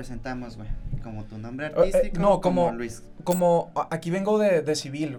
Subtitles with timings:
[0.00, 0.68] presentamos, güey?
[1.02, 2.20] ¿Como tu nombre Eh, eh, artístico?
[2.20, 3.02] no, o como- Luis.
[3.24, 5.16] Como aquí vengo de, de civil.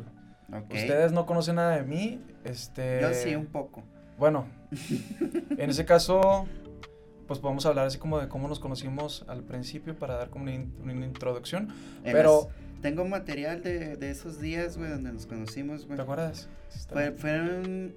[0.49, 0.61] güey.
[0.63, 0.71] Ok.
[0.71, 2.21] Ustedes no conocen nada de mí.
[2.43, 3.01] Este.
[3.01, 3.83] Yo sí, un poco.
[4.19, 4.45] Bueno,
[5.57, 6.45] en ese caso,
[7.27, 10.53] pues podemos hablar así como de cómo nos conocimos al principio para dar como una,
[10.53, 11.69] in- una introducción.
[12.03, 15.95] En Pero, las- Tengo material de, de esos días, güey, donde nos conocimos, güey.
[15.95, 16.47] ¿te acuerdas?
[16.89, 17.95] Fue, fueron,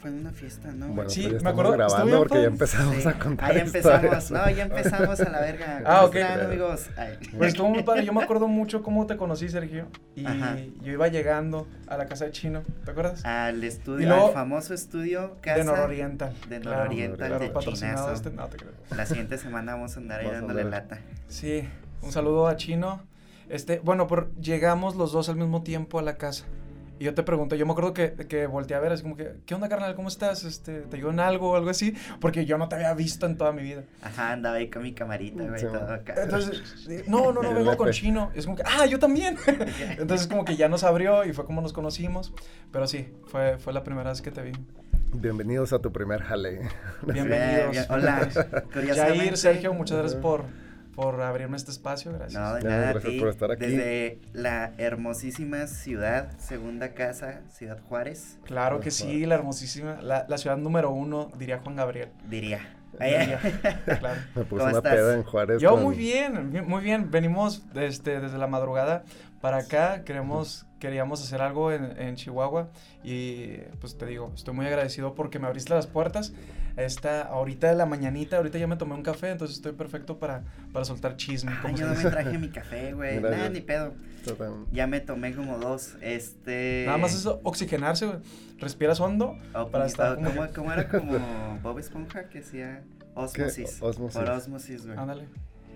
[0.00, 0.88] fue en una fiesta, ¿no?
[0.88, 3.08] Bueno, Sí, me acuerdo, estuvo grabando porque ya empezamos Sí.
[3.08, 4.30] a contar Ahí empezamos, historias.
[4.30, 5.82] no, ya empezamos a la verga.
[5.84, 6.14] Ah, ¿Cómo ok.
[6.16, 6.86] están, amigos?
[6.96, 7.18] Ay.
[7.36, 8.04] Pues estuvo muy padre.
[8.04, 9.86] Yo me acuerdo mucho cómo te conocí, Sergio.
[10.14, 10.56] Y Ajá.
[10.82, 12.62] yo iba llegando a la casa de Chino.
[12.84, 13.24] ¿Te acuerdas?
[13.24, 16.34] Al estudio, luego- al famoso estudio casa de Nororiental.
[16.48, 18.14] de Claro, Nororiental claro, de patrocinado Chinazo.
[18.14, 18.30] este.
[18.30, 18.72] No, te creo.
[18.96, 20.98] La siguiente semana vamos a andar ahí dándole lata.
[21.28, 21.68] Sí,
[22.02, 23.02] un saludo a Chino.
[23.48, 26.44] Este, bueno, por, llegamos los dos al mismo tiempo a la casa.
[26.98, 29.36] Y yo te pregunto, yo me acuerdo que, que volteé a ver, así como que,
[29.44, 29.94] ¿qué onda, carnal?
[29.94, 30.44] ¿Cómo estás?
[30.44, 31.94] Este, ¿Te ayudo en algo o algo así?
[32.20, 33.84] Porque yo no te había visto en toda mi vida.
[34.00, 36.14] Ajá, andaba ahí con mi camarita, güey, Sí, todo acá.
[36.22, 36.62] Entonces,
[37.08, 37.90] no, no, no, vengo con.
[37.90, 38.30] Chino.
[38.34, 39.36] Es como que, ah, yo también.
[39.98, 42.32] Entonces, como que ya nos abrió y fue como nos conocimos.
[42.72, 44.52] Pero sí, fue, fue la primera vez que te vi.
[45.12, 46.68] Bienvenidos a tu primer jale.
[47.02, 47.70] Bienvenidos.
[47.70, 47.84] Bien, bien.
[47.90, 48.28] Hola,
[48.72, 49.18] curiosamente.
[49.18, 50.44] Jair, Sergio, muchas gracias por,
[50.96, 52.12] por abrirme este espacio.
[52.12, 52.40] Gracias.
[52.42, 53.20] No, de nada, a gracias ti.
[53.20, 53.66] por estar aquí.
[53.66, 60.38] Desde la hermosísima ciudad, segunda casa, Ciudad Juárez, Claro que sí, la hermosísima, la, la
[60.38, 62.08] ciudad número uno, diría Juan Gabriel.
[62.28, 62.72] diría.
[62.98, 64.20] Claro.
[64.34, 64.94] Me puse ¿Cómo una estás?
[64.94, 65.60] peda en Juárez.
[65.60, 67.10] Yo con- muy bien, bien, muy bien.
[67.10, 69.04] Venimos este, desde la madrugada
[69.42, 70.02] para acá.
[70.04, 72.70] Queremos, queríamos hacer algo en, en Chihuahua
[73.04, 76.32] y pues te digo, estoy muy agradecido porque me abriste las puertas.
[76.76, 80.44] Esta, ahorita de la mañanita, ahorita ya me tomé un café, entonces estoy perfecto para,
[80.72, 81.50] para soltar chisme.
[81.52, 83.18] Ay, como yo no me traje mi café, güey.
[83.20, 83.94] Nada, ni pedo.
[84.24, 85.94] Total- Ya me tomé como dos.
[86.02, 86.82] Este.
[86.86, 88.18] Nada más es oxigenarse, güey.
[88.58, 89.36] Respiras hondo.
[89.54, 91.18] o para estar como como, como era como
[91.62, 92.82] Bob Esponja que hacía
[93.14, 93.78] osmosis.
[93.80, 94.18] Ósmosis.
[94.18, 94.98] Por osmosis, güey.
[94.98, 95.28] Ándale.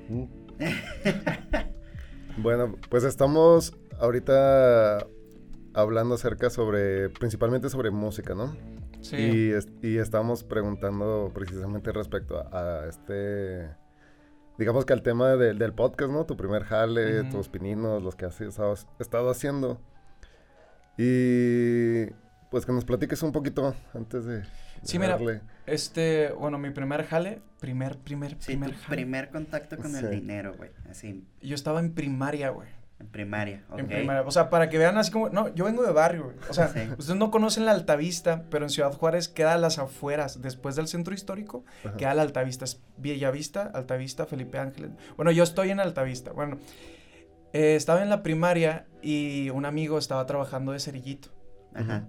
[0.09, 0.25] Mm.
[2.37, 5.07] Bueno, pues estamos ahorita
[5.75, 8.57] hablando acerca sobre, principalmente sobre música, ¿no?
[9.01, 9.17] Sí.
[9.17, 13.71] Y, es- y estamos preguntando precisamente respecto a, a este,
[14.59, 16.27] digamos que al tema de- del podcast, ¿no?
[16.27, 19.81] Tu primer jale, tus pininos, los que has estado, estado haciendo.
[20.99, 22.07] Y
[22.51, 24.43] pues que nos platiques un poquito antes de...
[24.83, 25.19] Sí, mira.
[25.67, 28.97] Este, bueno, mi primer jale, primer, primer, Sí, primer tu jale.
[28.97, 29.99] primer contacto con Sí.
[30.05, 30.71] el dinero, güey.
[30.91, 32.69] Así, Yo estaba en primaria, güey.
[33.01, 33.79] En primaria, ¿ok?
[33.81, 34.23] En primaria.
[34.23, 35.31] O sea, para que vean así como.
[35.31, 36.37] No, yo vengo de barrio, güey.
[36.49, 36.81] O sea, Sí.
[36.99, 40.41] ustedes no conocen la Altavista, pero en Ciudad Juárez queda a las afueras.
[40.43, 41.97] Después del centro histórico, Ajá.
[41.97, 42.65] queda la Altavista.
[42.67, 44.91] Es Bellavista, Altavista, Felipe Ángeles.
[45.17, 46.33] Bueno, yo estoy en Altavista.
[46.33, 46.59] Bueno,
[47.53, 51.31] eh, estaba en la primaria y un amigo estaba trabajando de cerillito.
[51.75, 52.07] Ajá.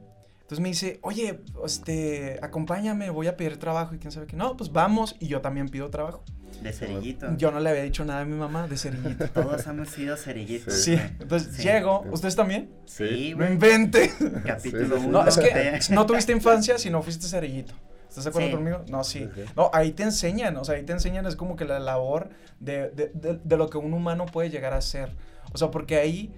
[0.51, 4.35] Entonces me dice, oye, este, acompáñame, voy a pedir trabajo y quién sabe qué.
[4.35, 6.25] No, pues vamos y yo también pido trabajo.
[6.61, 7.37] De cerillito.
[7.37, 9.29] Yo no le había dicho nada a mi mamá de cerillito.
[9.33, 10.73] Todos hemos sido cerillitos.
[10.73, 11.63] Sí, entonces Sí.
[11.63, 12.69] llego, ¿ustedes también?
[12.83, 13.53] Sí, No güey.
[13.53, 14.11] invente.
[14.45, 15.07] Capítulo Sí, sí, sí.
[15.07, 15.23] uno.
[15.23, 17.73] No, es que no tuviste infancia si no fuiste cerillito.
[18.09, 18.53] ¿Estás de acuerdo Sí.
[18.55, 18.83] conmigo?
[18.89, 19.29] No, sí.
[19.55, 22.27] No, ahí te enseñan, o sea, ahí te enseñan, es como que la labor
[22.59, 25.13] de, de, de- de lo que un humano puede llegar a ser.
[25.53, 26.29] O sea, porque ahí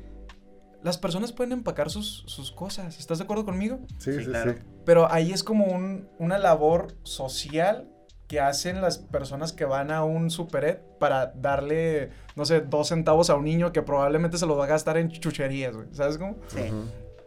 [0.84, 3.00] las personas pueden empacar sus, sus cosas.
[3.00, 3.80] ¿Estás de acuerdo conmigo?
[3.98, 4.54] Sí, Sí, sí, claro.
[4.54, 4.60] sí.
[4.86, 7.90] Pero ahí es como un- una labor social
[8.28, 13.30] que hacen las personas que van a un superet para darle, no sé, dos centavos
[13.30, 15.88] a un niño que probablemente se lo va a gastar en chucherías, güey.
[15.92, 16.38] ¿Sabes cómo?
[16.48, 16.62] Sí.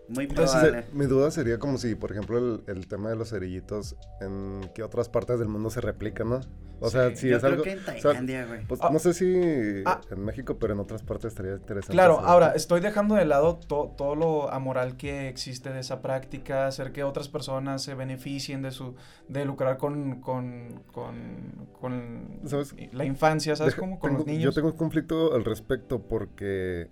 [0.08, 0.86] Muy Entonces, probable.
[0.92, 4.82] Mi duda sería como si, por ejemplo, el, el tema de los cerillitos, en qué
[4.82, 6.40] otras partes del mundo se replica, ¿no?
[6.78, 7.64] O sea, Sí, si Yo es creo algo...
[7.64, 8.66] que en o sea, Tailandia, güey.
[8.66, 8.90] pues, Ah.
[8.92, 10.02] no sé si Ah.
[10.10, 11.92] en México, pero en otras partes estaría interesante.
[11.94, 12.30] Claro, saber.
[12.30, 16.92] ahora estoy dejando de lado to- todo lo amoral que existe de esa práctica, hacer
[16.92, 18.94] que otras personas se beneficien de su,
[19.26, 22.74] de lucrar con, con, con, con ¿Sabes?
[22.92, 23.98] la infancia, ¿sabes Deja- cómo?
[23.98, 24.44] Con tengo- los niños.
[24.44, 26.90] Yo tengo un conflicto al respecto porque,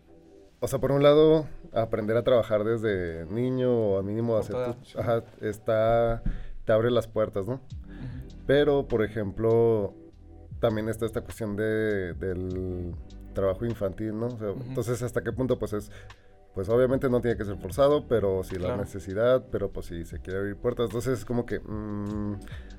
[0.64, 4.96] o sea, por un lado, aprender a trabajar desde niño o a mínimo hacer tus-
[4.96, 6.22] ajá, está,
[6.64, 7.60] te abre las puertas, ¿no?
[8.46, 9.94] Pero, por ejemplo,
[10.60, 12.94] también está esta cuestión de, del
[13.34, 14.26] trabajo infantil, ¿no?
[14.26, 14.62] O sea, Ujú.
[14.68, 15.58] Entonces, ¿hasta qué punto?
[15.58, 15.90] Pues es,
[16.54, 20.20] pues obviamente no tiene que ser forzado, pero sí la necesidad, pero pues sí se
[20.20, 20.86] quiere abrir puertas.
[20.86, 22.34] Entonces, es como que mm,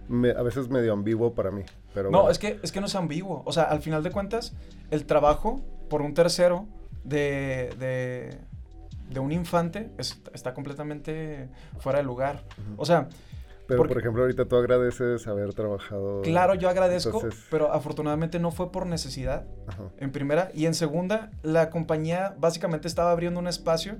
[0.07, 1.63] me- a veces medio ambiguo para mí.
[1.93, 2.31] Pero No, bueno.
[2.31, 3.41] es que, es que no es ambiguo.
[3.45, 4.53] O sea, al final de cuentas,
[4.91, 6.67] el trabajo por un tercero
[7.05, 8.37] de, de,
[9.09, 11.49] de un infante es- está completamente
[11.79, 12.43] fuera de lugar.
[12.77, 13.07] O sea,
[13.67, 16.21] Pero, porque- por ejemplo, ahorita tú agradeces haber trabajado.
[16.23, 19.45] claro, yo agradezco, Entonces- pero afortunadamente no fue por necesidad.
[19.67, 19.83] Ajá.
[19.97, 20.49] En primera.
[20.53, 23.97] Y en segunda, la compañía básicamente estaba abriendo un espacio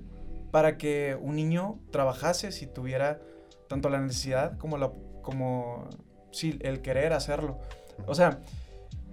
[0.51, 3.19] para que un niño trabajase si tuviera
[3.68, 4.92] tanto la necesidad como, la,
[5.22, 5.90] como
[6.31, 7.60] sí, el querer hacerlo.
[8.08, 8.40] O sea,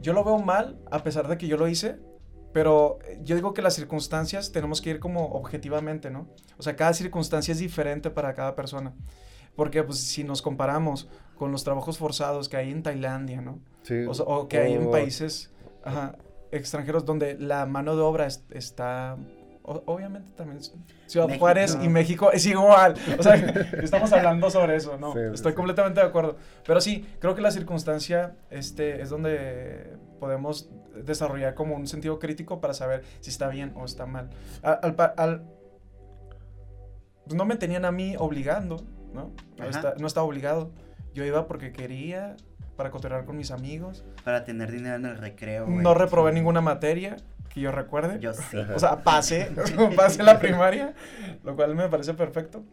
[0.00, 1.98] yo lo veo mal a pesar de que yo lo hice,
[2.52, 6.28] pero eh, yo digo que las circunstancias tenemos que ir como objetivamente, ¿no?
[6.58, 8.92] O sea, cada circunstancia es diferente para cada persona.
[9.56, 13.58] Porque pues si nos comparamos con los trabajos forzados que hay en Tailandia, ¿no?
[13.82, 14.04] Sí.
[14.06, 15.50] O, o que hay en países
[15.84, 16.16] ajá,
[16.50, 19.16] extranjeros donde la mano de obra es- está...
[19.62, 20.60] o- obviamente también
[21.06, 21.40] Ciudad México.
[21.44, 22.94] Juárez y México es igual.
[23.18, 23.34] O sea,
[23.82, 25.12] estamos hablando sobre eso, ¿no?
[25.12, 25.56] Sí, sí, Estoy sí.
[25.56, 26.36] completamente de acuerdo.
[26.66, 30.70] Pero sí, creo que la circunstancia este, es donde podemos
[31.04, 34.30] desarrollar como un sentido crítico para saber si está bien o está mal.
[34.62, 35.44] Al, pa- al-
[37.24, 38.82] pues no me tenían a mí obligando,
[39.14, 39.30] ¿no?
[39.58, 40.70] No, está- no estaba obligado.
[41.14, 42.36] Yo iba porque quería,
[42.76, 44.04] para cotorrear con mis amigos.
[44.24, 45.78] Para tener dinero en el recreo, güey.
[45.78, 47.16] No reprobé ninguna materia
[47.50, 48.18] que yo recuerde.
[48.18, 48.56] Yo sí.
[48.74, 49.50] O sea, pasé,
[49.96, 50.94] pasé la primaria,
[51.44, 52.64] lo cual me parece perfecto.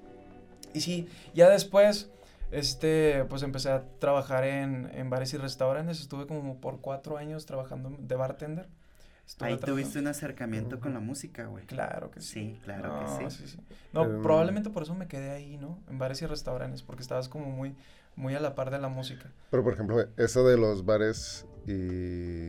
[0.73, 2.09] Y sí, ya después,
[2.51, 5.99] este, pues empecé a trabajar en, en bares y restaurantes.
[6.01, 8.67] Estuve como por cuatro años trabajando de bartender.
[9.27, 11.65] Estuve Ahí trabajando- tuviste un acercamiento con la música, güey.
[11.67, 12.55] Claro que sí.
[12.55, 13.47] Sí, claro No, que sí.
[13.47, 13.57] sí.
[13.93, 15.79] No, Em, probablemente por eso me quedé ahí, ¿no?
[15.87, 17.75] En bares y restaurantes, porque estabas como muy,
[18.15, 19.31] muy a la par de la música.
[19.51, 21.73] Pero, por ejemplo, eso de los bares y,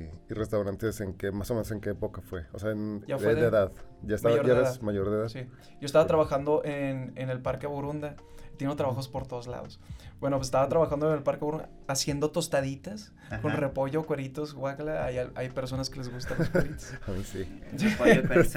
[0.04, 2.46] y restaurantes, ¿en qué, más o menos en qué época fue?
[2.54, 3.72] O sea, en, Ya de, fue de de- edad.
[4.02, 4.80] ¿Ya, estaba, mayor ya edad.
[4.80, 5.28] mayor de edad?
[5.28, 5.40] Sí.
[5.80, 8.16] Yo estaba trabajando en, en el Parque Burunda.
[8.60, 9.80] Tengo trabajos por todos lados.
[10.20, 11.46] Bueno, pues estaba trabajando en el Parque
[11.88, 13.10] haciendo tostaditas
[13.40, 13.60] con Ajá.
[13.60, 15.02] repollo, cueritos, guácala.
[15.06, 16.92] Hay, hay personas que les gustan los cueritos.
[17.08, 17.48] A mí sí.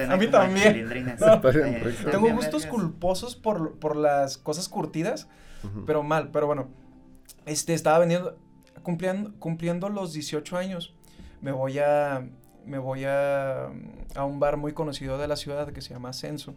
[0.09, 0.89] A mí también.
[1.21, 1.50] No.
[1.50, 5.29] Eh, Tengo gustos culposos por, por las cosas curtidas,
[5.63, 5.85] Ujú.
[5.85, 6.31] pero mal.
[6.31, 6.67] Pero bueno,
[7.45, 8.38] este, estaba vendiendo,
[8.81, 10.94] cumpliendo, cumpliendo los 18 años.
[11.39, 12.27] Me voy a,
[12.65, 13.67] me voy a,
[14.15, 16.56] a un bar muy conocido de la ciudad que se llama Ascenso.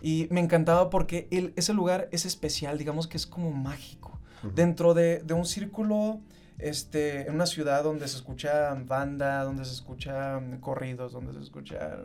[0.00, 4.18] Y me encantaba porque el, ese lugar es especial, digamos que es como mágico.
[4.54, 6.20] Dentro de, de un círculo,
[6.58, 11.40] este, en una ciudad donde se escucha banda, donde se escucha mm, corridos, donde se
[11.40, 11.98] escucha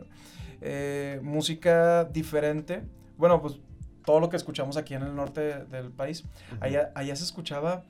[0.60, 2.82] eh, música diferente.
[3.16, 3.58] Bueno, pues
[4.04, 6.24] todo lo que escuchamos aquí en el norte del país.
[6.60, 7.84] Allá, allá se escuchaba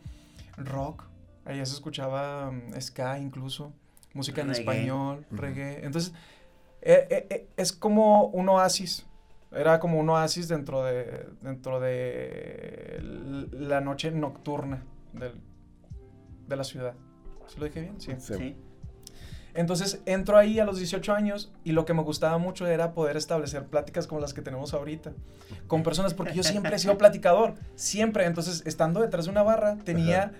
[0.57, 1.05] rock,
[1.45, 3.73] allá se escuchaba mm, ska incluso,
[4.15, 4.61] música en Reggae.
[4.61, 5.85] español, reggae.
[5.85, 6.13] Entonces,
[6.83, 9.07] eh, eh, eh, es como un oasis.
[9.57, 12.99] Era como un oasis dentro de, dentro de
[13.53, 14.83] la noche nocturna
[15.13, 15.41] del-
[16.47, 16.95] de la ciudad.
[17.49, 18.01] ¿Sí lo dije bien?
[18.01, 18.13] Sí.
[18.19, 18.35] Sí.
[18.35, 18.57] Sí.
[19.55, 23.17] Entonces entro ahí a los 18 años y lo que me gustaba mucho era poder
[23.17, 25.13] establecer pláticas como las que tenemos ahorita
[25.67, 28.27] con personas, porque yo siempre he sido platicador, siempre.
[28.27, 30.33] Entonces, estando detrás de una barra, tenía, Ajá.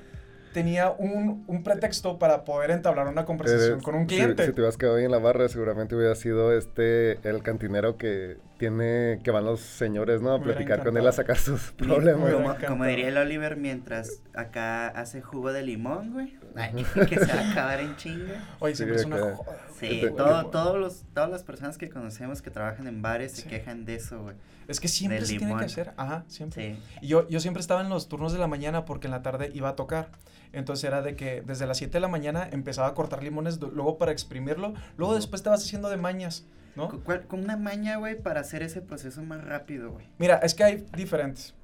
[0.57, 4.47] Tenía un, un pretexto para poder entablar una conversación Eres- con un cliente.
[4.47, 8.39] Si, te hubieras quedado ahí en la barra, seguramente hubiera sido este, el cantinero que
[8.57, 10.33] tiene, que van los señores, ¿no?
[10.33, 12.33] A platicar con él a sacar sus problemas.
[12.67, 16.39] como diría el Oliver mientras acá hace jugo de limón, güey.
[16.57, 18.45] Ay, que se va a acabar en chinga.
[18.59, 19.37] Oye, Sí, siempre es una joda.
[19.79, 23.33] Sí, Te- todo- te- todos los, todas las personas que conocemos que trabajan en bares
[23.33, 23.49] se Sí.
[23.49, 24.37] quejan de eso, güey.
[24.69, 25.93] Es que siempre se tiene que hacer.
[25.97, 26.75] Ajá, siempre.
[26.77, 26.83] Sí.
[27.03, 29.51] Y yo, yo siempre estaba en los turnos de la mañana porque en la tarde
[29.55, 30.09] iba a tocar.
[30.53, 33.71] Entonces era de que desde las 7 de la mañana empezaba a cortar limones, do-
[33.71, 36.89] luego para exprimirlo, luego después te vas haciendo de mañas, ¿no?
[36.89, 40.07] Con una maña, güey, para hacer ese proceso más rápido, güey.
[40.19, 41.55] Mira, es que hay diferentes.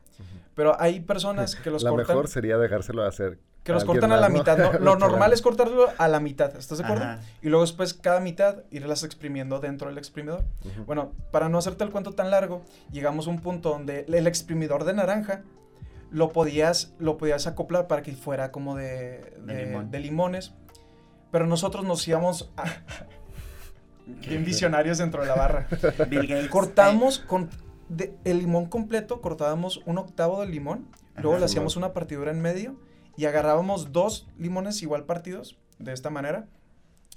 [0.55, 3.39] Pero hay personas que los La cortan, mejor sería dejárselo hacer.
[3.65, 4.59] que los cortan a la mitad.
[4.59, 4.73] ¿no?
[4.81, 7.05] Lo normal es cortarlo a la mitad, ¿estás de acuerdo?
[7.05, 7.21] Ajá.
[7.41, 10.45] Y luego después cada mitad irlas exprimiendo dentro del exprimidor.
[10.87, 14.85] Bueno, para no hacerte el cuento tan largo, llegamos a un punto donde el exprimidor
[14.85, 15.43] de naranja
[16.11, 19.91] lo podías, lo podías acoplar para que fuera como de, De de- limón.
[19.91, 20.53] de limones.
[21.31, 22.65] Pero nosotros nos íbamos a-
[24.29, 25.67] bien visionarios dentro de la barra.
[26.09, 26.49] Bill Gates.
[26.49, 27.49] Cortamos con
[27.97, 32.41] de- el limón completo, cortábamos un octavo del limón, luego le hacíamos una partidura en
[32.41, 32.77] medio
[33.17, 36.47] y agarrábamos dos limones igual partidos, de esta manera,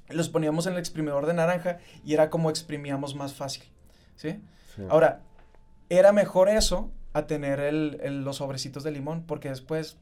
[0.10, 3.63] y los poníamos en el exprimidor de naranja y era como exprimíamos más fácil,
[4.15, 4.39] ¿sí?
[4.75, 4.82] Sí.
[4.89, 5.22] Ahora,
[5.89, 9.98] era mejor eso a tener el- el- los sobrecitos de limón, porque después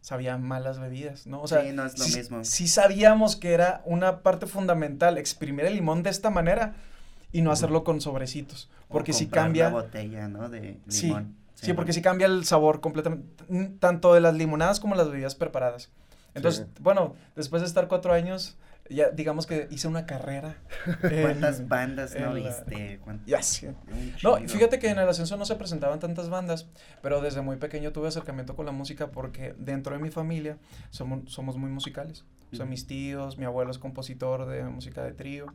[0.00, 1.40] sabían malas bebidas, ¿no?
[1.42, 2.44] O sea, Sí, no es lo sí- mismo.
[2.44, 6.76] sí sabíamos que era una parte fundamental exprimir el limón de esta manera
[7.32, 9.64] y no hacerlo con sobrecitos, O porque si comprar cambia...
[9.64, 10.48] La botella, ¿no?
[10.48, 11.36] De Sí, limón.
[11.54, 13.26] Sí, porque si cambia el sabor completamente,
[13.80, 15.90] tanto de las limonadas como las bebidas preparadas.
[16.34, 16.82] Entonces, Sí.
[16.82, 18.56] bueno, después de estar cuatro años,
[18.88, 20.56] ya digamos que hice una carrera.
[21.00, 23.00] ¿Cuántas en- bandas no en viste?
[23.02, 23.68] ¿Cuán- Ya sé.
[23.90, 26.68] un No, fíjate que en el ascenso no se presentaban tantas bandas,
[27.02, 30.58] pero desde muy pequeño tuve acercamiento con la música porque dentro de mi familia
[30.90, 32.24] somos, somos muy musicales.
[32.52, 35.46] O sea, mis tíos, mi abuelo es compositor de música de trío.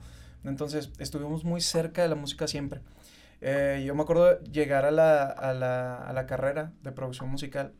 [0.43, 2.81] Entonces, estuvimos muy cerca de la música siempre.
[3.41, 7.73] Eh, yo me acuerdo llegar a la, a, la, a la carrera de producción musical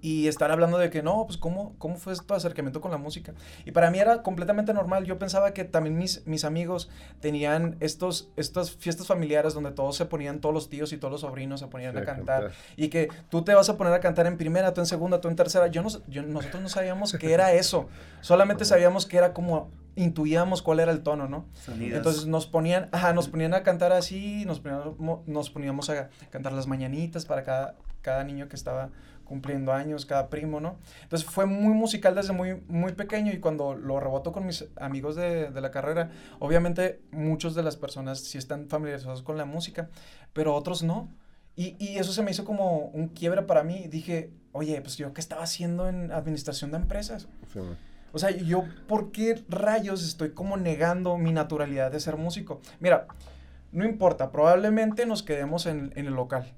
[0.00, 3.34] y estar hablando de que no, pues cómo, cómo fue tu acercamiento con la música.
[3.64, 5.04] Y para mí era completamente normal.
[5.04, 6.88] Yo pensaba que también mis, mis amigos
[7.20, 11.20] tenían estos, estas fiestas familiares donde todos se ponían, todos los tíos y todos los
[11.22, 12.52] sobrinos se ponían a cantar.
[12.76, 15.28] Y que tú te vas a poner a cantar en primera, tú en segunda, tú
[15.28, 15.66] en tercera.
[15.66, 17.88] Yo no, yo, nosotros no sabíamos qué era eso.
[18.20, 21.44] Solamente sabíamos que era como intuíamos cuál era el tono, ¿no?
[21.80, 26.52] Entonces nos ponían, ajá, nos ponían a cantar así, nos poníamos, nos poníamos a cantar
[26.52, 28.90] las mañanitas para cada, cada niño que estaba
[29.28, 30.78] cumpliendo años, cada primo, ¿no?
[31.02, 35.14] Entonces fue muy musical desde muy, muy pequeño y cuando lo reboto con mis amigos
[35.14, 39.90] de, de la carrera, obviamente muchos de las personas sí están familiarizados con la música,
[40.32, 41.08] pero otros no.
[41.54, 43.88] Y, y, eso se me hizo como un quiebre para mí.
[43.88, 47.26] Dije, oye, pues yo qué estaba haciendo en administración de empresas.
[48.12, 52.60] O sea, yo, ¿por qué rayos estoy como negando mi naturalidad de ser músico?
[52.78, 53.08] Mira,
[53.72, 56.54] no importa, probablemente nos quedemos en, en el local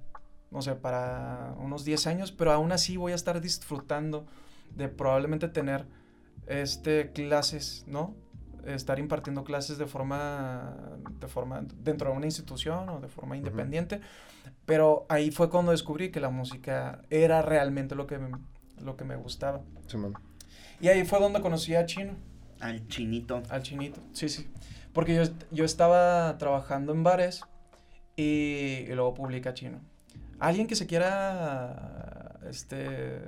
[0.50, 4.26] no sé, para unos 10 años, pero aún así voy a estar disfrutando
[4.74, 5.86] de probablemente tener
[6.46, 8.14] este clases, ¿no?
[8.66, 10.76] Estar impartiendo clases de forma,
[11.18, 14.00] de forma dentro de una institución o de forma independiente,
[14.66, 18.30] pero ahí fue cuando descubrí que la música era realmente lo que me,
[18.82, 19.62] lo que me gustaba.
[19.86, 19.96] Sí,
[20.80, 22.14] y ahí fue donde conocí a Chino.
[22.58, 23.42] Al Chinito.
[23.48, 24.48] Al Chinito, sí, sí.
[24.92, 27.42] Porque yo, yo estaba trabajando en bares
[28.16, 29.80] y, y luego publica Chino
[30.40, 33.20] alguien que se quiera este,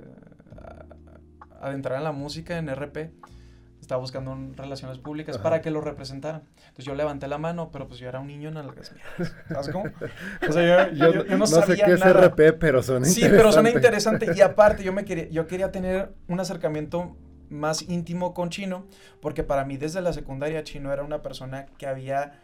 [1.61, 3.12] adentrar en la música en RP,
[3.81, 6.42] estaba buscando relaciones públicas para que lo representaran.
[6.57, 8.95] Entonces yo levanté la mano, pero pues yo era un niño en algas
[9.49, 9.85] ¿Sabes cómo?
[10.49, 13.71] O sea, yo, yo, no, sabía sé qué es RP, pero son Sí, pero suena
[13.71, 14.28] interesante.
[14.35, 17.16] Y aparte, yo, me quería, yo quería tener un acercamiento
[17.50, 18.87] más íntimo con Chino,
[19.21, 22.40] porque para mí desde la secundaria Chino era una persona que había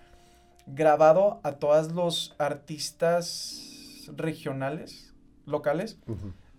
[0.66, 3.67] grabado a todos los artistas
[4.16, 5.14] regionales,
[5.46, 5.98] locales,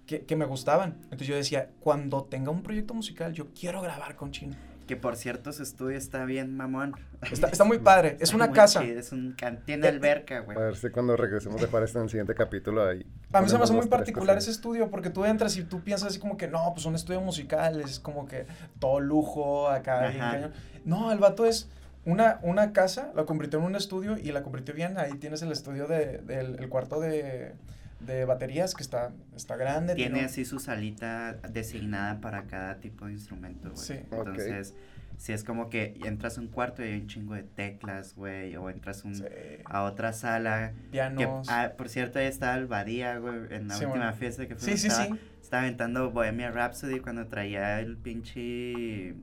[0.05, 0.97] que, que, me gustaban.
[1.03, 4.55] Entonces yo decía, cuando tenga un proyecto musical, yo quiero grabar con Chino.
[4.89, 6.95] Que por cierto, su estudio está bien mamón.
[7.31, 8.83] Está, está muy padre, es una casa.
[8.83, 10.57] es un tiene eh, alberca, güey.
[10.57, 13.05] A ver si cuando regresemos de Paris en el siguiente capítulo ahí.
[13.31, 16.09] A mí se me hace muy particular ese estudio porque tú entras y tú piensas
[16.09, 18.47] así como que no, pues un estudio musical es como que
[18.79, 20.51] todo lujo acá.
[20.85, 21.69] No, el vato es
[22.09, 24.97] una, una casa, la convirtió en un estudio y la convirtió bien.
[24.97, 27.53] Ahí tienes el estudio de, del el cuarto de,
[27.99, 29.95] de, baterías que está, está grande.
[29.95, 33.77] Tiene así su salita designada para cada tipo de instrumento, güey.
[33.77, 33.93] Sí.
[33.93, 34.73] Entonces,
[35.17, 38.55] si es como que entras a un cuarto y hay un chingo de teclas, güey,
[38.55, 39.21] o entras un,
[39.65, 40.73] a otra sala.
[40.91, 41.47] Pianos.
[41.49, 44.79] ah, por cierto, ahí estaba el Badía, güey, en la última fiesta que fuimos.
[44.79, 45.19] Sí, sí, sí.
[45.41, 49.15] Estaba aventando Bohemia Rhapsody cuando traía el pinche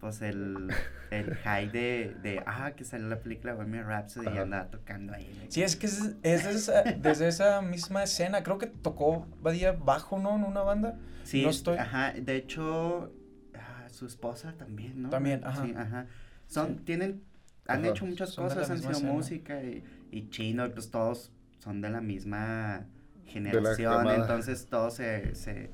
[0.00, 0.68] pues el,
[1.10, 5.46] el high de, de, ah, que salió la película Bohemian Rhapsody y andaba tocando ahí.
[5.48, 10.36] Sí, es que es, desde esa misma escena, creo que tocó Badía bajo, ¿no?
[10.36, 10.98] En una banda.
[11.24, 11.78] Sí, no estoy...
[11.78, 13.12] ajá, de hecho,
[13.54, 15.10] ah, su esposa también, ¿no?
[15.10, 15.64] También, ajá.
[15.64, 16.06] Sí, ajá.
[16.46, 17.24] Son, tienen,
[17.66, 22.00] han hecho muchas cosas, han sido música y, y chino, pues todos son de la
[22.00, 22.86] misma
[23.26, 25.70] generación, entonces todos se, se,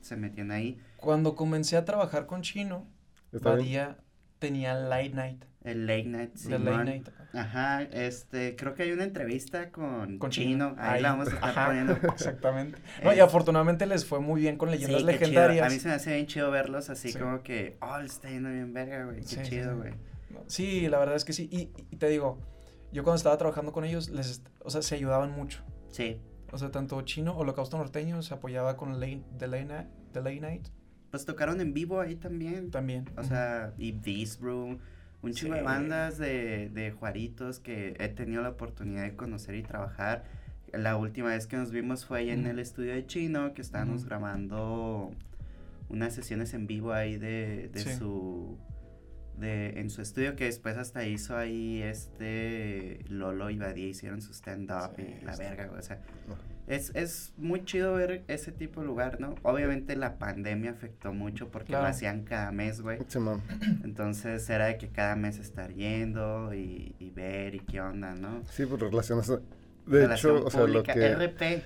[0.00, 0.78] se metían ahí.
[0.96, 2.86] Cuando comencé a trabajar con chino,
[3.32, 3.98] Badía
[4.38, 5.44] tenía Late Night.
[5.62, 6.52] El Late Night, sí.
[6.52, 7.08] El Late Night.
[7.32, 10.74] Ajá, este, creo que hay una entrevista con, con Chino.
[10.78, 11.92] Ahí, la vamos a estar poniendo.
[12.12, 12.78] Exactamente.
[13.04, 15.66] No, y afortunadamente les fue muy bien con leyendas legendarias.
[15.66, 18.50] A mí se me hace bien chido verlos así como que, oh, le está yendo
[18.50, 19.20] bien verga, güey.
[19.20, 19.92] Qué chido, güey.
[20.46, 21.48] Sí, la verdad es que sí.
[21.52, 22.38] Y, te digo,
[22.90, 25.62] yo cuando estaba trabajando con ellos, les, o sea, se ayudaban mucho.
[25.90, 26.20] Sí.
[26.50, 30.68] O sea, tanto Chino, Holocausto Norteño, se apoyaba con Late, The Late Night
[31.10, 32.70] pues tocaron en vivo ahí también.
[32.70, 33.08] También.
[33.16, 34.78] O sea, y This Room,
[35.22, 39.62] un chingo de bandas de, de Juaritos que he tenido la oportunidad de conocer y
[39.62, 40.24] trabajar.
[40.72, 44.04] La última vez que nos vimos fue ahí en el estudio de Chino, que estábamos
[44.04, 45.12] grabando
[45.88, 48.56] unas sesiones en vivo ahí de, de su
[49.36, 54.32] de, en su estudio que después hasta hizo ahí este Lolo y Badía hicieron su
[54.32, 56.00] stand up y la verga, o sea,
[56.70, 59.34] es, es muy chido ver ese tipo de lugar, ¿no?
[59.42, 62.98] Obviamente la pandemia afectó mucho porque lo hacían cada mes, güey.
[63.84, 68.42] Entonces era de que cada mes estar yendo y, y ver y qué onda, ¿no?
[68.50, 69.32] Sí, pues relaciones...
[69.86, 70.92] De hecho, o sea, lo que...
[70.92, 71.64] RP.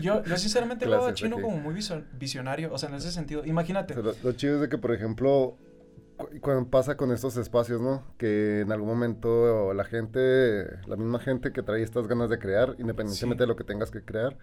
[0.00, 1.74] yo, yo sinceramente veo a Chino como muy
[2.18, 3.44] visionario, o sea, en ese sentido.
[3.44, 3.94] Imagínate.
[3.94, 5.56] lo chido es de que, por ejemplo,
[6.40, 8.02] cuando pasa con estos espacios, ¿no?
[8.18, 12.74] Que en algún momento la gente, la misma gente que trae estas ganas de crear,
[12.78, 14.36] independientemente de lo que tengas que crear,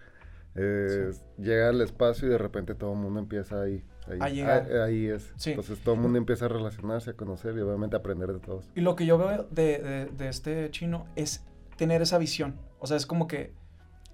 [0.56, 3.84] eh, llega al espacio y de repente todo el mundo empieza ahí.
[4.20, 5.32] Ahí, ahí es.
[5.46, 8.68] Entonces todo el mundo empieza a relacionarse, a conocer y obviamente a aprender de todos.
[8.74, 11.44] Y lo que yo veo de, de, de este chino es
[11.76, 12.58] tener esa visión.
[12.80, 13.54] O sea, es como que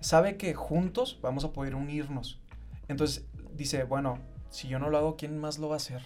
[0.01, 2.41] sabe que juntos vamos a poder unirnos.
[2.89, 4.19] Entonces, dice, bueno,
[4.51, 6.03] si yo no lo hago, ¿quién más lo va a hacer?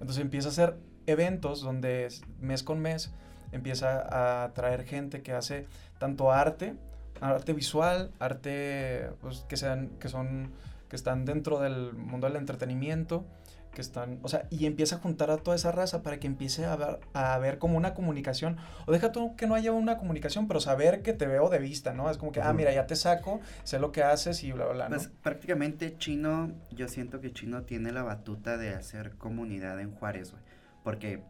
[0.00, 0.76] Entonces empieza a hacer
[1.06, 2.08] eventos donde
[2.40, 3.12] mes con mes
[3.52, 5.66] empieza a traer gente que hace
[5.98, 6.74] tanto arte,
[7.20, 10.52] arte visual, arte pues, que, sean, que, son,
[10.88, 13.24] que están dentro del mundo del entretenimiento,
[13.72, 16.64] que están, o sea, y empieza a juntar a toda esa raza para que empiece
[16.64, 20.60] a ver, a como una comunicación, o deja tú que no haya una comunicación, pero
[20.60, 22.10] saber que te veo de vista, ¿no?
[22.10, 24.74] Es como que, ah, mira, ya te saco, sé lo que haces y bla, bla,
[24.74, 24.88] bla.
[24.88, 24.96] ¿no?
[24.96, 30.32] Pues prácticamente Chino, yo siento que Chino tiene la batuta de hacer comunidad en Juárez,
[30.32, 30.42] güey,
[30.82, 31.22] porque...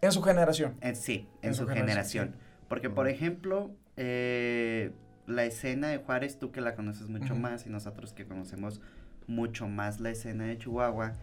[0.00, 0.76] En su generación.
[0.80, 2.34] Eh, sí, en, su, generación.
[2.68, 4.92] Porque, por ejemplo, eh,
[5.26, 8.80] la escena de Juárez, tú que la conoces mucho más y nosotros que conocemos
[9.26, 11.14] mucho más la escena de Chihuahua,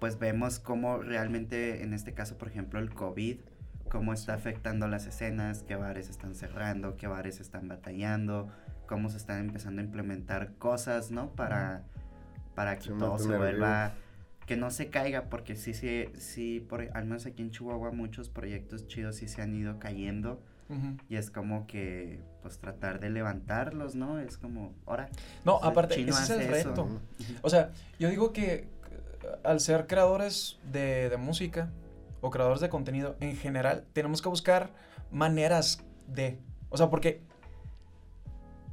[0.00, 3.38] pues vemos cómo realmente, en este caso, por ejemplo, el COVID,
[3.90, 8.48] cómo está afectando las escenas, qué bares están cerrando, qué bares están batallando,
[8.86, 11.30] cómo se están empezando a implementar cosas, ¿no?
[11.34, 11.84] Para,
[12.54, 13.92] para que todo se vuelva,
[14.46, 18.30] que no se caiga, porque sí, sí, sí, por, al menos aquí en Chihuahua muchos
[18.30, 20.42] proyectos chidos sí se han ido cayendo
[21.08, 24.20] y es como que, pues tratar de levantarlos, ¿no?
[24.20, 25.08] Es como, ahora.
[25.44, 27.00] No, aparte, ese es el reto.
[27.42, 28.68] O sea, yo digo que
[29.42, 31.70] al ser creadores de, música
[32.20, 34.70] o creadores de contenido en general, tenemos que buscar
[35.10, 36.38] maneras de.
[36.68, 37.22] O sea, porque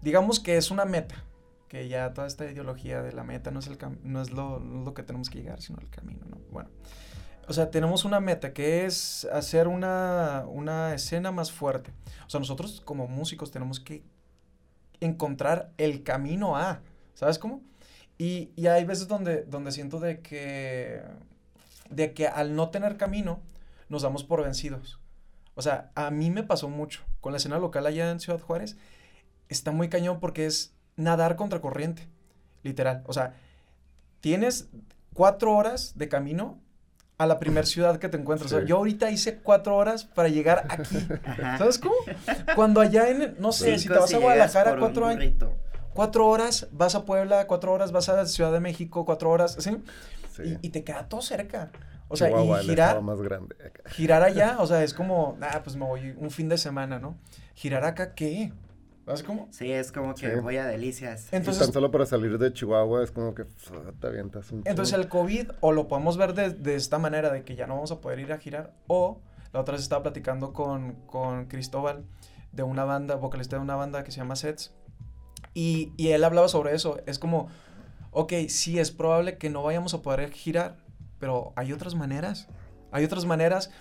[0.02, 1.16] digamos que es una meta,
[1.68, 4.94] que ya toda esta ideología de la meta no es, el no es lo, lo,
[4.94, 6.38] que tenemos que llegar, sino el camino, ¿no?
[6.52, 6.70] Bueno,
[7.48, 11.94] o sea, tenemos una meta que es hacer una, una escena más fuerte.
[12.26, 14.04] O sea, nosotros como músicos tenemos que
[15.00, 16.82] encontrar el camino a,
[17.14, 17.62] ¿sabes cómo?
[18.18, 21.02] Y, y, hay veces donde, donde siento de que,
[21.90, 23.40] de que al no tener camino
[23.90, 25.00] nos damos por vencidos.
[25.54, 28.78] O sea, a mí me pasó mucho con la escena local allá en Ciudad Juárez.
[29.50, 32.08] Está muy cañón porque es nadar contra corriente,
[32.64, 33.04] literal.
[33.06, 33.34] O sea,
[34.20, 34.70] tienes
[35.14, 36.60] cuatro horas de camino
[37.18, 38.52] a la primera ciudad que te encuentras.
[38.52, 40.98] O sea, yo ahorita hice cuatro horas para llegar aquí.
[41.58, 41.96] ¿Sabes cómo?
[42.56, 45.34] Cuando allá en, no sé, si te vas a Guadalajara cuatro años.
[45.98, 49.82] Cuatro horas vas a Puebla, cuatro horas vas a Ciudad de México, cuatro horas, ¿sí?
[50.62, 51.72] Y, te queda todo cerca.
[52.08, 53.02] O sea, y girar.
[53.02, 53.56] Más grande
[53.88, 57.18] Girar allá, o sea, es como, ah, pues me voy un fin de semana, ¿no?
[57.56, 58.54] Girar acá, ¿qué?
[59.06, 59.48] ¿Sabes cómo?
[59.50, 61.34] Sí, es como que voy a delicias.
[61.34, 63.46] Entonces, tan solo para salir de Chihuahua es como que
[64.00, 67.56] te avientas un Entonces el COVID, o lo podemos ver de, esta manera, de que
[67.56, 69.20] ya no vamos a poder ir a girar, o
[69.52, 72.06] la otra vez estaba platicando con, con Cristóbal
[72.52, 74.76] de una banda, vocalista de una banda que se llama Sets,
[75.58, 77.00] y, y él hablaba sobre eso.
[77.08, 77.48] Es como,
[78.12, 80.78] ok, sí es probable que no vayamos a poder girar,
[81.18, 82.48] pero hay otras maneras.
[82.92, 83.72] Hay otras maneras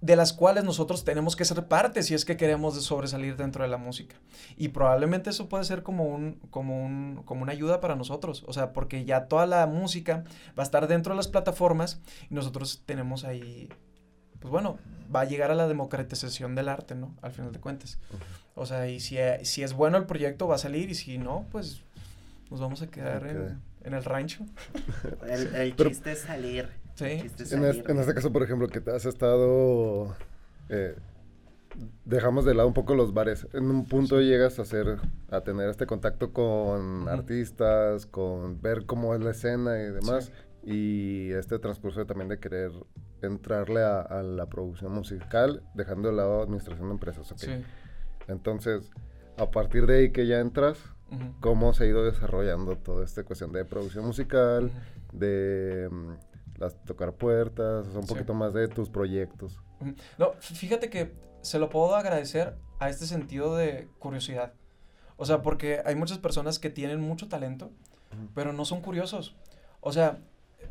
[0.00, 3.68] de las cuales nosotros tenemos que ser parte si es que queremos sobresalir dentro de
[3.68, 4.16] la música.
[4.56, 8.54] Y probablemente eso puede ser como, un, como, un, como una ayuda para nosotros, o
[8.54, 10.24] sea, porque ya toda la música
[10.58, 13.68] va a estar dentro de las plataformas y nosotros tenemos ahí,
[14.40, 14.78] pues bueno,
[15.14, 17.14] va a llegar a la democratización del arte, ¿no?
[17.20, 17.98] Al final de cuentas.
[18.54, 21.46] O sea, y si, si es bueno el proyecto va a salir y si no,
[21.50, 21.82] pues
[22.50, 24.44] nos vamos a quedar en, en, el rancho.
[25.28, 26.68] El, el chiste es salir.
[26.94, 27.04] Sí.
[27.50, 30.14] En, este caso, por ejemplo, que te has estado...
[30.68, 30.94] Eh,
[32.04, 33.48] dejamos de lado un poco los bares.
[33.52, 34.98] En un punto llegas a hacer,
[35.30, 40.30] a tener este contacto con artistas, con ver cómo es la escena y demás.
[40.62, 42.70] Y este transcurso también de querer
[43.22, 47.32] entrarle a, la producción musical, dejando de lado administración de empresas.
[47.32, 47.64] Okay.
[48.28, 48.90] Entonces,
[49.36, 50.78] a partir de ahí que ya entras,
[51.40, 54.70] ¿cómo se ha ido desarrollando toda esta cuestión de producción musical,
[55.12, 56.12] de mm,
[56.58, 59.60] las tocar puertas, o sea, un poquito más de tus proyectos.
[60.18, 64.52] No, fíjate que se lo puedo agradecer a este sentido de curiosidad.
[65.16, 67.70] O sea, porque hay muchas personas que tienen mucho talento,
[68.34, 69.36] pero no son curiosos.
[69.80, 70.18] O sea,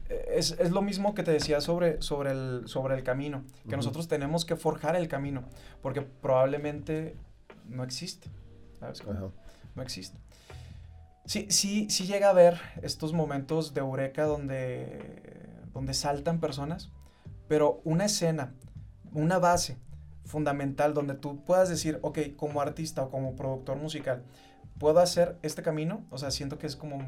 [0.10, 4.08] es, es, lo mismo que te decía sobre, sobre, el, sobre el camino, que nosotros
[4.08, 5.44] tenemos que forjar el camino,
[5.82, 7.16] porque probablemente
[7.66, 8.30] no existe.
[8.80, 9.04] ¿Sabes?
[9.76, 10.18] No existe.
[11.26, 16.92] Sí, sí, sí llega a haber estos momentos de eureka donde donde saltan personas,
[17.48, 18.54] pero una escena,
[19.12, 19.78] una base
[20.24, 24.24] fundamental donde tú puedas decir, ok, como artista o como productor musical,
[24.80, 27.00] puedo hacer este camino, o sea, siento que es como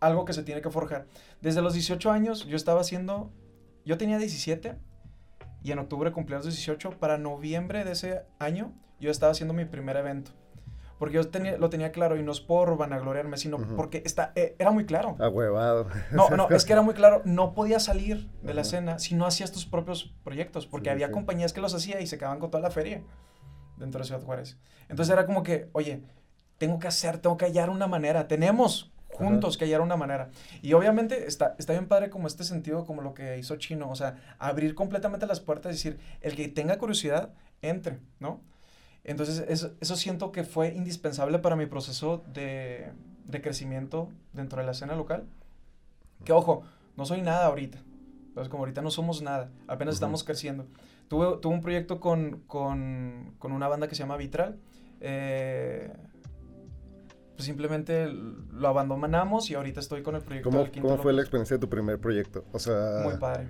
[0.00, 1.06] algo que se tiene que forjar.
[1.40, 3.30] Desde los 18 años yo estaba haciendo,
[3.84, 4.76] yo tenía 17
[5.64, 9.64] y en octubre cumplí los 18, para noviembre de ese año yo estaba haciendo mi
[9.64, 10.30] primer evento.
[10.98, 14.54] Porque yo tenía, lo tenía claro y no es por vanagloriarme, sino porque está, eh,
[14.58, 15.16] era muy claro.
[15.18, 15.88] Ahuevado.
[16.12, 17.22] No, no, es que era muy claro.
[17.24, 21.52] No podía salir de la escena si no hacías tus propios proyectos, porque había compañías
[21.52, 23.02] que los hacía y se quedaban con toda la feria
[23.76, 24.58] dentro de Ciudad Juárez.
[24.88, 26.02] Entonces era como que, oye,
[26.58, 28.28] tengo que hacer, tengo que hallar una manera.
[28.28, 30.30] Tenemos juntos, que hallar una manera.
[30.62, 33.94] Y obviamente está, está bien padre como este sentido, como lo que hizo Chino, o
[33.94, 37.30] sea, abrir completamente las puertas y decir, el que tenga curiosidad,
[37.62, 38.40] entre, ¿no?
[39.04, 42.92] Entonces, eso, eso siento que fue indispensable para mi proceso de,
[43.26, 45.24] de crecimiento dentro de la escena local.
[46.24, 46.62] Que ojo,
[46.96, 47.78] no soy nada ahorita.
[48.28, 50.66] Entonces, como ahorita no somos nada, apenas estamos creciendo.
[51.08, 54.58] Tuve, tuve un proyecto con, con, con, una banda que se llama Vitral.
[55.00, 55.92] Eh,
[57.34, 61.56] pues simplemente lo abandonamos y ahorita estoy con el proyecto ¿Cómo, ¿cómo fue la experiencia
[61.56, 62.44] de tu primer proyecto?
[62.52, 63.00] O sea...
[63.02, 63.48] Muy padre.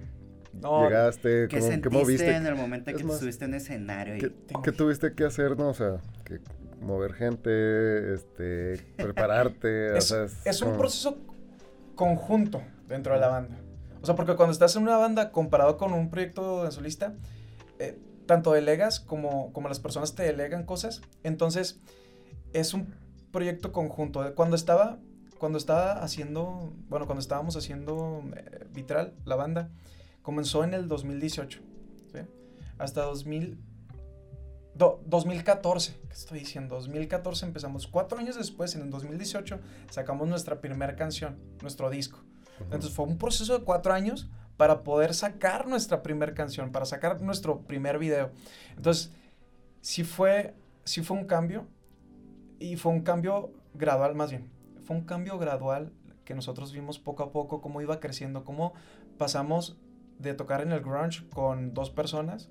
[0.52, 2.34] llegaste, ¿qué sentiste moviste?
[2.34, 4.14] en el momento que más, subiste en escenario?
[4.18, 5.68] ¿qué, ¿Qué, tuviste que hacer, no?
[5.68, 6.40] O sea, que
[6.80, 9.96] mover gente, este, prepararte.
[9.98, 11.18] es, o sea, es, es un proceso
[11.94, 13.56] conjunto dentro de la banda.
[14.02, 17.14] O sea, porque cuando estás en una banda comparado con un proyecto de solista,
[17.78, 21.00] eh, tanto delegas como, como las personas te delegan cosas.
[21.22, 21.80] Entonces,
[22.52, 22.94] es un
[23.34, 24.34] proyecto conjunto.
[24.34, 24.98] Cuando estaba,
[25.38, 29.70] cuando estaba haciendo, bueno, cuando estábamos haciendo eh, Vitral, la banda,
[30.22, 31.60] comenzó en el 2018,
[32.12, 32.20] ¿sí?
[32.78, 33.58] Hasta 2000,
[34.76, 36.76] do, 2014, ¿qué estoy diciendo?
[36.76, 37.88] 2014 empezamos.
[37.88, 39.58] Cuatro años después, en el 2018,
[39.90, 42.20] sacamos nuestra primera canción, nuestro disco.
[42.60, 47.20] Entonces fue un proceso de cuatro años para poder sacar nuestra primera canción, para sacar
[47.20, 48.30] nuestro primer video.
[48.76, 49.10] Entonces,
[49.80, 51.66] sí fue, sí fue un cambio,
[52.58, 54.50] y fue un cambio gradual, más bien,
[54.82, 55.92] fue un cambio gradual
[56.24, 58.72] que nosotros vimos poco a poco cómo iba creciendo, cómo
[59.18, 59.76] pasamos
[60.18, 62.50] de tocar en el grunge con dos personas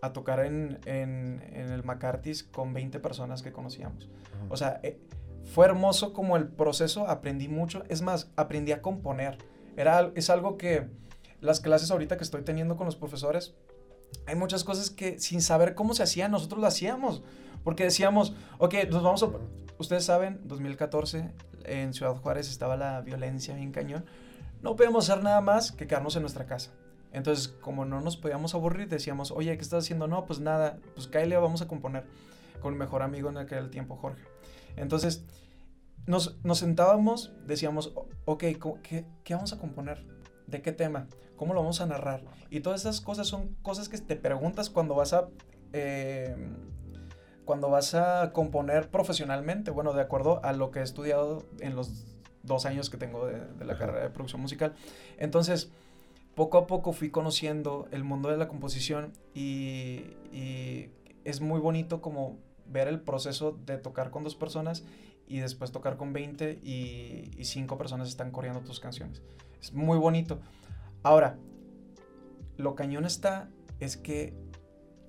[0.00, 4.08] a tocar en, en, en el McCarthy's con 20 personas que conocíamos.
[4.48, 5.00] O sea, eh,
[5.44, 9.38] fue hermoso como el proceso, aprendí mucho, es más, aprendí a componer.
[9.76, 10.88] Era, es algo que
[11.40, 13.54] las clases ahorita que estoy teniendo con los profesores,
[14.26, 17.22] hay muchas cosas que sin saber cómo se hacían, nosotros lo hacíamos.
[17.64, 19.30] Porque decíamos, ok, nos vamos a...
[19.78, 21.32] Ustedes saben, 2014
[21.64, 24.04] en Ciudad Juárez estaba la violencia bien cañón.
[24.62, 26.72] No podíamos hacer nada más que quedarnos en nuestra casa.
[27.12, 30.08] Entonces, como no nos podíamos aburrir, decíamos, oye, ¿qué estás haciendo?
[30.08, 32.04] No, pues nada, pues Kyle vamos a componer
[32.60, 34.22] con mi mejor amigo en aquel tiempo, Jorge.
[34.76, 35.24] Entonces,
[36.06, 37.92] nos, nos sentábamos, decíamos,
[38.24, 38.44] ok,
[38.82, 40.04] ¿qué, ¿qué vamos a componer?
[40.46, 41.06] ¿De qué tema?
[41.38, 42.24] ¿Cómo lo vamos a narrar?
[42.50, 45.28] Y todas esas cosas son cosas que te preguntas cuando vas a
[45.72, 46.36] eh,
[47.44, 52.04] cuando vas a componer profesionalmente, bueno, de acuerdo a lo que he estudiado en los
[52.42, 54.74] dos años que tengo de, la carrera de producción musical.
[55.16, 55.70] Entonces,
[56.34, 60.04] poco a poco fui conociendo el mundo de la composición y,
[61.24, 64.84] es muy bonito como ver el proceso de tocar con dos personas
[65.26, 69.22] y después tocar con 20 y, y cinco personas están coreando tus canciones.
[69.60, 70.38] Es muy bonito.
[71.02, 71.38] Ahora,
[72.56, 73.48] lo cañón está
[73.80, 74.34] es que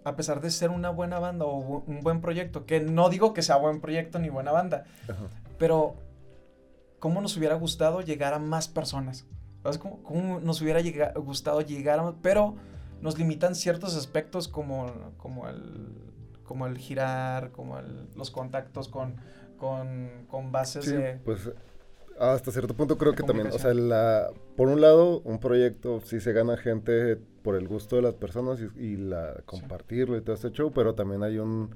[0.04, 3.42] a pesar de ser una buena banda o un buen proyecto, que no digo que
[3.42, 4.86] sea buen proyecto ni buena banda,
[5.58, 5.96] pero
[7.00, 9.28] ¿cómo nos hubiera gustado llegar a más personas?
[9.64, 10.82] ¿Sabes cómo, cómo nos hubiera
[11.14, 12.14] gustado llegar a...
[12.22, 12.56] Pero
[13.02, 19.18] nos limitan ciertos aspectos como, como, el, como el girar, como el, los contactos con,
[19.58, 21.20] con, con bases sí, de...
[21.26, 21.52] Pues
[22.20, 26.20] hasta cierto punto creo que también, o sea, la, por un lado, un proyecto sí
[26.20, 30.52] se gana gente por el gusto de las personas y, la compartirlo y todo este
[30.52, 31.74] show, pero también hay un,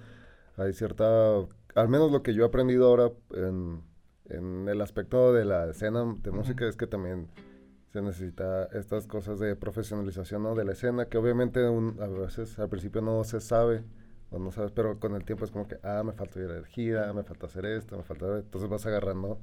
[0.58, 1.38] hay cierta,
[1.76, 3.82] al menos lo que yo he aprendido ahora en,
[4.30, 7.30] en el aspecto de la escena de música es que también
[7.94, 10.56] se necesita estas cosas de profesionalización ¿no?
[10.56, 13.84] de la escena, que obviamente un, a veces al principio no se sabe,
[14.32, 16.60] o no sabes, pero con el tiempo es como que, ah, me falta ir a
[16.60, 19.40] la gira, me falta hacer esto, me falta, entonces vas agarrando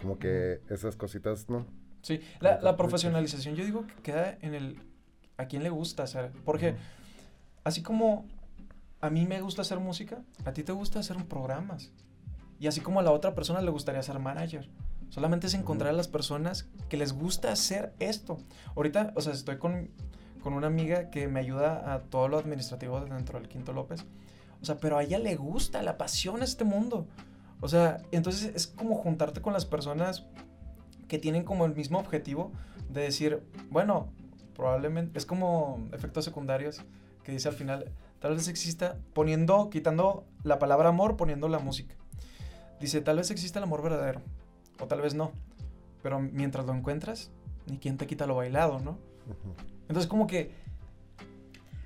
[0.00, 1.66] como que esas cositas, ¿no?
[2.02, 4.78] Sí, la, la profesionalización yo digo que queda en el
[5.36, 6.76] a quién le gusta hacer, porque
[7.64, 8.26] así como
[9.00, 11.92] a mí me gusta hacer música, a ti te gusta hacer programas.
[12.58, 14.68] Y así como a la otra persona le gustaría ser manager.
[15.10, 18.38] Solamente es encontrar a las personas que les gusta hacer esto.
[18.74, 19.90] Ahorita, o sea, estoy con,
[20.42, 24.04] con una amiga que me ayuda a todo lo administrativo dentro del Quinto López.
[24.62, 27.06] O sea, pero a ella le gusta, le apasiona este mundo.
[27.60, 30.26] O sea, entonces es como juntarte con las personas
[31.08, 32.52] que tienen como el mismo objetivo
[32.88, 34.12] de decir, bueno,
[34.54, 36.82] probablemente es como efectos secundarios
[37.22, 41.94] que dice al final, tal vez exista poniendo, quitando la palabra amor, poniendo la música.
[42.80, 44.22] Dice, tal vez exista el amor verdadero,
[44.80, 45.32] o tal vez no,
[46.02, 47.30] pero mientras lo encuentras,
[47.66, 48.98] ni quien te quita lo bailado, ¿no?
[49.82, 50.52] Entonces como que...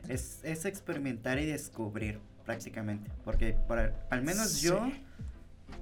[0.09, 4.91] Es, es, experimentar y descubrir prácticamente, porque para, al menos yo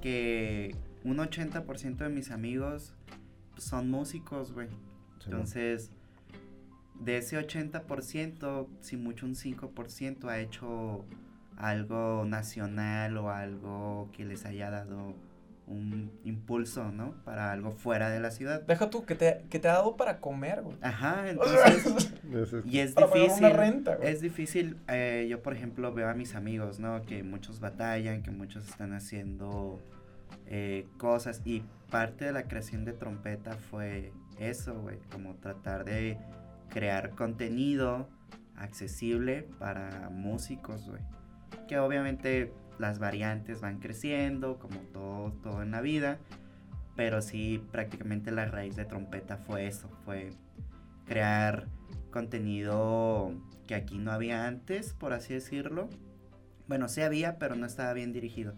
[0.01, 2.93] que un 80% de mis amigos
[3.57, 4.69] son músicos, güey.
[5.25, 5.91] Entonces,
[6.99, 11.05] de ese 80%, si mucho un 5% ha hecho
[11.57, 15.15] algo nacional o algo que les haya dado
[15.69, 17.13] un impulso, ¿no?
[17.23, 18.61] Para algo fuera de la ciudad.
[18.63, 20.77] Deja tú, que te, que te ha dado para comer, güey.
[20.81, 22.11] Ajá, entonces...
[22.65, 23.45] Y es Para pagar difícil.
[23.45, 24.09] una renta, güey.
[24.09, 27.01] es difícil, eh, yo por ejemplo veo a mis amigos, ¿no?
[27.03, 29.79] Que muchos batallan, que muchos están haciendo
[30.47, 36.17] eh, cosas y parte de la creación de trompeta fue eso, güey, como tratar de
[36.69, 38.07] crear contenido
[38.55, 41.01] accesible para músicos, güey.
[41.67, 46.17] Que obviamente las variantes van creciendo, como todo, todo en la vida,
[46.95, 50.31] pero sí prácticamente la raíz de trompeta fue eso, fue
[51.05, 51.67] crear
[52.11, 53.33] contenido
[53.67, 55.89] que aquí no había antes, por así decirlo.
[56.67, 58.53] Bueno, sí había, pero no estaba bien dirigido.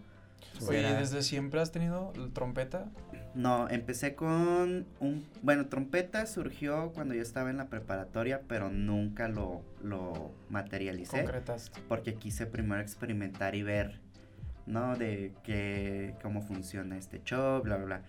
[0.68, 2.90] Oye, Era- ¿desde siempre has tenido trompeta?
[3.34, 5.24] No, empecé con un...
[5.42, 11.22] Bueno, trompeta surgió cuando yo estaba en la preparatoria, pero nunca lo, lo materialicé.
[11.22, 11.80] Concretaste.
[11.88, 13.98] Porque quise primero experimentar y ver,
[14.66, 14.96] ¿no?
[14.96, 18.02] De que, cómo funciona este show, bla, bla, bla.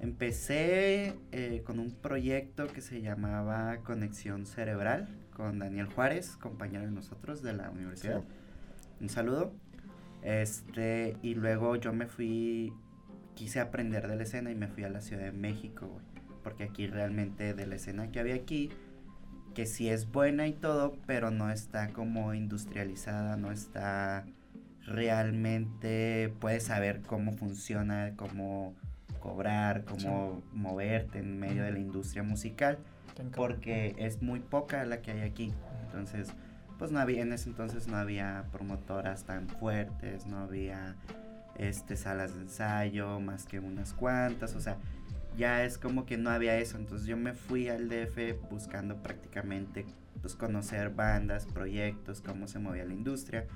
[0.00, 6.90] Empecé eh, con un proyecto que se llamaba Conexión Cerebral con Daniel Juárez, compañero de
[6.90, 8.22] nosotros de la universidad.
[9.00, 9.52] Un saludo.
[10.22, 12.72] Este, y luego yo me fui,
[13.34, 16.04] quise aprender de la escena y me fui a la Ciudad de México, güey.
[16.42, 18.70] Porque aquí realmente de la escena que había aquí,
[19.54, 24.26] que sí es buena y todo, pero no está como industrializada, no está
[24.86, 28.74] realmente, puedes saber cómo funciona, cómo
[29.20, 32.78] cobrar, cómo moverte en medio de la industria musical,
[33.34, 35.52] porque es muy poca la que hay aquí.
[35.84, 36.28] Entonces,
[36.78, 40.94] pues no había, en ese entonces no había promotoras tan fuertes, no había
[41.58, 44.76] este salas de ensayo, más que unas cuantas, o sea,
[45.36, 49.86] ya es como que no había eso, entonces yo me fui al DF buscando prácticamente
[50.20, 53.46] pues conocer bandas, proyectos, cómo se movía la industria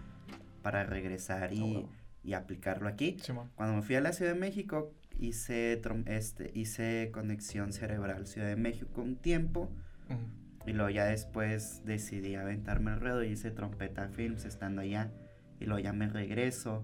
[0.63, 1.89] para regresar y, huevo.
[2.23, 3.17] y aplicarlo aquí.
[3.23, 3.51] Simón.
[3.55, 8.57] Cuando me fui a la Ciudad de México, hice, este, hice conexión cerebral Ciudad de
[8.57, 9.71] México un tiempo.
[10.09, 10.19] Ujú.
[10.67, 15.11] Y luego ya después decidí aventarme el ruedo y hice Trompeta Films estando allá.
[15.59, 16.83] Y luego ya me regreso.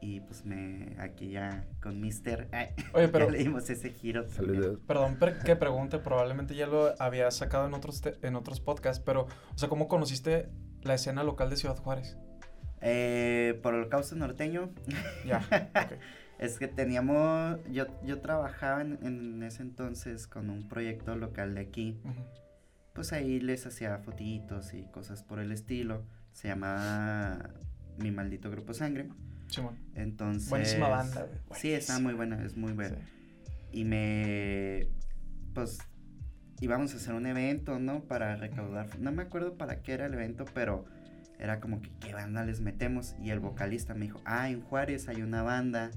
[0.00, 2.48] Y pues me aquí ya con Mister.
[2.52, 4.28] ay, Oye, ya pero, le dimos ese giro.
[4.28, 4.78] Saludos.
[4.86, 9.02] perdón per- que pregunte, probablemente ya lo había sacado en otros, te- en otros podcasts,
[9.04, 9.22] pero,
[9.54, 10.50] o sea, ¿cómo conociste
[10.82, 12.18] la escena local de Ciudad Juárez?
[12.86, 14.70] Eh, por Holocausto Norteño.
[15.26, 15.40] Ya.
[16.36, 17.60] Es que teníamos.
[17.70, 21.96] Yo, yo trabajaba en, en ese entonces con un proyecto local de aquí.
[22.92, 26.04] Pues ahí les hacía fotitos y cosas por el estilo.
[26.32, 27.50] Se llamaba
[27.98, 29.08] Mi Maldito Grupo Sangre.
[29.48, 29.78] Simón.
[29.94, 30.50] Entonces.
[30.50, 31.60] Buenísima banda, güey.
[31.60, 32.98] Sí, está muy buena, es muy buena.
[33.72, 34.88] Y me.
[35.54, 35.78] Pues.
[36.60, 38.04] Íbamos a hacer un evento, ¿no?
[38.04, 38.98] Para recaudar.
[38.98, 40.84] No me acuerdo para qué era el evento, pero.
[41.44, 43.14] Era como que, ¿qué banda les metemos?
[43.22, 45.90] Y el vocalista me dijo, ah, en Juárez hay una banda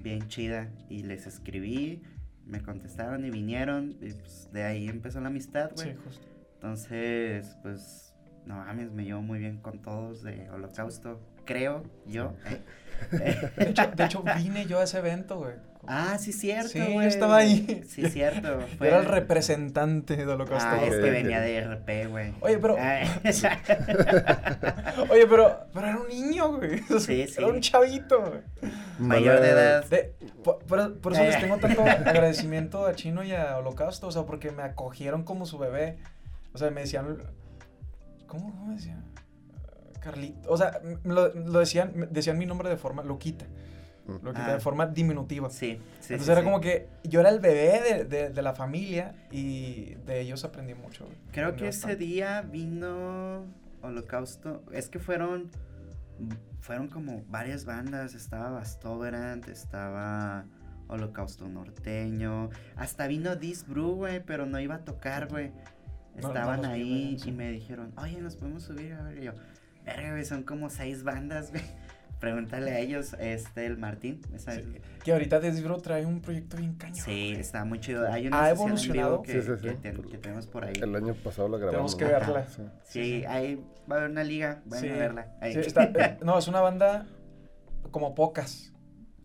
[0.00, 0.68] bien chida.
[0.88, 2.00] Y les escribí,
[2.46, 3.96] me contestaron y vinieron.
[4.00, 5.96] Y pues de ahí empezó la amistad, Sí, güey.
[5.96, 6.26] justo.
[6.54, 8.14] Entonces, pues,
[8.46, 12.34] no mames, me llevo muy bien con todos de Holocausto, creo yo.
[13.10, 15.54] De hecho, de hecho, vine yo a ese evento, güey.
[15.86, 17.06] Ah, sí, cierto, Sí, güey.
[17.06, 17.82] estaba ahí.
[17.88, 18.60] Sí, cierto.
[18.78, 18.88] Fue...
[18.88, 20.68] era el representante de Holocausto.
[20.70, 22.34] Ah, es que venía de RP, güey.
[22.40, 23.08] Oye, pero- Ay,
[25.10, 26.78] Oye, pero, pero era un niño, güey.
[27.00, 27.34] Sí, sí.
[27.38, 28.72] Era un chavito, güey.
[28.98, 29.84] Mayor de edad.
[29.86, 34.12] De- por, por- por eso les tengo tanto agradecimiento a Chino y a Holocausto, o
[34.12, 35.98] sea, porque me acogieron como su bebé.
[36.52, 37.18] O sea, me decían.
[38.26, 39.04] ¿Cómo, cómo me decían?
[40.00, 40.50] Carlito.
[40.50, 43.46] O sea, lo, lo decían, decían mi nombre de forma loquita.
[44.06, 44.12] Mm.
[44.24, 44.54] Loquita, Ah.
[44.54, 45.48] de forma diminutiva.
[45.50, 46.14] Sí, sí.
[46.14, 46.44] Entonces sí, era sí.
[46.44, 50.74] como que yo era el bebé de, de- de la familia y de ellos aprendí
[50.74, 51.08] mucho.
[51.32, 53.44] Creo Aprendí que ese día vino
[53.82, 54.62] Holocausto.
[54.72, 55.50] Es que fueron.
[56.60, 58.14] Fueron como varias bandas.
[58.14, 60.44] Estaba Bastoverant, estaba
[60.88, 62.50] Holocausto Norteño.
[62.76, 65.48] Hasta vino This Brew, güey, pero no iba a tocar, güey.
[65.48, 69.18] No- no Estaban vi, ahí y me dijeron, oye, nos podemos subir a ver.
[69.18, 69.32] Y yo,
[69.84, 71.64] verga, güey, son como seis bandas, güey.
[72.24, 74.22] Pregúntale a ellos, este, el Martín.
[75.04, 76.96] Que ahorita Desbro trae un proyecto bien cañón.
[76.96, 77.32] Sí, güey.
[77.34, 78.10] está muy chido.
[78.10, 79.10] Hay una Ha en evolucionado.
[79.20, 79.68] vivo que, Sí, sí, sí.
[79.68, 80.72] que ten- que tenemos por ahí.
[80.80, 81.94] El año pasado la grabamos.
[81.94, 82.48] Tenemos que verla.
[82.48, 82.62] Sí.
[82.84, 85.26] Sí, ahí va a haber una liga, vayan Sí, a verla.
[85.42, 85.52] Ahí.
[85.52, 87.06] sí, está- eh, no, es una banda
[87.90, 88.72] como pocas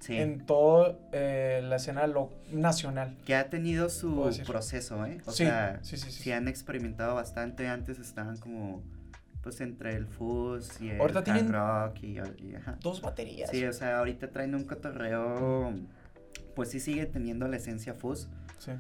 [0.02, 3.16] Sí, en toda la escena lo, nacional.
[3.26, 5.20] que ha tenido su proceso, ¿eh?
[5.26, 6.32] O Sí, sea, sí, sí, sí, sí, sí.
[6.34, 7.70] han experimentado bastante.
[7.70, 8.84] Antes estaban como,
[9.42, 12.78] pues, entre el fuzz y el Ahorita tienen rock y, y- ajá.
[12.82, 13.50] Dos baterías.
[13.50, 15.74] Sí, o sea, ahorita traen un cotorreo,
[16.56, 18.72] pues sí sigue teniendo la esencia fuzz, Sí.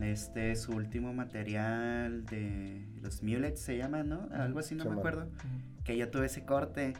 [0.00, 4.28] Este, su último material de los Mulets se llama, ¿no?
[4.32, 5.00] Algo así, no Se me llama.
[5.08, 5.28] acuerdo.
[5.84, 6.92] Que yo tuve ese corte.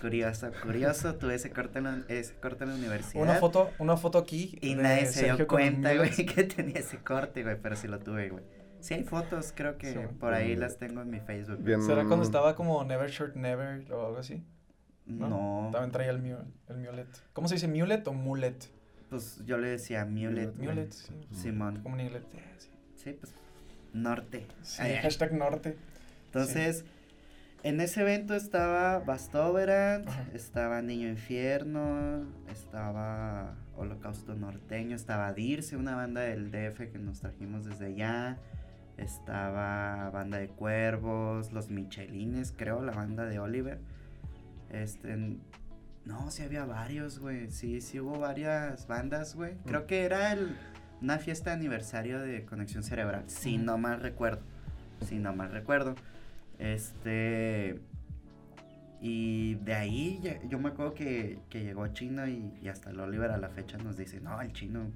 [0.00, 3.22] Curioso, curioso, tuve ese corte en la, ese corte en la universidad.
[3.22, 4.58] Una foto, una foto aquí.
[4.60, 7.98] Y nadie se dio Sergio cuenta, güey, que tenía ese corte, güey, pero sí lo
[7.98, 8.44] tuve, güey.
[8.84, 9.98] Sí hay fotos, creo que Sí.
[10.20, 10.60] por ahí Mm.
[10.60, 11.62] las tengo en mi Facebook.
[11.62, 11.80] Bien.
[11.82, 14.42] ¿Será cuando estaba como Never Short Never o algo así?
[15.06, 16.36] No, También traía el, mule,
[16.68, 17.08] el mulet.
[17.32, 17.66] ¿Cómo se dice?
[17.68, 18.70] ¿Mulet o mulet?
[19.10, 20.56] pues yo le decía Mulet.
[20.56, 21.14] Mulet, sí.
[21.30, 21.80] Simón.
[21.82, 22.24] Como en inglés.
[22.34, 23.32] eh, Sí, Sí, pues,
[23.92, 24.46] norte.
[24.62, 25.76] Sí, Ay, hashtag norte.
[26.26, 26.84] Entonces,
[27.62, 30.26] en ese evento estaba Bastoverant, Ajá.
[30.34, 37.64] estaba Niño Infierno, estaba Holocausto Norteño, estaba Dirce, una banda del DF que nos trajimos
[37.66, 38.38] desde allá.
[38.96, 43.78] Estaba Banda de Cuervos, Los Michelines, creo, la banda de Oliver.
[44.70, 45.36] Este,
[46.04, 47.50] no, sí había varios, güey.
[47.50, 49.54] Sí, sí hubo varias bandas, güey.
[49.66, 49.86] Creo Mm.
[49.86, 50.56] que era el,
[51.00, 54.42] una fiesta de aniversario de Conexión Cerebral, si no mal recuerdo.
[55.06, 55.96] Si no mal recuerdo.
[56.58, 57.80] Este.
[59.00, 63.32] Y de ahí yo me acuerdo que, que llegó Chino y, y hasta el Oliver
[63.32, 64.86] a la fecha nos dice, no, el chino.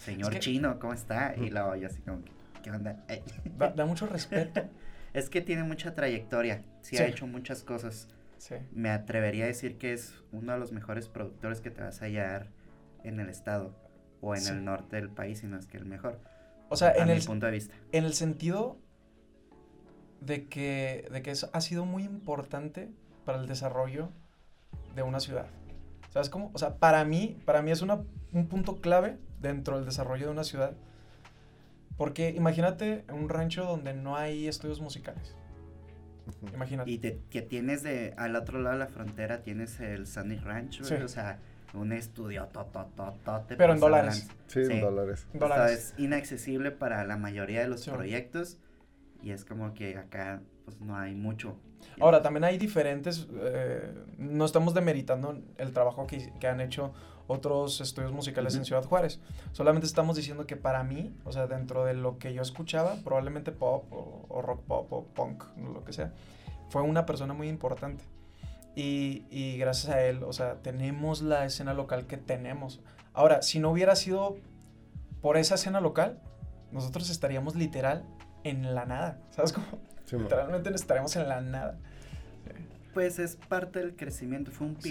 [0.00, 1.34] Señor que- Chino, ¿cómo está?
[1.36, 2.30] Y luego yo así como, que,
[2.70, 2.96] ¿qué onda?
[3.56, 4.62] Da, da mucho respeto.
[5.14, 7.02] Es que tiene mucha trayectoria, sí, Sí.
[7.02, 8.08] ha hecho muchas cosas.
[8.38, 8.54] Sí.
[8.72, 12.04] Me atrevería a decir que es uno de los mejores productores que te vas a
[12.04, 12.48] hallar
[13.04, 13.74] en el estado
[14.20, 14.50] o en Sí.
[14.52, 16.20] el norte del país, si no es que el mejor.
[16.68, 17.74] O sea, a en mi el, punto de vista.
[17.92, 18.78] en el sentido
[20.20, 22.90] de que, de que eso ha sido muy importante
[23.24, 24.10] para el desarrollo
[24.94, 25.46] de una ciudad.
[26.10, 26.50] ¿Sabes cómo?
[26.54, 28.02] O sea, para mí, para mí es una,
[28.32, 30.74] un punto clave dentro del desarrollo de una ciudad.
[31.98, 35.36] Porque imagínate un rancho donde no hay estudios musicales.
[36.54, 36.90] Imagínate.
[36.90, 40.82] Y te, que tienes de, al otro lado de la frontera, tienes el Sunny Ranch,
[40.82, 40.94] Sí.
[40.94, 41.38] o sea,
[41.74, 43.56] un estudio totototote.
[43.56, 44.30] Pero en pasado de dólares.
[44.46, 44.72] Sí, Sí.
[44.72, 45.26] en dólares.
[45.28, 45.94] O sea, Dólares.
[45.94, 47.90] es inaccesible para la mayoría de los Sí.
[47.90, 48.58] proyectos
[49.22, 51.58] y es como que acá pues no hay mucho.
[52.00, 56.92] Ahora, también hay diferentes, eh, no estamos demeritando el trabajo que, que han hecho
[57.28, 58.66] otros estudios musicales en Ujú.
[58.66, 59.20] Ciudad Juárez.
[59.52, 63.52] Solamente estamos diciendo que para mí, o sea, dentro de lo que yo escuchaba, probablemente
[63.52, 66.12] pop o, o rock pop o punk, lo que sea,
[66.70, 68.02] fue una persona muy importante.
[68.74, 72.80] Y, y gracias a él, o sea, tenemos la escena local que tenemos.
[73.12, 74.36] Ahora, si no hubiera sido
[75.20, 76.20] por esa escena local,
[76.70, 78.04] nosotros estaríamos literal
[78.44, 79.18] en la nada.
[79.30, 79.66] ¿Sabes cómo?
[80.04, 81.78] Sí, Literalmente estaríamos en la nada.
[82.94, 84.90] Pues es parte del crecimiento, fue un Sí.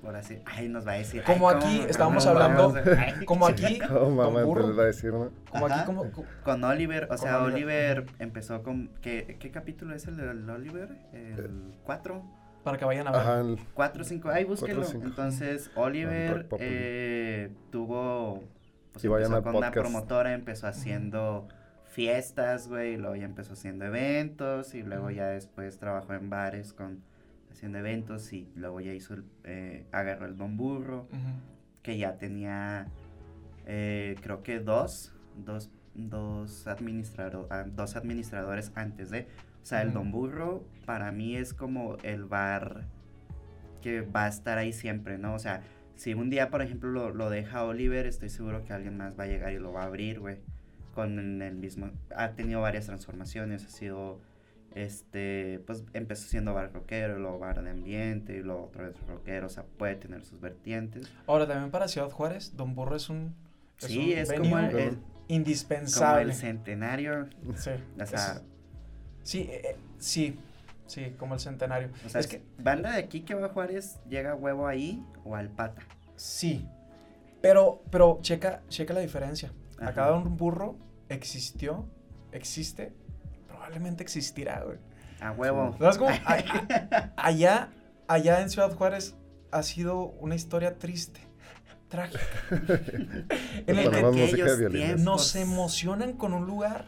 [0.00, 0.42] Pilar, por así.
[0.46, 1.22] Ay, nos va a decir.
[1.24, 5.12] Como ay, aquí estábamos ¿Cómo hablando- ay, Como aquí, Oh, mamá, les va a decir,
[5.12, 5.30] ¿no?
[5.50, 5.74] como Ajá.
[5.76, 6.10] aquí, como...
[6.10, 7.98] co- Con Oliver, o Con sea, Oliver.
[8.00, 8.90] Oliver, empezó con.
[9.00, 10.88] ¿qué, ¿Qué capítulo es el del Oliver?
[11.12, 12.22] ¿El 4?
[12.64, 13.20] para que vayan a ver.
[13.20, 14.84] Ajá, el- 4 o 5, ay, búsquenlo.
[15.02, 18.44] Entonces, Oliver eh, tuvo.
[18.92, 19.86] Pues Y vayan empezó con una podcast.
[19.88, 21.48] promotora, empezó haciendo
[21.84, 26.72] fiestas, güey, y luego ya empezó haciendo eventos, y luego ya después trabajó en bares
[26.72, 27.02] con
[27.60, 29.24] haciendo eventos, y luego ya hizo el.
[29.44, 31.06] eh, agarró el Don Burro,
[31.82, 32.86] que ya tenía.
[33.66, 35.12] eh, creo que dos.
[35.44, 39.26] Dos, dos, administrado- ah, dos administradores antes de.
[39.62, 39.92] O sea, el.
[39.92, 42.86] Don Burro para mí es como el bar
[43.82, 45.34] que va a estar ahí siempre, ¿no?
[45.34, 45.62] O sea,
[45.96, 49.24] si un día, por ejemplo, lo, lo deja Oliver, estoy seguro que alguien más va
[49.24, 50.38] a llegar y lo va a abrir, güey.
[50.94, 51.90] Con el mismo...
[52.16, 54.20] Ha tenido varias transformaciones, ha sido...
[54.74, 59.46] Este, pues empezó siendo bar rockero, luego bar de ambiente, y luego otra vez rockero,
[59.46, 61.10] o sea, puede tener sus vertientes.
[61.26, 63.34] Ahora, también para Ciudad Juárez, Don Burro es un...
[63.78, 66.22] sí, un es venue como el, el- como indispensable.
[66.22, 67.70] el centenario, Sí.
[68.00, 68.42] o sea, es-
[69.24, 70.38] sí, eh, eh, sí,
[70.86, 71.88] sí, como el centenario.
[72.06, 75.04] o sea, es que banda de aquí que va a Juárez, llega a huevo ahí
[75.24, 75.82] o al pata.
[76.16, 76.66] sí,
[77.42, 79.50] pero, pero checa, checa la diferencia.
[79.78, 79.88] Ajá.
[79.90, 80.76] Acá Don Burro
[81.08, 81.86] existió,
[82.32, 82.92] existe,
[83.60, 84.78] probablemente existirá, güey.
[85.20, 85.76] A huevo.
[85.78, 86.10] ¿Sabes cómo?
[87.16, 87.68] Allá,
[88.08, 89.16] allá en Ciudad Juárez
[89.52, 91.20] ha sido una historia triste,
[91.88, 92.20] trágica.
[93.66, 95.00] en el que aquellos tiempos.
[95.00, 96.86] nos emocionan con un lugar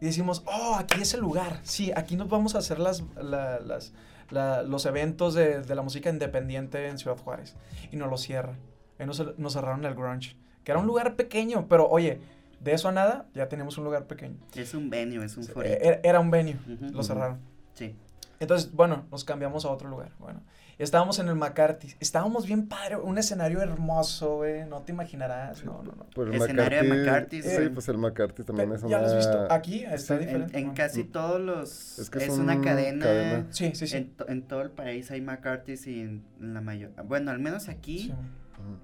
[0.00, 1.58] y decimos, oh, aquí es el lugar.
[1.64, 3.92] Sí, aquí nos vamos a hacer las, la- las-
[4.30, 7.56] la- los eventos de, de la música independiente en Ciudad Juárez.
[7.90, 8.58] Y nos lo cierran.
[8.98, 10.36] Ahí nos, nos cerraron el grunge.
[10.62, 12.20] Que era un lugar pequeño, pero oye,
[12.60, 14.36] de eso a nada, ya teníamos un lugar pequeño.
[14.54, 15.76] Es un venue, es un Eh, forito.
[15.80, 16.92] Era, era un venue, Ujú.
[16.92, 17.38] lo cerraron.
[17.74, 17.96] Sí.
[18.38, 20.12] Entonces, bueno, nos cambiamos a otro lugar.
[20.18, 20.40] Bueno,
[20.78, 21.94] estábamos en el McCarthy.
[22.00, 24.64] Estábamos bien padre, un escenario hermoso, güey.
[24.66, 25.62] No te imaginarás.
[25.62, 26.04] No, no, no.
[26.14, 27.42] Por el Escenario de McCarthy.
[27.42, 27.68] Sí, sí.
[27.68, 28.90] pues el McCarthy también es una...
[28.92, 29.46] ¿Ya lo has visto?
[29.52, 30.58] Aquí está En, diferente.
[30.58, 31.98] en casi todos los...
[31.98, 33.04] Es que es una un cadena.
[33.04, 33.46] cadena.
[33.50, 33.96] Sí, sí, sí.
[33.98, 36.92] En, to- en todo el país hay McCarthy's y en, en la mayor...
[37.04, 38.12] Bueno, al menos aquí Sí.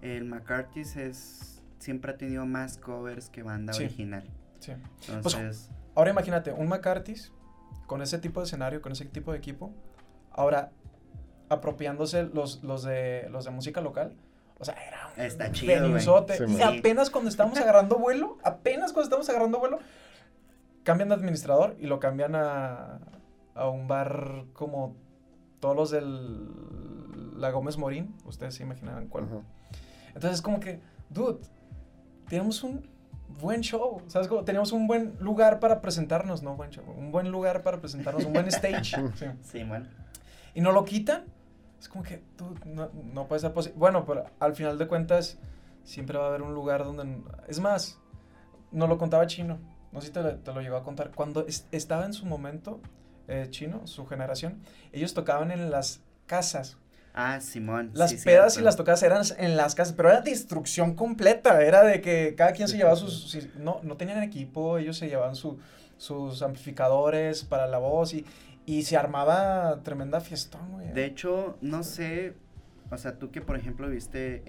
[0.03, 3.85] El McCarthy's es siempre ha tenido más covers que banda Sí.
[3.85, 4.25] original.
[4.61, 4.73] Sí.
[5.09, 7.33] Entonces, Ahora imagínate, un McCarthy's
[7.87, 9.73] con ese tipo de escenario, con ese tipo de equipo,
[10.31, 10.71] ahora
[11.49, 14.15] apropiándose los, los, de, los de música local.
[14.59, 15.99] O sea, era un Está chido.
[15.99, 19.79] Sí, y apenas cuando estamos agarrando vuelo, apenas cuando estamos agarrando vuelo,
[20.83, 23.01] cambian de administrador y lo cambian a,
[23.55, 24.97] a un bar como
[25.61, 28.15] todos los del La Gómez Morín.
[28.25, 29.29] Ustedes se imaginarán cuál.
[30.09, 31.41] Entonces es como que, dude,
[32.29, 32.89] tenemos un
[33.41, 34.29] buen show, ¿sabes?
[34.29, 38.25] Como teníamos un buen lugar para presentarnos, no buen show, un buen lugar para presentarnos,
[38.25, 38.97] un buen stage.
[39.17, 39.27] sí.
[39.43, 39.89] sí, man.
[40.55, 41.25] Y no lo quitan.
[41.79, 43.79] Es como que, dude, no, no puede ser posible.
[43.79, 45.39] Bueno, pero al final de cuentas,
[45.85, 47.23] siempre va a haber un lugar donde...
[47.49, 47.99] Es más,
[48.73, 49.59] no lo contaba Chino,
[49.93, 51.11] no sé si te, lo- te lo llegó a contar.
[51.15, 52.81] Cuando es- estaba en su momento,
[53.29, 54.63] eh, Chino, su generación,
[54.93, 56.79] ellos tocaban en las casas.
[57.19, 57.91] Ah, Simón.
[57.95, 58.61] Las sí, pedas cierto.
[58.61, 61.63] y las tocadas eran en las casas, pero era destrucción completa.
[61.63, 63.37] Era de que cada quien se llevaba sus.
[63.57, 65.59] no, no tenían equipo, ellos se llevaban su-
[65.97, 68.27] sus amplificadores para la voz y,
[68.67, 70.93] y se armaba tremenda fiestón, güey.
[70.93, 72.35] De hecho, no sé,
[72.91, 74.43] o sea, tú que por ejemplo viste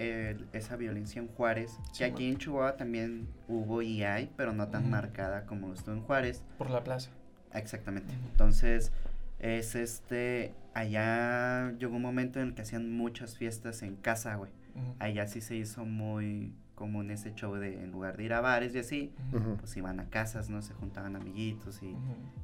[0.52, 4.68] esa violencia en Juárez, Sí, que aquí en Chihuahua también hubo y hay, pero no
[4.68, 6.44] tan marcada como estuvo en Juárez.
[6.58, 7.12] Por la plaza.
[7.54, 8.14] Exactamente.
[8.32, 8.92] Entonces,
[9.40, 14.52] es este, allá llegó un momento en el que hacían muchas fiestas en casa, güey.
[15.00, 18.76] Allá sí se hizo muy común ese show de, en lugar de ir a bares
[18.76, 19.14] y así,
[19.60, 20.62] pues iban a casas, ¿no?
[20.62, 21.96] Se juntaban amiguitos y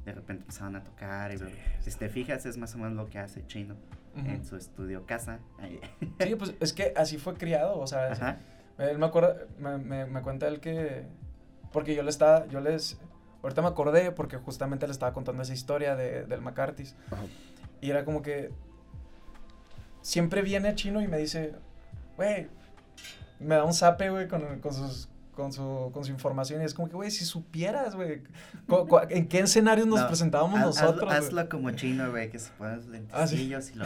[0.04, 1.44] de repente empezaban a tocar y Sí,
[1.80, 3.76] si te fijas es más o menos lo que hace Chino
[4.16, 5.38] en su estudio casa.
[5.58, 5.80] Ahí.
[6.20, 8.38] Sí, pues es que así fue criado, o sea, Ajá.
[8.78, 11.04] Él me acuerda, me, me, me cuenta él que,
[11.72, 12.98] porque yo le estaba, yo les,
[13.44, 16.96] ahorita me acordé porque justamente le estaba contando esa historia de, del McCarthy's.
[17.12, 17.22] Ajá.
[17.80, 18.50] Y era como que
[20.00, 21.54] siempre viene chino y me dice,
[22.16, 22.48] güey,
[23.40, 25.08] me da un zape, güey, con, con sus...
[25.34, 28.22] Con su, con su información y es como que, güey, si supieras, güey,
[29.10, 31.12] ¿en qué escenarios nos No, presentábamos Haz- nosotros?
[31.12, 33.38] hazlo como Chino, güey, que se ponen los Ah, sí.
[33.38, 33.84] lentecillos y lo...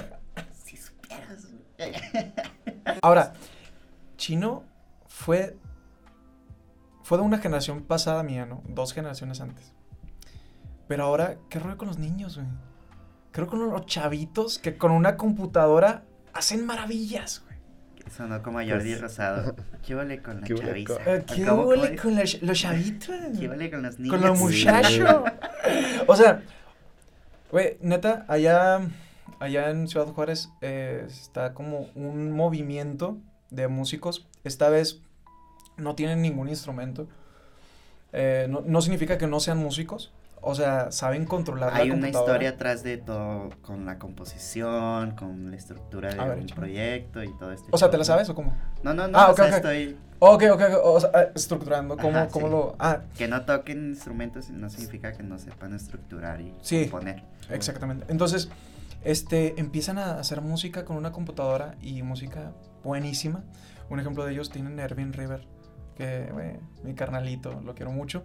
[0.62, 1.46] Si supieras,
[1.78, 1.94] güey.
[3.00, 3.32] Ahora,
[4.18, 4.62] Chino
[5.06, 5.56] fue.
[7.09, 8.62] Fue de una generación pasada mía, ¿no?
[8.68, 9.72] Dos generaciones antes.
[10.88, 12.46] Pero ahora, ¿qué rollo con los niños, güey?
[13.32, 16.02] Creo con los chavitos que con una computadora
[16.34, 17.56] hacen maravillas, güey.
[18.14, 19.56] Sonó como a Jordi Pues- Rosado.
[19.86, 20.94] ¿Qué vale con la ¿Qué chaviza?
[21.02, 23.16] con- Eh, ¿Qué ¿Cómo- huele con los, los chavitos?
[23.40, 24.14] ¿Qué vale con los niños?
[24.18, 24.44] Con los Sí.
[24.44, 25.22] muchachos.
[26.06, 26.42] o sea,
[27.50, 28.80] güey, neta, allá,
[29.40, 33.16] allá en Ciudad Juárez eh, está como un movimiento
[33.48, 34.28] de músicos.
[34.44, 35.00] Esta vez
[35.78, 37.08] no tienen ningún instrumento.
[38.12, 40.12] Eh, no, no significa que no sean músicos.
[40.40, 45.50] O sea, saben controlar Hay la una historia atrás de todo, con la composición, con
[45.50, 46.60] la estructura de ver, un échame.
[46.60, 48.56] proyecto y todo este O sea, ¿te la sabes o cómo?
[48.84, 49.52] No, no, no, Ah, o ok, sea, ok.
[49.54, 49.96] estoy...
[50.20, 50.62] Ok, ok.
[50.84, 51.96] O sea, ah, estructurando.
[51.96, 52.52] ¿Cómo, Ajá, cómo sí.
[52.52, 52.76] lo...?
[52.78, 56.82] Ah, Que no toquen instrumentos no significa que no sepan estructurar y Sí.
[56.88, 57.24] componer.
[57.50, 58.06] Exactamente.
[58.08, 58.48] Entonces,
[59.02, 62.52] este, empiezan a hacer música con una computadora y música
[62.84, 63.42] buenísima.
[63.90, 65.46] Un ejemplo de ellos tienen Erwin River,
[65.99, 66.53] que, güey,
[66.84, 68.22] mi carnalito, lo quiero mucho.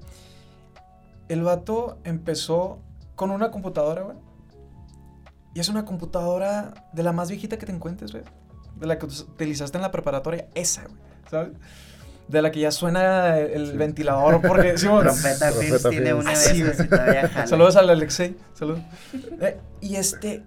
[1.27, 2.79] El vato empezó
[3.15, 4.17] con una computadora, güey.
[5.55, 8.23] Y es una computadora de la más viejita que te encuentres, güey.
[8.79, 10.47] De la que utilizaste en la preparatoria.
[10.55, 10.95] Esa, güey.
[11.29, 11.51] ¿Sabes?
[12.27, 13.77] De la que ya suena el, Sí.
[13.77, 14.77] ventilador porque...
[14.77, 17.47] sí, Films Trompeta tiene una de esas y todavía jala.
[17.47, 18.37] Saludos al Alexei.
[18.53, 18.79] Saludos.
[19.41, 20.43] Eh, y este.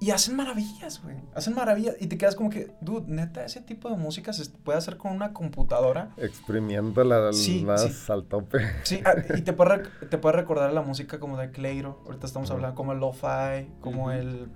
[0.00, 1.16] Y hacen maravillas, güey.
[1.34, 1.94] Hacen maravillas.
[2.00, 5.12] Y te quedas como que, dude, neta, ese tipo de música se puede hacer con
[5.12, 6.10] una computadora.
[6.16, 8.10] Exprimiéndola Sí, más sí.
[8.10, 8.60] al tope.
[8.82, 12.02] Sí, ah, y te puede, te puede recordar a la música como de Cleiro.
[12.06, 14.48] Ahorita estamos hablando como el lo-fi, como el.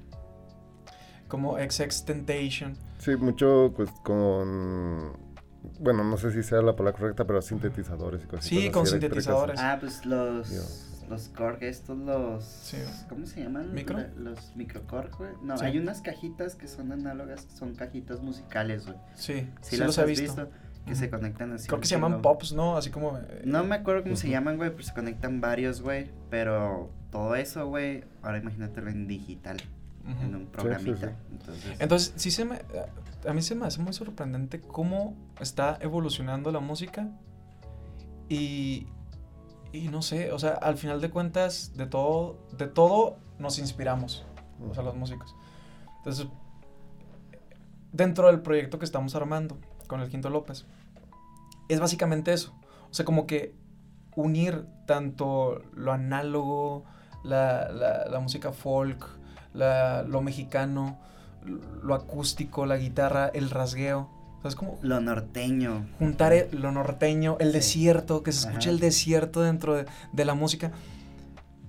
[1.28, 2.78] Como XX Tentation.
[2.98, 5.12] Sí, mucho pues con...
[5.80, 9.58] Bueno, no sé si sea la palabra correcta, pero sintetizadores y cosas Sí, con sintetizadores.
[9.60, 10.93] Ah, pues los...
[11.08, 12.44] Los Korg, estos los...
[12.44, 12.78] Sí.
[13.08, 13.72] ¿Cómo se llaman?
[13.74, 13.98] ¿Micro?
[13.98, 15.30] La- los microcorg, güey.
[15.42, 15.64] No, Sí.
[15.66, 18.96] hay unas cajitas que son análogas, son cajitas musicales, güey.
[19.14, 20.22] Sí, Sí, sí, las los he has visto.
[20.24, 20.48] visto.
[20.86, 21.66] Que se conectan así.
[21.66, 22.76] Creo que se llaman pops, ¿no?
[22.76, 23.16] Así como.
[23.16, 26.10] eh, No me acuerdo cómo se llaman, güey, pero se conectan varios, güey.
[26.30, 29.56] Pero todo eso, güey, ahora imagínatelo en digital,
[30.06, 31.08] en un sí, programita.
[31.08, 31.14] sí.
[31.32, 32.58] Entonces, Entonces, sí se me.
[33.26, 37.08] A mí se me hace muy sorprendente cómo está evolucionando la música.
[38.28, 38.86] Y.
[39.74, 44.24] Y no sé, o sea, al final de cuentas, de todo, de todo nos inspiramos,
[44.70, 45.34] o sea, los músicos.
[45.96, 46.28] Entonces,
[47.90, 49.58] dentro del proyecto que estamos armando
[49.88, 50.64] con el Quinto López,
[51.68, 52.54] es básicamente eso.
[52.88, 53.52] O sea, como que
[54.14, 56.84] unir tanto lo análogo,
[57.24, 59.04] la, la- música folk,
[59.54, 60.98] lo mexicano,
[61.82, 64.08] lo acústico, la guitarra, el rasgueo.
[64.44, 64.78] ¿Sabes cómo?
[64.82, 65.86] Lo norteño.
[65.98, 68.74] Juntar e- lo norteño, el desierto, que se escuche Ajá.
[68.74, 70.70] el desierto dentro de, de la música.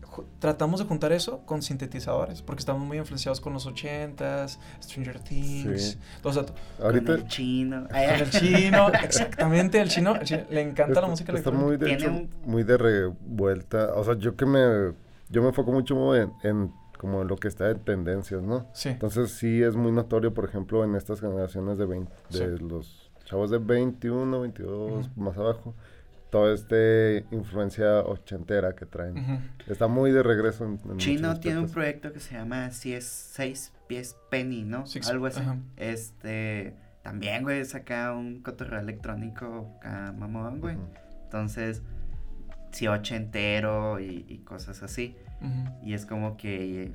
[0.03, 5.19] Ju- Tratamos de juntar eso con sintetizadores, porque estamos muy influenciados con los 80s, Stranger
[5.21, 5.97] Things, Sí.
[6.21, 6.43] o sea,
[6.84, 7.88] Ahorita Con el chino.
[7.88, 11.65] con el chino, exactamente, el chino, el chino- le encanta la música está electrónica.
[11.65, 13.93] muy de hecho muy de revuelta.
[13.95, 14.93] O sea, yo que me
[15.30, 16.71] yo me enfoco mucho en, en
[17.06, 18.68] como lo que está en tendencias, ¿no?
[18.74, 22.64] Sí, Entonces sí es muy notorio, por ejemplo, en estas generaciones de 20, de Sí.
[22.68, 25.22] los chavos de 21, 22, Ujú.
[25.22, 25.76] más abajo,
[26.32, 26.76] toda esta
[27.30, 29.51] influencia ochentera que traen.
[29.68, 33.06] Está muy de regreso en, en Chino tiene un proyecto que se llama si es
[33.06, 34.88] seis pies penny, ¿no?
[34.88, 35.41] Six- Algo así.
[35.78, 40.76] Este, también, güey, saca un cotorreo electrónico acá, mamón, güey.
[41.26, 41.84] Entonces,
[42.72, 45.16] sí, ochentero y, y cosas así.
[45.41, 45.69] Ujú.
[45.83, 46.91] Y es como que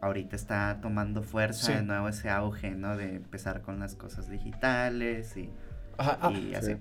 [0.00, 1.72] ahorita está tomando fuerza Sí.
[1.72, 2.96] de nuevo ese auge, ¿no?
[2.96, 5.50] De empezar con las cosas digitales y,
[5.98, 6.72] Ajá, ah, y así.
[6.74, 6.76] sí.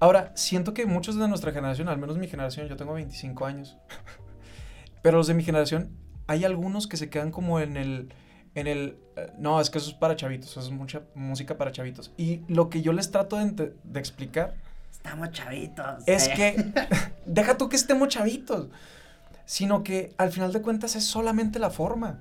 [0.00, 3.76] Ahora, siento que muchos de nuestra generación, al menos mi generación, yo tengo 25 años,
[5.02, 5.90] pero los de mi generación,
[6.26, 8.12] hay algunos que se quedan como en el,
[8.54, 11.70] en el, eh, no, es que eso es para chavitos, eso es mucha música para
[11.72, 12.12] chavitos.
[12.16, 14.54] Y lo que yo les trato de, de explicar
[14.90, 16.02] Estamos chavitos.
[16.06, 16.32] es eh.
[16.34, 16.72] que,
[17.26, 18.68] deja tú que estemos chavitos,
[19.46, 22.20] sino que al final de cuentas es solamente la forma,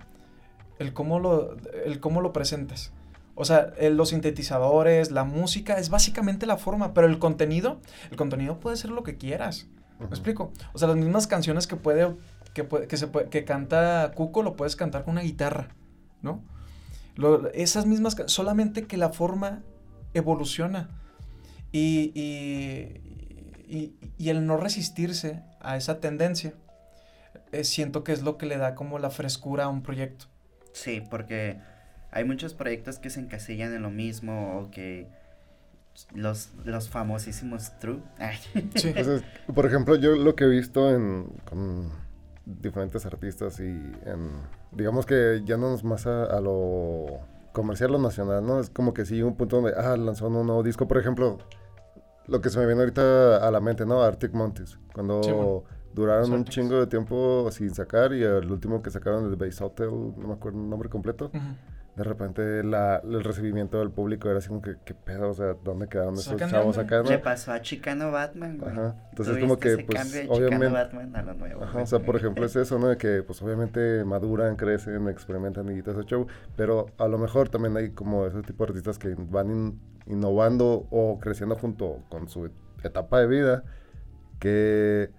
[0.80, 1.56] el cómo lo,
[1.86, 2.92] el cómo lo presentas.
[3.36, 7.80] O sea, los sintetizadores, la música, es básicamente la forma, pero el contenido,
[8.12, 9.68] el contenido puede ser lo que quieras.
[10.00, 10.14] ¿Me Ujú.
[10.14, 10.52] explico?
[10.74, 12.16] O sea, las mismas canciones que puede,
[12.54, 15.70] que puede, que se puede, que canta Cuco, lo puedes cantar con una guitarra,
[16.22, 16.44] ¿no?
[17.16, 19.64] Lo- esas mismas, solamente que la forma
[20.14, 20.90] evoluciona.
[21.72, 23.02] Y, y,
[23.68, 26.54] y- y el no resistirse a esa tendencia,
[27.54, 30.26] eh, siento que es lo que le da como la frescura a un proyecto.
[30.74, 31.60] Sí, porque
[32.12, 35.08] hay muchos proyectos que se encasillan en lo mismo o que
[36.14, 38.02] los, los famosísimos true.
[38.18, 38.38] Ay,
[38.76, 38.90] Sí.
[38.90, 39.24] Entonces,
[39.54, 41.92] por ejemplo, yo lo que he visto en, con
[42.46, 44.32] diferentes artistas y en,
[44.72, 47.20] digamos que ya no es más a, a lo
[47.52, 48.60] comercial o nacional, ¿no?
[48.60, 51.38] Es como que sí, un punto donde, ah, lanzó un nuevo disco, por ejemplo,
[52.28, 54.02] lo que se me viene ahorita a la mente, ¿no?
[54.02, 55.64] Arctic Monkeys, cuando Sí, bueno.
[55.94, 59.90] Duraron un chingo de tiempo sin sacar y el último que sacaron, el Base Hotel,
[60.18, 61.40] no me acuerdo el nombre completo, Ujú.
[61.96, 65.30] de repente la, el recibimiento del público era así como que, ¿qué pedo?
[65.30, 67.10] O sea, ¿dónde quedaron esos chavos acá, no?
[67.10, 68.72] Le pasó a Chicano Batman, güey.
[68.72, 68.96] Ajá.
[69.12, 71.64] Entonces, ¿Tú como que, ese pues, de obviamente- Chicano Batman a lo nuevo.
[71.64, 72.88] Ajá, o sea, por ejemplo, es eso, ¿no?
[72.88, 76.26] De que, pues, obviamente maduran, crecen, experimentan y todo ese show.
[76.56, 80.88] Pero a lo mejor también hay como ese tipo de artistas que van in- innovando
[80.90, 82.50] o creciendo junto con su
[82.84, 83.64] etapa de vida
[84.40, 85.10] que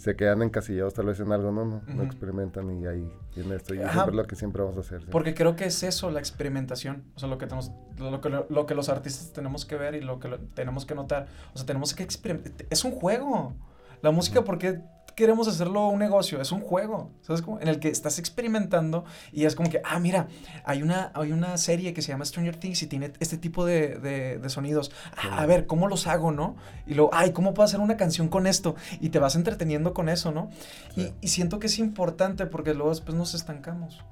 [0.00, 1.64] se quedan encasillados tal vez en algo, ¿no?
[1.66, 3.74] No, no experimentan y ahí tiene esto.
[3.74, 3.92] Y Ajá.
[3.92, 5.02] siempre es lo que siempre vamos a hacer.
[5.02, 5.08] ¿sí?
[5.10, 7.04] Porque creo que es eso, la experimentación.
[7.16, 10.00] O sea, lo que, tenemos, lo, que, lo que los artistas tenemos que ver y
[10.00, 11.26] lo que lo- tenemos que notar.
[11.52, 12.66] O sea, tenemos que experimentar.
[12.70, 13.54] Es un juego.
[14.00, 14.80] La música, ¿por qué
[15.14, 16.40] queremos hacerlo un negocio?
[16.40, 17.60] Es un juego, ¿sabes cómo?
[17.60, 20.28] En el que estás experimentando y es como que, ah, mira,
[20.64, 23.98] hay una, hay una serie que se llama Stranger Things y tiene este tipo de,
[23.98, 24.90] de- de sonidos.
[25.16, 26.56] Ah, a ver, ¿cómo los hago, no?
[26.86, 28.74] Y luego, ay, ¿cómo puedo hacer una canción con esto?
[29.00, 30.50] Y te vas entreteniendo con eso, ¿no?
[30.94, 31.12] Sí.
[31.20, 34.02] Y, y siento que es importante porque luego después nos estancamos.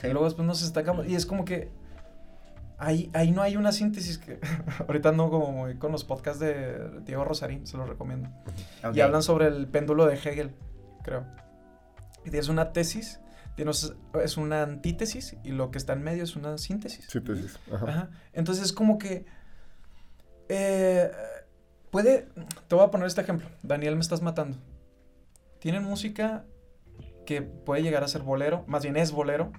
[0.00, 0.08] Sí.
[0.08, 1.06] Y luego después nos estancamos.
[1.06, 1.70] Y es como que
[2.84, 4.40] ahí, ahí no hay una síntesis que...
[4.86, 8.28] Ahorita ando como muy con los podcasts de Diego Rosarín, se los recomiendo.
[8.84, 8.96] Ok.
[8.96, 10.54] Y hablan sobre el péndulo de Hegel,
[11.02, 11.24] creo.
[12.24, 13.20] Y tienes una tesis,
[13.56, 17.06] tienes, es una antítesis y lo que está en medio es una síntesis.
[17.06, 17.58] Síntesis.
[17.72, 17.86] Ajá.
[17.88, 18.10] Ajá.
[18.32, 19.26] Entonces es como que...
[20.48, 21.10] eh,
[21.90, 22.28] puede...
[22.68, 23.48] Te voy a poner este ejemplo.
[23.62, 24.58] Daniel, me estás matando.
[25.58, 26.44] Tienen música
[27.24, 29.50] que puede llegar a ser bolero, más bien es bolero,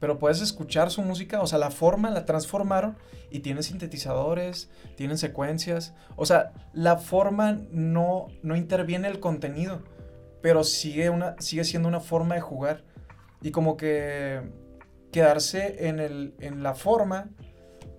[0.00, 2.96] pero puedes escuchar su música, o sea, la forma la transformaron
[3.30, 9.82] y tienen sintetizadores, tienen secuencias, o sea, la forma no, no interviene el contenido,
[10.40, 12.84] pero sigue, una, sigue siendo una forma de jugar.
[13.40, 14.42] Y como que
[15.12, 17.28] quedarse en, el, en la forma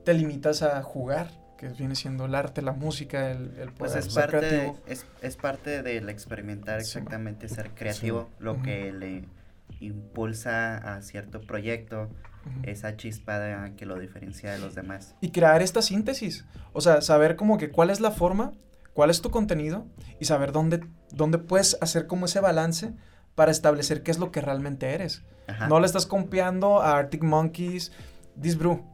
[0.03, 4.07] te limitas a jugar, que viene siendo el arte, la música, el, el Pues poder
[4.07, 6.87] es ser parte, de, es, es parte del experimentar Sí.
[6.87, 9.25] exactamente, ser creativo, lo que le
[9.79, 12.09] impulsa a cierto proyecto,
[12.63, 15.15] esa chispa que lo diferencia de los demás.
[15.21, 16.45] y crear esta síntesis.
[16.73, 18.53] O sea, saber como que cuál es la forma,
[18.93, 19.87] cuál es tu contenido
[20.19, 22.93] y saber dónde, dónde puedes hacer como ese balance
[23.35, 25.23] para establecer qué es lo que realmente eres.
[25.47, 25.67] Ajá.
[25.67, 27.91] No le estás copiando a Arctic Monkeys,
[28.41, 28.85] This Brew.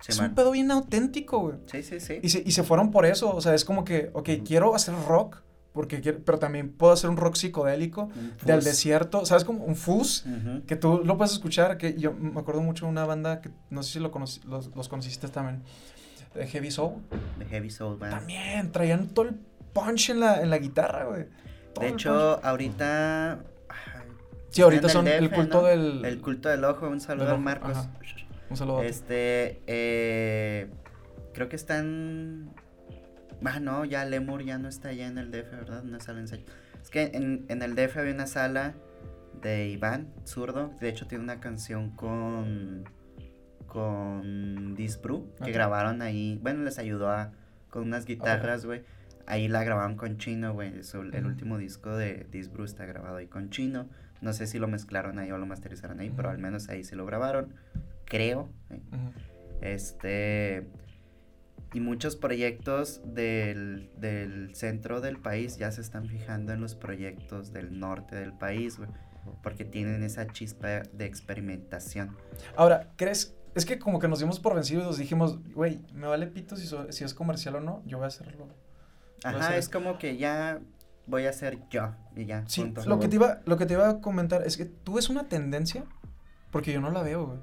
[0.00, 0.30] Sí, es man.
[0.30, 1.56] un pedo bien auténtico, güey.
[1.66, 2.20] sí, sí, sí.
[2.22, 3.34] Y se, y se fueron por eso.
[3.34, 5.42] O sea, es como que, ok, quiero hacer rock,
[5.72, 9.24] porque quiero, pero también puedo hacer un rock psicodélico Un del desierto.
[9.24, 9.44] ¿Sabes?
[9.44, 10.24] Como un fuzz.
[10.66, 13.82] Que tú lo puedes escuchar, que yo me acuerdo mucho de una banda que no
[13.82, 15.62] sé si lo los, los conociste también.
[16.34, 16.94] de Heavy Soul.
[17.38, 18.12] De Heavy Soul Band.
[18.12, 19.34] También traían todo el
[19.72, 21.26] punch en la, en la guitarra, güey.
[21.78, 22.44] De hecho, punch.
[22.44, 23.38] ahorita.
[24.50, 25.66] Sí, ahorita son el culto ¿no?
[25.68, 26.88] del- El culto del ojo.
[26.88, 27.70] Un saludo Marcos.
[27.76, 27.90] ajá.
[28.50, 28.78] un saludo.
[28.78, 28.88] a ti.
[28.88, 29.60] Este.
[29.68, 30.68] Eh,
[31.32, 32.50] creo que están.
[33.44, 35.84] Ah, no, ya Lemur ya no está allá en el DF, ¿verdad?
[35.84, 36.44] Una sala de ensayo.
[36.82, 38.74] Es que en, en el DF había una sala
[39.40, 40.74] de Iván, zurdo.
[40.80, 42.84] De hecho, tiene una canción con.
[43.66, 46.40] Con Disbru, que grabaron ahí.
[46.42, 47.30] Bueno, les ayudó a,
[47.70, 48.82] con unas guitarras, güey.
[49.26, 50.72] Ahí la grabaron con Chino, güey.
[51.12, 53.88] El último disco de Disbru está grabado ahí con Chino.
[54.20, 56.96] No sé si lo mezclaron ahí o lo masterizaron ahí, pero al menos ahí sí
[56.96, 57.54] lo grabaron.
[58.06, 58.50] Creo.
[58.70, 58.80] ¿eh?
[59.60, 60.66] Este.
[61.72, 67.52] Y muchos proyectos del, del centro del país ya se están fijando en los proyectos
[67.52, 68.90] del norte del país, güey.
[69.42, 72.16] Porque tienen esa chispa de experimentación.
[72.56, 73.36] Ahora, ¿crees?
[73.54, 76.56] Es que como que nos dimos por vencidos y nos dijimos, güey, me vale pito
[76.56, 78.46] si, so- si es comercial o no, yo voy a hacerlo.
[78.46, 78.48] Voy
[79.24, 80.60] a Ajá, hacer es como que ya
[81.06, 81.94] voy a ser yo.
[82.16, 82.44] Y ya.
[82.48, 85.08] Sí, lo que, te iba, lo que te iba a comentar es que tú ves
[85.08, 85.84] una tendencia,
[86.50, 87.38] porque yo no la veo, güey.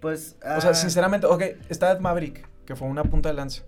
[0.00, 0.36] Pues.
[0.56, 3.62] O sea, ah, sinceramente, ok, está Maverick, que fue una punta de lanza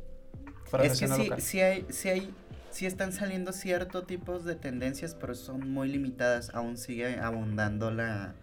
[0.71, 1.41] para la es que escena sí, local.
[1.41, 2.35] sí hay, sí hay,
[2.71, 6.51] sí están saliendo ciertos tipos de tendencias, pero son muy limitadas.
[6.53, 8.35] Aún sigue abundando la,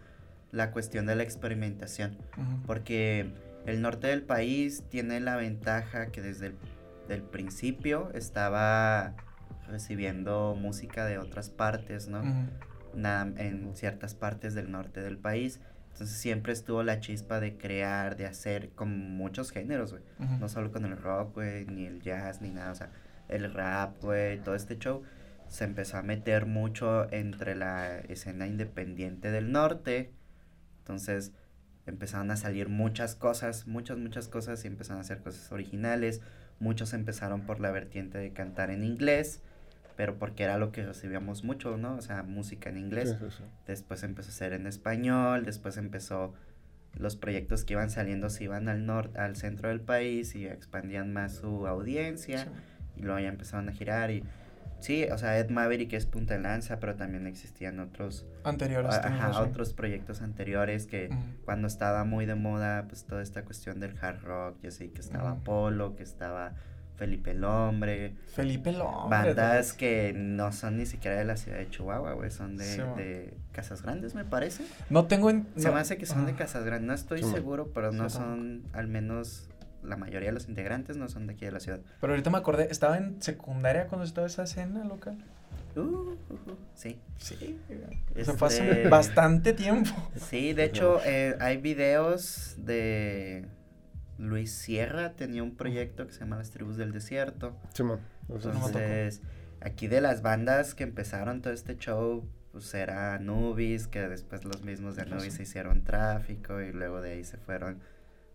[0.51, 2.17] la cuestión de la experimentación.
[2.65, 3.29] Porque
[3.67, 6.55] el norte del país tiene la ventaja que desde el
[7.07, 9.13] del principio estaba
[9.67, 12.23] recibiendo música de otras partes, ¿no?
[12.95, 15.59] Nada, en ciertas partes del norte del país.
[15.97, 20.03] Entonces siempre estuvo la chispa de crear, de hacer con muchos géneros, güey.
[20.39, 22.71] No solo con el rock, güey, ni el jazz, ni nada.
[22.71, 22.91] O sea,
[23.29, 25.01] el rap, güey, todo este show
[25.47, 30.11] se empezó a meter mucho entre la escena independiente del norte.
[30.81, 31.31] Entonces
[31.87, 36.21] empezaron a salir muchas cosas, muchas, muchas cosas y empezaron a hacer cosas originales.
[36.59, 39.41] Muchos empezaron por la vertiente de cantar en inglés,
[39.97, 41.95] pero porque era lo que recibíamos mucho, ¿no?
[41.95, 43.17] O sea, música en inglés.
[43.19, 43.43] Sí, sí, sí.
[43.65, 46.33] Después empezó a ser en español, después empezó
[46.93, 51.11] los proyectos que iban saliendo se iban al norte, al centro del país y expandían
[51.13, 52.47] más su audiencia
[52.95, 54.23] y luego ya empezaron a girar y
[54.79, 58.95] sí, o sea, Ed Maverick es punta de lanza, pero también existían otros Anteriores.
[58.95, 61.09] a- ajá, otros proyectos anteriores que
[61.45, 65.01] cuando estaba muy de moda, pues toda esta cuestión del hard rock, yo sé que
[65.01, 65.35] estaba.
[65.43, 66.53] Polo, que estaba
[66.97, 69.17] Felipe el Hombre, Felipe Lombre.
[69.33, 69.77] bandas dude.
[69.77, 73.33] que no son ni siquiera de la ciudad de Chihuahua, güey, son de, Sí, de
[73.51, 74.63] Casas Grandes, me parece.
[74.89, 75.47] No tengo en...
[75.57, 76.33] Se no- me hace que son de.
[76.33, 79.47] Casas Grandes, no estoy Sí, seguro, pero no Sí, son, al menos
[79.83, 81.79] la mayoría de los integrantes no son de aquí de la ciudad.
[82.01, 85.17] Pero ahorita me acordé, estaba en secundaria cuando estaba esa escena local.
[85.75, 86.99] Uh, uh, uh, sí.
[87.19, 87.59] Sí.
[88.15, 89.91] Este, Se fue hace bastante tiempo.
[90.15, 93.45] Sí, de hecho, eh, hay videos de
[94.17, 97.55] Luis Sierra, tenía un proyecto que se llama Las Tribus del Desierto.
[97.73, 97.99] Simón.
[98.27, 98.65] O sea, No.
[98.67, 99.21] Entonces,
[99.61, 104.63] aquí de las bandas que empezaron todo este show, pues era Anubis, que después los
[104.63, 107.79] mismos de Anubis se hicieron tráfico y luego de ahí se fueron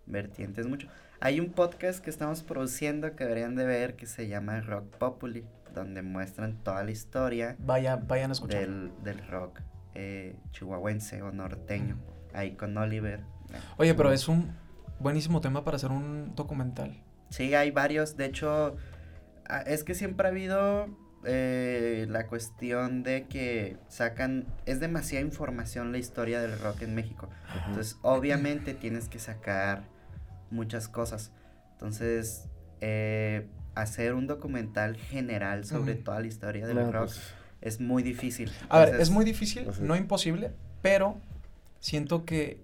[0.06, 0.88] vertientes mucho.
[1.20, 5.44] Hay un podcast que estamos produciendo que deberían de ver que se llama Rock Populi,
[5.74, 8.60] donde muestran toda la historia Vaya, vayan a escuchar.
[8.60, 9.60] del, del rock
[9.94, 11.96] eh, chihuahuense o norteño,
[12.34, 13.20] ahí con Oliver.
[13.76, 14.50] Oye, pero es un
[15.02, 17.02] buenísimo tema para hacer un documental.
[17.30, 18.16] Sí, hay varios.
[18.16, 18.76] De hecho,
[19.66, 20.88] es que siempre ha habido
[21.24, 24.46] eh, la cuestión de que sacan.
[24.66, 27.28] Es demasiada información la historia del rock en México.
[27.66, 29.84] Entonces, obviamente tienes que sacar
[30.50, 31.32] muchas cosas.
[31.72, 32.48] Entonces,
[32.80, 38.02] eh, hacer un documental general sobre toda la historia del No, rock pues, es muy
[38.02, 38.52] difícil.
[38.68, 41.16] A ver, es muy difícil, no imposible, pero
[41.80, 42.60] siento que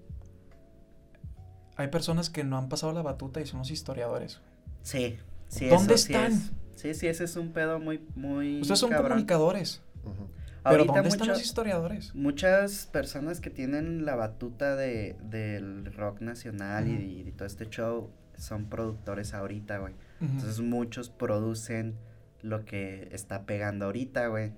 [1.79, 4.41] hay personas que no han pasado la batuta y son los historiadores.
[4.83, 5.17] Sí,
[5.49, 6.33] sí, ¿Dónde eso sí están?
[6.33, 8.61] es- Sí, sí, ese es un pedo muy, muy.
[8.61, 9.09] Ustedes son cabrón.
[9.09, 10.17] comunicadores, pero
[10.63, 12.15] Ahorita ¿dónde están los historiadores?
[12.15, 18.67] Muchas personas que tienen la batuta de, del rock nacional y, todo este show son
[18.67, 19.95] productores ahorita, güey.
[20.21, 21.97] Entonces muchos producen
[22.43, 24.53] lo que está pegando ahorita, güey.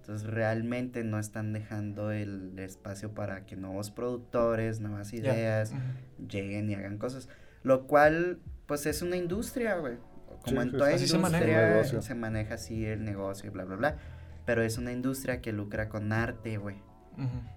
[0.00, 5.72] Entonces realmente no están dejando el espacio para que nuevos productores, nuevas ideas
[6.28, 7.28] lleguen y hagan cosas.
[7.62, 9.96] Lo cual, pues es una industria, güey.
[10.44, 10.94] Como Sí, en toda sí.
[10.94, 11.68] Así se maneja.
[11.70, 13.96] industria se maneja así el negocio y bla, bla, bla.
[14.44, 16.76] Pero es una industria que lucra con arte, güey.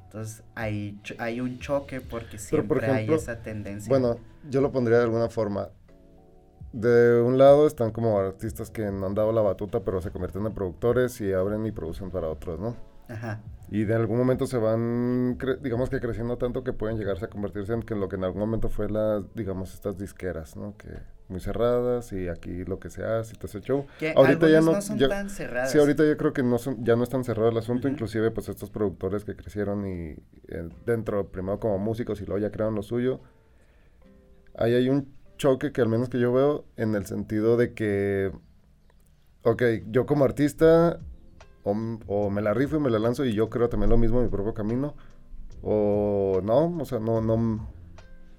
[0.03, 3.89] Entonces hay, hay un choque porque siempre por ejemplo, hay esa tendencia.
[3.89, 4.19] Bueno,
[4.49, 5.69] yo lo pondría de alguna forma.
[6.75, 10.45] De un lado están como artistas que no han dado la batuta, pero se convierten
[10.45, 12.75] en productores y abren y producen para otros, ¿no?
[13.07, 13.41] Ajá.
[13.69, 17.71] Y de algún momento se van, digamos que creciendo tanto que pueden llegarse a convertirse
[17.71, 20.75] en que lo que en algún momento fue las, digamos, estas disqueras, ¿no?
[20.77, 20.89] Que
[21.29, 23.85] muy cerradas y aquí lo que se hace y todo ese show.
[23.97, 25.71] Que ahorita ya no, algunas son ya- tan cerradas.
[25.71, 28.31] Sí, ahorita yo creo que no son, ya no es tan cerrado el asunto, inclusive
[28.31, 30.09] pues estos productores que crecieron y
[30.49, 33.21] eh, dentro, primero como músicos y luego ya crearon lo suyo,
[34.57, 38.31] ahí hay un choque que al menos que yo veo en el sentido de que,
[39.43, 40.99] ok, yo como artista
[41.63, 44.25] o, me la rifo y me la lanzo y yo creo también lo mismo en
[44.25, 44.93] mi propio camino,
[45.63, 47.67] o no, o sea, no, no,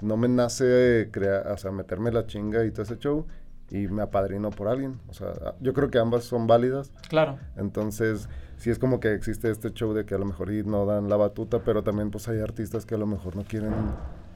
[0.01, 3.26] no me nace crear, o sea, meterme la chinga y todo ese show
[3.68, 6.92] y me apadrino por alguien, o sea, yo creo que ambas son válidas.
[7.09, 7.36] Claro.
[7.57, 8.28] Entonces,
[8.59, 11.09] sí es como que existe este show de que a lo mejor y no dan
[11.09, 13.72] la batuta, pero también pues hay artistas que a lo mejor no quieren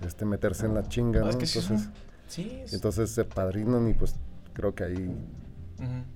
[0.04, 1.30] este meterse en la chinga, No, ¿no?
[1.30, 2.60] es que sí entonces, son- Sí.
[2.64, 4.14] es- entonces se padrinan y pues
[4.54, 5.14] creo que ahí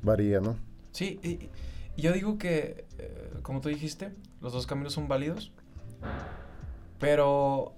[0.02, 0.56] varía, ¿no?
[0.92, 1.50] Sí, y,
[1.96, 5.52] y yo digo que, eh, como tú dijiste, los dos caminos son válidos,
[6.98, 7.74] pero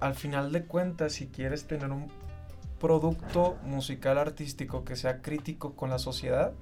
[0.00, 2.08] al final de cuentas, si quieres tener un
[2.80, 6.52] producto musical artístico que sea crítico con la sociedad,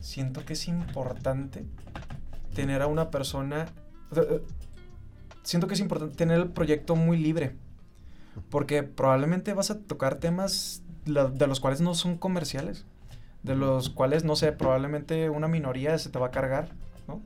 [0.00, 1.64] siento que es importante
[2.54, 3.66] tener a una persona,
[4.14, 4.42] eh,
[5.42, 7.56] siento que es importante tener el proyecto muy libre,
[8.50, 12.84] porque probablemente vas a tocar temas la- de los cuales no son comerciales
[13.42, 16.70] de los cuales, no sé, probablemente una minoría se te va a cargar,
[17.06, 17.20] ¿no?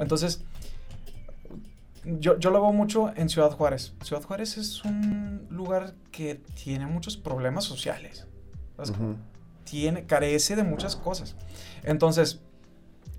[0.00, 0.42] Entonces,
[2.04, 3.94] yo, yo lo veo mucho en Ciudad Juárez.
[4.02, 8.26] Ciudad Juárez es un lugar que tiene muchos problemas sociales.
[9.64, 11.36] Tiene, carece de muchas cosas.
[11.84, 12.40] Entonces,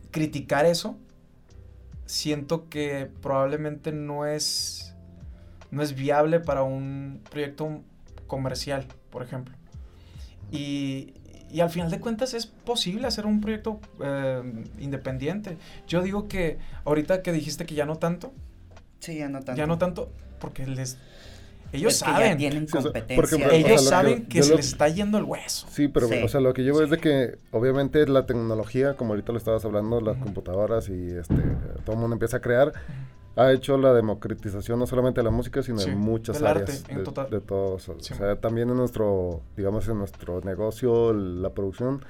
[0.10, 0.98] criticar eso,
[2.06, 4.81] siento que probablemente no es,
[5.72, 7.82] no es viable para un proyecto
[8.28, 9.56] comercial, por ejemplo.
[10.52, 11.14] Y,
[11.50, 14.42] y al final de cuentas es posible hacer un proyecto eh,
[14.80, 15.58] independiente.
[15.88, 18.32] Yo digo que ahorita que dijiste que ya no tanto,
[19.00, 19.58] Sí, ya no tanto.
[19.60, 20.98] ya no tanto, porque les...
[21.74, 23.16] Ellos Es que ya saben, tienen competencia.
[23.24, 25.68] ejemplo, o sea, ellos que- saben que, se lo- les está yendo el hueso.
[25.72, 26.16] Sí, pero Sí.
[26.22, 29.38] o sea, lo que yo veo es de que obviamente la tecnología, como ahorita lo
[29.38, 31.34] estabas hablando, las computadoras y este
[31.86, 32.74] todo el mundo empieza a crear,
[33.36, 36.64] ha hecho la democratización no solamente de la música, sino Sí, en muchas del arte,
[36.64, 37.30] áreas en de, total.
[37.30, 37.90] de todos.
[37.90, 38.14] O Sí.
[38.14, 42.04] sea, también en nuestro, digamos, en nuestro negocio, la producción,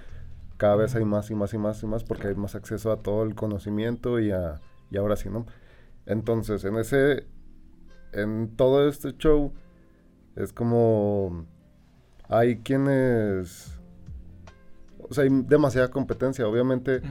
[0.58, 2.98] cada vez hay más y más y más y más porque hay más acceso a
[2.98, 4.62] todo el conocimiento y a
[4.92, 5.46] y ahora sí, ¿no?
[6.06, 7.26] Entonces, en ese
[8.14, 9.54] en todo este show
[10.36, 11.46] es como
[12.30, 13.80] hay quienes
[15.12, 17.02] o sea, hay demasiada competencia, obviamente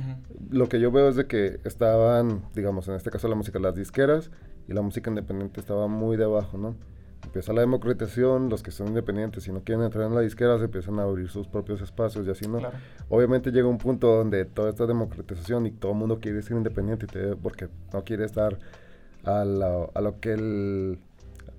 [0.51, 3.75] lo que yo veo es de que estaban, digamos, en este caso la música, las
[3.77, 4.31] disqueras
[4.69, 6.75] y la música independiente estaba muy debajo, ¿no?
[7.23, 10.65] Empieza la democratización, los que son independientes y no quieren entrar en la disquera se
[10.65, 12.59] empiezan a abrir sus propios espacios y así, ¿no?
[12.59, 12.77] Claro.
[13.11, 17.05] Obviamente llega un punto donde toda esta democratización y todo el mundo quiere ser independiente
[17.05, 18.59] y te- porque no quiere estar
[19.25, 20.99] a, la- a lo que el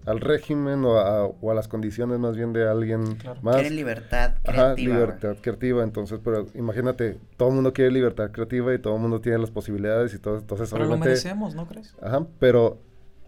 [0.05, 3.39] al régimen o a, o a las condiciones más bien de alguien Claro.
[3.41, 4.73] más Quieren libertad Ajá, creativa.
[4.75, 5.05] güey.
[5.05, 5.83] libertad creativa.
[5.83, 9.51] Entonces, pero imagínate, todo el mundo quiere libertad creativa y todo el mundo tiene las
[9.51, 10.37] posibilidades y todo.
[10.39, 11.95] Entonces, Pero lo merecemos, ¿no crees?
[12.01, 12.81] Ajá, pero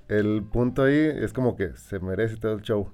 [0.07, 2.89] el punto ahí es como que se merece todo el show.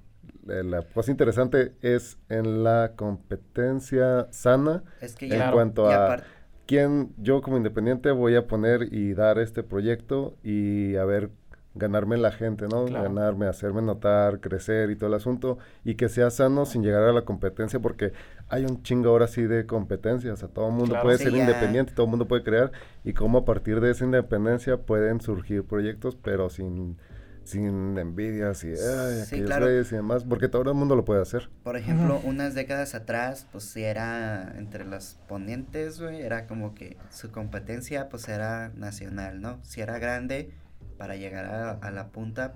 [0.47, 4.83] Eh, La cosa interesante es en la competencia sana.
[5.01, 5.53] Es que En ya, Claro.
[5.53, 6.17] cuanto a
[6.65, 11.31] quién yo como independiente voy a poner y dar este proyecto y a ver
[11.75, 12.85] ganarme la gente, ¿no?
[12.85, 13.03] Claro.
[13.03, 17.11] Ganarme, hacerme notar, crecer y todo el asunto y que sea sano sin llegar a
[17.13, 18.11] la competencia porque
[18.49, 21.03] hay un chingo ahora sí de competencia, o sea, todo el mundo Claro.
[21.03, 21.39] puede Sí, ser ya.
[21.41, 22.71] independiente, todo el mundo puede crear
[23.03, 26.97] y cómo a partir de esa independencia pueden surgir proyectos pero sin
[27.45, 29.71] sin envidias y ay, Sí, claro.
[29.71, 31.49] y demás, porque todo el mundo lo puede hacer.
[31.63, 36.97] Por ejemplo, unas décadas atrás, pues sí era entre los ponentes, güey, era como que
[37.09, 39.57] su competencia, pues era nacional, ¿no?
[39.63, 40.51] Si era grande
[40.99, 42.53] para llegar a, a la punta,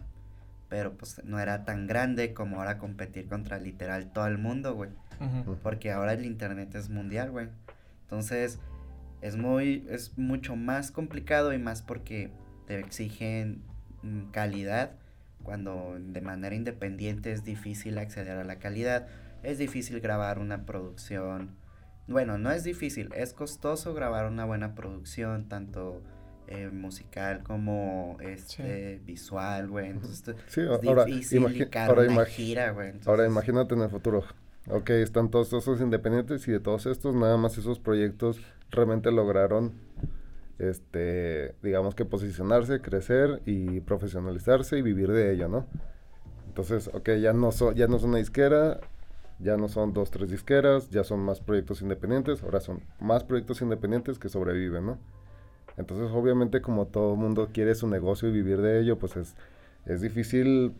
[0.69, 4.89] pero pues no era tan grande como ahora competir contra literal todo el mundo, güey.
[5.63, 7.47] Porque ahora el internet es mundial, güey.
[8.01, 8.59] Entonces,
[9.21, 12.31] es muy, es mucho más complicado y más porque
[12.67, 13.61] te exigen
[14.01, 14.91] mm, calidad
[15.43, 19.07] cuando de manera independiente es difícil acceder a la calidad.
[19.41, 21.55] Es difícil grabar una producción.
[22.07, 26.01] Bueno, no es difícil, es costoso grabar una buena producción, tanto
[26.53, 29.89] eh, musical como este visual, güey.
[29.89, 31.43] Entonces, Sí, es ahora, difícil
[31.75, 32.93] ahora una gira, güey.
[33.07, 34.23] Ahora imagínate en el futuro.
[34.69, 38.39] Ok, están todos esos independientes y de todos estos, nada más esos proyectos
[38.69, 39.73] realmente lograron,
[40.59, 45.65] este, digamos que posicionarse, crecer y profesionalizarse y vivir de ello, ¿no?
[46.47, 48.79] Entonces, ok, ya no, son ya no es una disquera,
[49.39, 53.61] ya no son dos, tres disqueras, ya son más proyectos independientes, ahora son más proyectos
[53.63, 54.99] independientes que sobreviven, ¿no?
[55.77, 59.35] Entonces, obviamente, como todo mundo quiere su negocio y vivir de ello, pues es,
[59.85, 60.73] es difícil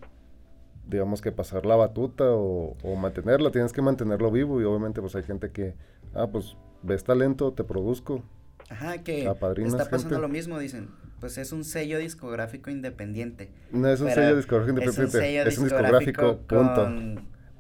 [0.88, 5.16] digamos que pasar la batuta o, o, mantenerla, tienes que mantenerlo vivo y obviamente pues
[5.16, 5.76] hay gente que,
[6.14, 8.24] ah, pues ves talento, te produzco.
[8.70, 10.90] Ajá, que está pasando lo mismo, dicen,
[11.20, 13.50] pues es un sello discográfico independiente.
[13.72, 16.90] No es un sello discográfico independiente, es un, discográfico, punto.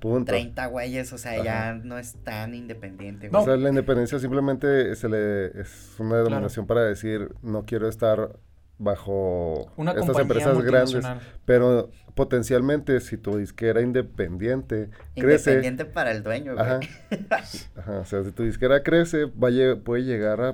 [0.03, 0.33] Punto.
[0.33, 3.29] 30 güeyes, o sea, ya no es tan independiente.
[3.31, 8.37] O sea, la independencia simplemente se le, es una denominación para decir, no quiero estar
[8.77, 11.05] bajo estas empresas grandes,
[11.45, 15.51] pero potencialmente si tu disquera independiente crece...
[15.51, 16.81] Independiente para el dueño, Ajá,
[17.77, 20.53] ajá, o sea, si tu disquera crece, vaya, puede llegar a,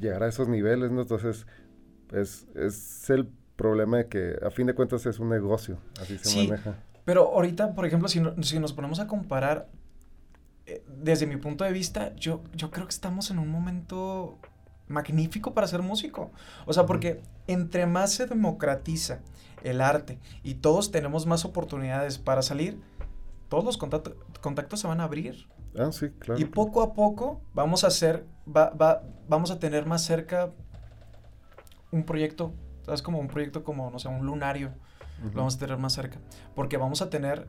[0.00, 1.02] llegar a esos niveles, ¿no?
[1.02, 1.46] Entonces,
[2.12, 6.48] es, es el problema de que a fin de cuentas es un negocio, así se
[6.48, 6.89] maneja.
[7.04, 9.68] Pero ahorita, por ejemplo, si, si nos ponemos a comparar,
[10.66, 14.38] eh, desde mi punto de vista, yo, yo creo que estamos en un momento
[14.88, 16.30] magnífico para ser músico.
[16.66, 19.20] O sea, porque entre más se democratiza
[19.62, 22.80] el arte y todos tenemos más oportunidades para salir,
[23.48, 25.48] todos los contactos se van a abrir.
[25.78, 26.40] Ah, sí, claro.
[26.40, 30.50] Y poco a poco vamos a hacer, va, va, vamos a tener más cerca
[31.90, 32.52] un proyecto,
[32.84, 33.02] ¿sabes?
[33.02, 34.72] Como un proyecto como, no sé, un lunario
[35.22, 36.18] lo vamos a tener más cerca.
[36.54, 37.46] Porque vamos a tener,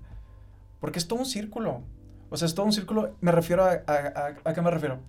[0.80, 1.82] porque es todo un círculo.
[2.30, 5.00] O sea, es todo un círculo, me refiero a, a, a, qué me refiero.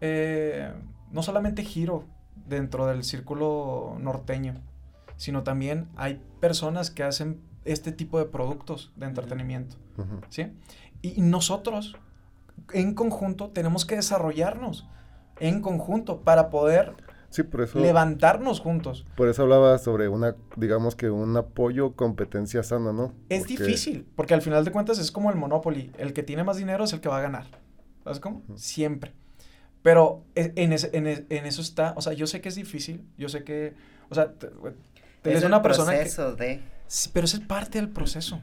[0.00, 0.72] Eh,
[1.10, 2.04] no solamente giro
[2.46, 4.54] dentro del círculo norteño,
[5.16, 9.76] sino también hay personas que hacen este tipo de productos de entretenimiento,
[10.28, 10.52] ¿sí?
[11.02, 11.96] Y nosotros,
[12.72, 14.88] en conjunto, tenemos que desarrollarnos
[15.40, 16.94] en conjunto para poder
[17.30, 17.78] Sí, por eso.
[17.78, 19.06] Levantarnos juntos.
[19.16, 23.12] Por eso hablaba sobre una, digamos que un apoyo, competencia sana, ¿no?
[23.28, 25.92] Es difícil, porque al final de cuentas es como el Monopoly.
[25.98, 27.46] El que tiene más dinero es el que va a ganar.
[28.04, 28.42] ¿Sabes cómo?
[28.54, 29.12] Siempre.
[29.82, 33.44] Pero e, en, en, eso está, o sea, yo sé que es difícil, yo sé
[33.44, 33.74] que,
[34.08, 36.60] o sea, te, es una persona proceso de...
[36.88, 38.40] Sí, pero es parte del proceso.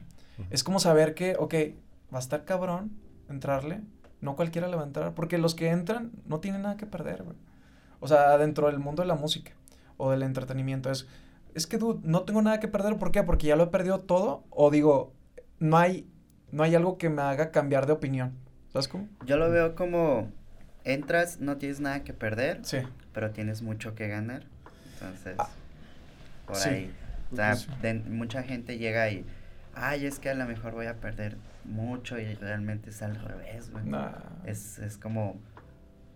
[0.50, 1.54] Es como saber que, ok,
[2.12, 2.92] va a estar cabrón
[3.28, 3.82] entrarle,
[4.20, 7.22] no cualquiera le va a entrar, porque los que entran no tienen nada que perder,
[7.22, 7.36] güey.
[8.04, 9.52] O sea, dentro del mundo de la música
[9.96, 10.90] o del entretenimiento.
[10.90, 11.06] Es,
[11.54, 12.98] es que, dude, no tengo nada que perder.
[12.98, 13.22] ¿Por qué?
[13.22, 14.44] Porque ya lo he perdido todo.
[14.50, 15.14] O digo,
[15.58, 16.06] no hay,
[16.52, 18.34] no hay algo que me haga cambiar de opinión.
[18.70, 19.08] ¿Sabes cómo?
[19.24, 20.30] Yo lo veo como,
[20.84, 22.60] entras, no tienes nada que perder.
[22.62, 22.80] Sí.
[23.14, 24.44] Pero tienes mucho que ganar.
[25.00, 25.48] Entonces, ah,
[26.46, 26.92] por ahí.
[27.32, 27.56] O sea,
[28.10, 29.24] mucha gente llega y,
[29.72, 33.70] ay, es que a lo mejor voy a perder mucho y realmente es al revés,
[33.70, 33.86] güey.
[34.44, 35.40] Es, es como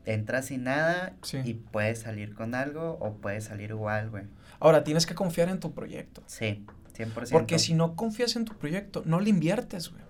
[0.09, 4.25] entras sin nada y puedes salir con algo o puedes salir igual, güey.
[4.59, 6.23] Ahora, tienes que confiar en tu proyecto.
[6.27, 6.65] Sí,
[6.97, 7.31] 100%.
[7.31, 10.03] Porque si no confías en tu proyecto, no le inviertes, güey.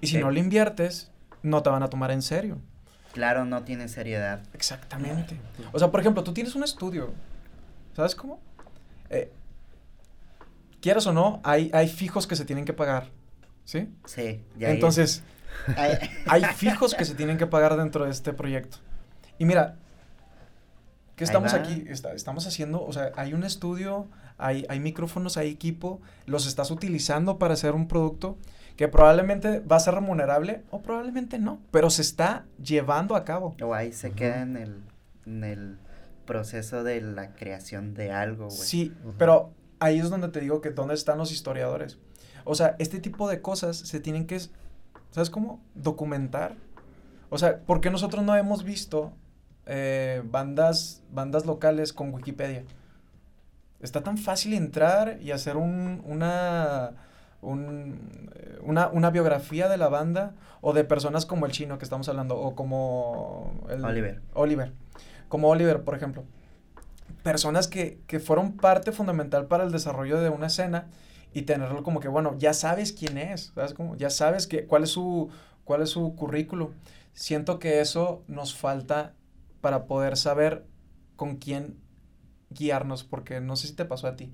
[0.00, 1.10] Y si no le inviertes,
[1.42, 2.58] no te van a tomar en serio.
[3.12, 4.42] Claro, no tiene seriedad.
[4.52, 5.36] Exactamente.
[5.72, 7.12] O sea, por ejemplo, tú tienes un estudio.
[7.94, 8.40] ¿Sabes cómo?
[9.10, 9.32] Eh,
[10.80, 13.10] quieras o no, hay, hay fijos que se tienen que pagar.
[13.64, 13.88] ¿Sí?
[14.04, 14.44] Sí.
[14.56, 15.22] Ya Entonces,
[16.26, 18.78] hay fijos que se tienen que pagar dentro de este proyecto.
[19.38, 19.76] Y mira,
[21.16, 21.84] ¿qué estamos aquí?
[21.88, 24.06] estamos haciendo, o sea, hay un estudio,
[24.38, 28.36] hay, hay micrófonos, hay equipo, los estás utilizando para hacer un producto
[28.76, 33.56] que probablemente va a ser remunerable o probablemente no, pero se está llevando a cabo.
[33.62, 34.82] O ahí se queda en el,
[35.24, 35.78] en el
[36.26, 38.58] proceso de la creación de algo, güey.
[38.58, 41.98] Sí, pero ahí es donde te digo que dónde están los historiadores.
[42.44, 44.38] O sea, este tipo de cosas se tienen que,
[45.10, 45.62] ¿sabes cómo?
[45.74, 46.56] Documentar.
[47.30, 49.12] O sea, ¿por qué nosotros no hemos visto
[49.66, 52.64] eh, bandas, bandas locales con Wikipedia.
[53.80, 56.92] Está tan fácil entrar y hacer un, una,
[57.42, 62.08] eh, una, una, biografía de la banda o de personas como el chino que estamos
[62.08, 63.60] hablando o como...
[63.68, 64.22] Oliver.
[64.34, 64.72] Oliver.
[65.28, 66.24] Como Oliver, por ejemplo.
[67.22, 70.86] Personas que, que fueron parte fundamental para el desarrollo de una escena
[71.36, 73.74] y tenerlo como que, bueno, ya sabes quién es, ¿sabes?
[73.74, 75.28] Como, ya sabes que, cuál, es su,
[75.64, 76.72] cuál es su currículo.
[77.12, 79.12] Siento que eso nos falta
[79.60, 80.66] para poder saber
[81.16, 81.78] con quién
[82.50, 84.32] guiarnos, porque no sé si te pasó a ti,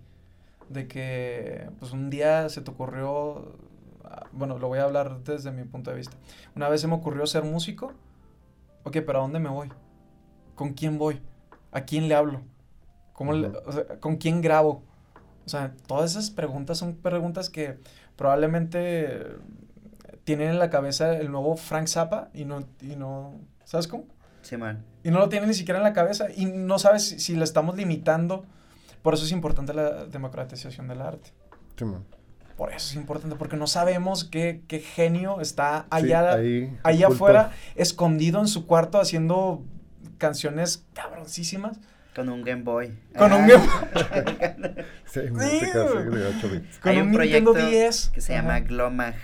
[0.68, 3.56] de que pues un día se te ocurrió,
[4.04, 6.16] ah, bueno, lo voy a hablar desde mi punto de vista,
[6.54, 7.92] una vez se me ocurrió ser músico,
[8.84, 9.70] ok, pero ¿a dónde me voy?
[10.54, 11.20] ¿Con quién voy?
[11.70, 12.42] ¿A quién le hablo?
[13.14, 13.32] ¿Cómo
[14.00, 14.82] ¿Con quién grabo?
[15.44, 17.78] O sea, todas esas preguntas son preguntas que
[18.16, 19.26] probablemente
[20.24, 24.04] tienen en la cabeza el nuevo Frank Zappa y no, y no ¿sabes cómo?
[24.42, 24.84] Sí, man.
[25.04, 27.44] Y no lo tiene ni siquiera en la cabeza y no sabes si, si le
[27.44, 28.44] estamos limitando.
[29.02, 31.30] Por eso es importante la democratización del arte.
[31.76, 32.04] Sí, man.
[32.56, 36.36] Por eso es importante, porque no sabemos qué, qué genio está allá,
[36.84, 39.64] allá afuera, escondido en su cuarto haciendo
[40.18, 41.80] canciones cabroncísimas.
[42.14, 42.96] Con un Game Boy.
[43.16, 43.46] Con un Ah.
[43.48, 44.84] Game Boy.
[45.06, 46.78] Sí, música así de 8 bits.
[46.78, 48.10] Con Hay un un proyecto 10.
[48.10, 48.60] que se llama.
[48.60, 49.14] Glomag.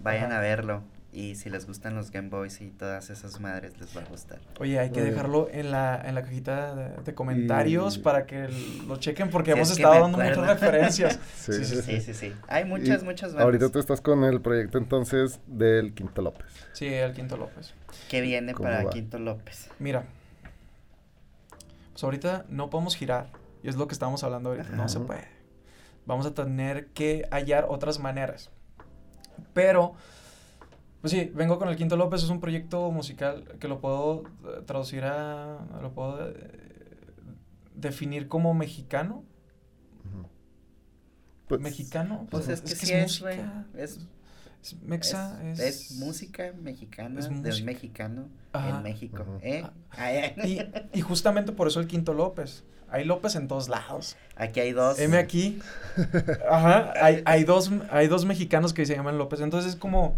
[0.00, 0.38] Vayan Ajá.
[0.38, 0.82] a verlo.
[1.14, 4.38] Y si les gustan los Game Boys y todas esas madres, les va a gustar.
[4.58, 8.48] Oye, hay que dejarlo en la, en la cajita de, de comentarios Y- para que
[8.86, 11.18] lo chequen porque Si hemos es que estado dando muchas referencias.
[11.36, 12.32] Sí, Sí, sí, Sí, sí, sí.
[12.48, 13.44] Hay muchas, Y muchas bandas.
[13.44, 16.46] Ahorita tú estás con el proyecto entonces del Quinto López.
[16.72, 17.74] Sí, el Quinto López.
[18.08, 18.90] ¿Qué viene ¿Cómo para va?
[18.90, 19.68] Quinto López?
[19.78, 20.04] Mira,
[21.92, 23.26] pues ahorita no podemos girar,
[23.62, 25.28] y es lo que estamos hablando ahorita, no se puede.
[26.06, 28.50] Vamos a tener que hallar otras maneras.
[29.52, 29.94] Pero,
[31.02, 34.62] pues sí, vengo con el Quinto López, es un proyecto musical que lo puedo eh,
[34.64, 36.34] traducir a, lo puedo eh,
[37.74, 39.24] definir como mexicano.
[41.48, 42.26] Pues, ¿Mexicano?
[42.30, 43.66] Pues es que que sí es, música.
[43.76, 44.00] Es,
[44.62, 45.90] Es mexa, es, es...
[45.90, 47.56] es música mexicana es música.
[47.56, 48.76] un mexicano Ajá.
[48.78, 49.26] en México.
[49.42, 49.64] ¿eh?
[49.90, 50.12] Ah.
[50.94, 52.64] Y justamente por eso el Quinto López.
[52.88, 54.16] Hay López en todos lados.
[54.36, 54.98] Aquí hay dos.
[55.00, 55.60] M aquí.
[56.50, 56.92] Ajá.
[57.02, 59.40] Hay, hay, dos, hay dos mexicanos que se llaman López.
[59.40, 60.14] Entonces es como.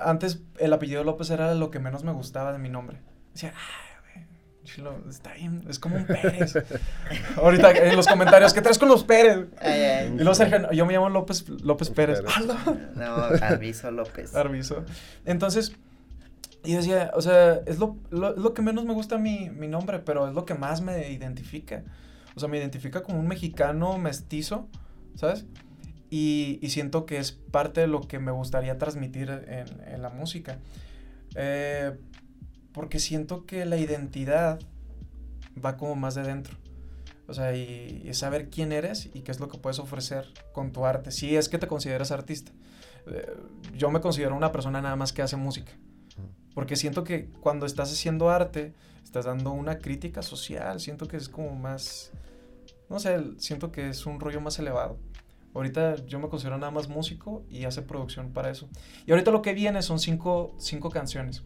[0.00, 2.98] Antes el apellido López era lo que menos me gustaba de mi nombre.
[3.32, 4.26] Decía, ay, güey,
[4.64, 5.64] chilo, está bien.
[5.68, 6.54] Es como un Pérez.
[7.36, 9.46] Ahorita en los comentarios, ¿qué traes con los Pérez?
[9.60, 10.06] Ay, ay.
[10.14, 12.20] Y luego Sergio, yo me llamo López, López Pérez.
[12.20, 12.34] Pérez.
[12.36, 13.16] Ah, no.
[13.16, 14.34] No, Arvizo López.
[14.34, 14.84] Arvizo.
[15.24, 15.74] Entonces,
[16.64, 19.68] yo decía, o sea, es lo, lo, es lo que menos me gusta mi, mi
[19.68, 21.84] nombre, pero es lo que más me identifica.
[22.36, 24.68] O sea, me identifica como un mexicano mestizo,
[25.14, 25.46] ¿sabes?
[26.16, 30.60] Y, siento que es parte de lo que me gustaría transmitir en, en la música.
[31.34, 31.92] Eh,
[32.72, 34.60] porque siento que la identidad
[35.62, 36.56] va como más de dentro.
[37.26, 40.70] O sea, y, y saber quién eres y qué es lo que puedes ofrecer con
[40.70, 41.10] tu arte.
[41.10, 42.52] Si es que te consideras artista.
[43.08, 43.36] Eh,
[43.76, 45.72] yo me considero una persona nada más que hace música.
[46.54, 50.78] Porque siento que cuando estás haciendo arte, estás dando una crítica social.
[50.78, 52.12] Siento que es como más.
[52.88, 54.96] No sé, siento que es un rollo más elevado.
[55.54, 58.68] Ahorita yo me considero nada más músico y hace producción para eso.
[59.06, 61.44] Y ahorita lo que viene son cinco, cinco canciones.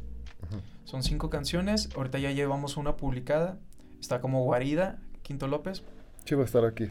[0.85, 1.91] Son cinco canciones.
[1.95, 3.59] Ahorita ya llevamos una publicada.
[4.01, 5.83] Está como Guarida, Quinto López.
[6.25, 6.89] Sí, va a estar aquí.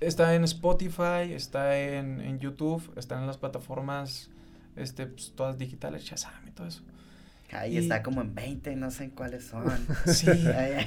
[0.00, 4.30] Está en Spotify, está en, en YouTube, está en las plataformas
[4.76, 6.82] este, pues, todas digitales, Shazam y todo eso.
[7.52, 9.64] Ahí Y- está como en 20, no sé en cuáles son.
[10.06, 10.26] Sí.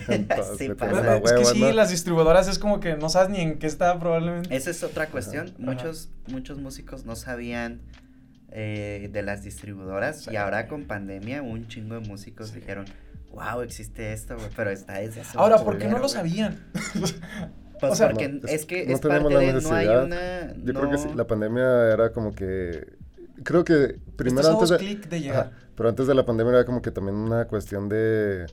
[0.08, 0.92] Entonces, sí pasa.
[0.92, 1.72] pones la es que sí, ¿no?
[1.72, 4.56] las distribuidoras es como que no sabes ni en qué está probablemente.
[4.56, 5.48] Esa es otra cuestión.
[5.48, 5.56] Ajá.
[5.60, 7.82] Muchos, muchos músicos no sabían
[8.52, 10.32] eh, de las distribuidoras Sí.
[10.32, 12.60] y ahora con pandemia un chingo de músicos Sí.
[12.62, 12.86] dijeron,
[13.34, 16.10] wow, existe esto, güey", pero está desde hace Ahora, ¿por qué no lo güey".
[16.10, 16.60] sabían?
[17.78, 19.74] Pues O sea, porque no, es, es- que no es tenemos parte la de, no
[19.76, 20.54] hay una...
[20.64, 22.88] Yo creo que sí, la pandemia era como que...
[23.44, 24.78] Creo que primero antes de...
[24.78, 25.48] clic de llegar.
[25.48, 28.46] Ajá, pero antes de la pandemia era como que también una cuestión de...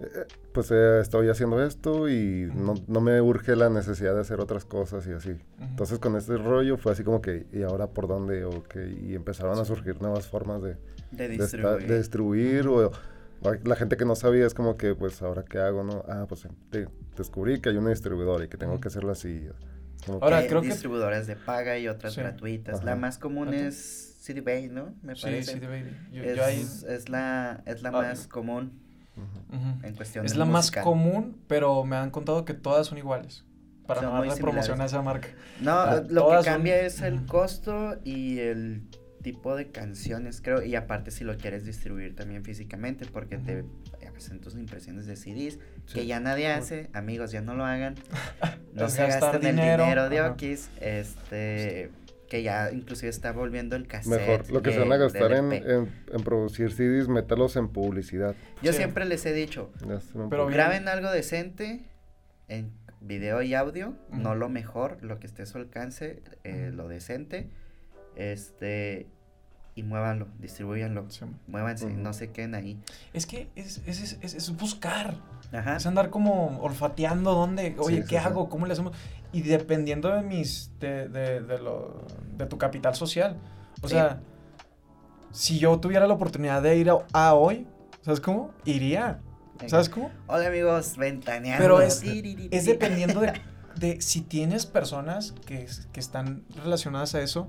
[0.00, 4.40] eh, Pues eh, estoy haciendo esto y no, no me urge la necesidad de hacer
[4.40, 5.36] otras cosas y así.
[5.60, 8.44] Entonces con este rollo fue así como que, ¿y ahora por dónde?
[8.44, 10.76] O que, y empezaron a surgir nuevas formas de,
[11.12, 12.66] de de, esta- distribuir.
[12.68, 12.90] o,
[13.42, 16.02] o la gente que no sabía es como que, pues, ¿ahora qué hago, no?
[16.08, 19.46] Ah, pues te- descubrí que hay una distribuidora y que tengo que hacerlo así.
[20.06, 22.20] Como que- Ahora, Hay creo que- distribuidoras de paga y otras Sí.
[22.20, 22.76] gratuitas.
[22.76, 22.84] Ajá.
[22.84, 23.56] La más común Ajá.
[23.58, 24.94] es CD Baby, ¿no?
[25.02, 25.52] Me Sí, parece.
[25.52, 25.96] sí, baby.
[26.12, 28.80] Yo, es, yo ahí- es la, es la Ah, más común
[29.82, 33.44] en cuestión Es de la más común, pero me han contado que todas son iguales.
[33.86, 35.28] Para Son no darle promoción a esa marca.
[35.60, 38.82] No, Ah, lo que son- cambia es el costo y el
[39.22, 40.62] tipo de canciones, creo.
[40.62, 43.64] Y aparte si lo quieres distribuir también físicamente, porque te
[44.16, 45.94] hacen tus impresiones de CDs, Sí.
[45.94, 47.94] que ya nadie hace, amigos, ya no lo hagan.
[48.72, 50.20] No se gasten el dinero, dinero de.
[50.22, 51.90] Oquis, este,
[52.34, 54.18] que ya inclusive está volviendo el cassette.
[54.26, 57.68] Mejor, lo que se van a gastar del en, en, en producir CDs, meterlos en
[57.68, 58.34] publicidad.
[58.60, 58.78] Yo Sí.
[58.78, 59.70] siempre les he dicho,
[60.30, 61.82] Pero graben algo decente
[62.48, 66.88] en video y audio, no lo mejor, lo que esté a su alcance, eh, lo
[66.88, 67.50] decente,
[68.16, 69.06] este,
[69.76, 71.24] y muévanlo, distribuyanlo, Sí.
[71.46, 72.80] muévanse, no se queden ahí.
[73.12, 75.14] Es que es, es, es, es- buscar.
[75.52, 75.76] Ajá.
[75.76, 78.24] Es andar como olfateando dónde, oye, Sí, ¿qué sí.
[78.26, 78.48] hago?
[78.48, 78.92] ¿Cómo le hacemos?
[79.34, 82.06] Y dependiendo de mis, de, de, de lo,
[82.36, 83.36] de tu capital social.
[83.82, 83.94] O Sí.
[83.94, 84.20] sea,
[85.32, 87.66] si yo tuviera la oportunidad de ir a, a hoy,
[88.02, 88.52] ¿sabes cómo?
[88.64, 89.20] Iría.
[89.66, 90.10] ¿Sabes cómo?
[90.26, 91.62] Hola amigos, ventaneando.
[91.62, 92.02] Pero es-.
[92.50, 93.32] Es dependiendo de,
[93.76, 97.48] de si tienes personas que, que están relacionadas a eso.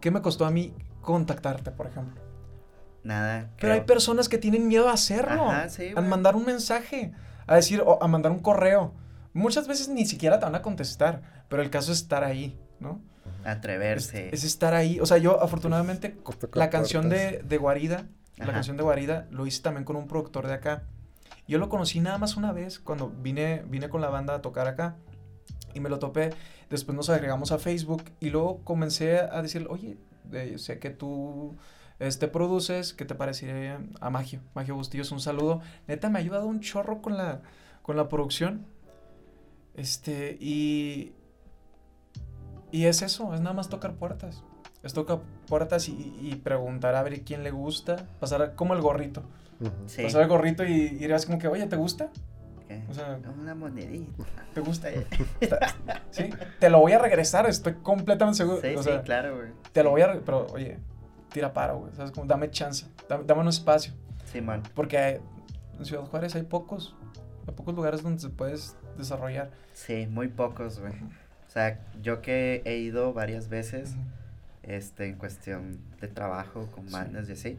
[0.00, 2.20] ¿Qué me costó a mí contactarte, por ejemplo?
[3.04, 3.50] Nada.
[3.60, 5.48] Pero hay personas que tienen miedo a hacerlo.
[5.48, 7.12] Ajá, sí, a mandar un mensaje,
[7.46, 8.92] a decir, o a mandar un correo.
[9.36, 13.02] Muchas veces ni siquiera te van a contestar, pero el caso es estar ahí, ¿no?
[13.44, 14.30] Atreverse.
[14.32, 14.98] es estar ahí.
[14.98, 16.16] O sea, yo afortunadamente
[16.54, 18.06] la canción de, de Guarida,
[18.38, 20.84] la canción de Guarida, lo hice también con un productor de acá.
[21.46, 24.68] Yo lo conocí nada más una vez cuando vine, vine con la banda a tocar
[24.68, 24.96] acá
[25.74, 26.30] y me lo topé.
[26.70, 29.98] Después nos agregamos a Facebook y luego comencé a decir, oye,
[30.32, 31.56] eh, sé que tú
[31.98, 34.40] este, produces, ¿qué te parecería a Magio?
[34.54, 35.60] Magio Bustillos, un saludo.
[35.88, 37.42] Neta, me ha ayudado un chorro con la,
[37.82, 38.64] con la producción.
[39.76, 41.14] Este, y,
[42.72, 44.42] y es eso, es nada más tocar puertas.
[44.82, 48.06] Es tocar puertas y, preguntar a ver quién le gusta.
[48.20, 49.22] Pasar como el gorrito.
[50.02, 52.10] Pasar el gorrito y, ir así como que, oye, ¿te gusta?
[52.88, 54.24] O sea, una monedita.
[54.54, 54.88] ¿Te gusta?
[56.10, 58.60] sí, te lo voy a regresar, estoy completamente seguro.
[58.60, 59.50] Sí, sí, claro, güey.
[59.72, 60.78] Te lo voy a, pero oye,
[61.32, 61.92] tira paro, güey.
[61.94, 62.10] ¿Sabes?
[62.10, 63.92] Como dame chance, dame, un espacio.
[64.32, 64.62] Sí, man.
[64.74, 65.20] Porque
[65.78, 66.96] en Ciudad Juárez hay pocos,
[67.46, 69.50] hay pocos lugares donde se puedes desarrollar.
[69.72, 70.92] Sí, muy pocos, güey.
[70.92, 73.94] O sea, yo que he ido varias veces,
[74.62, 77.58] este, en cuestión de trabajo con bandas y así,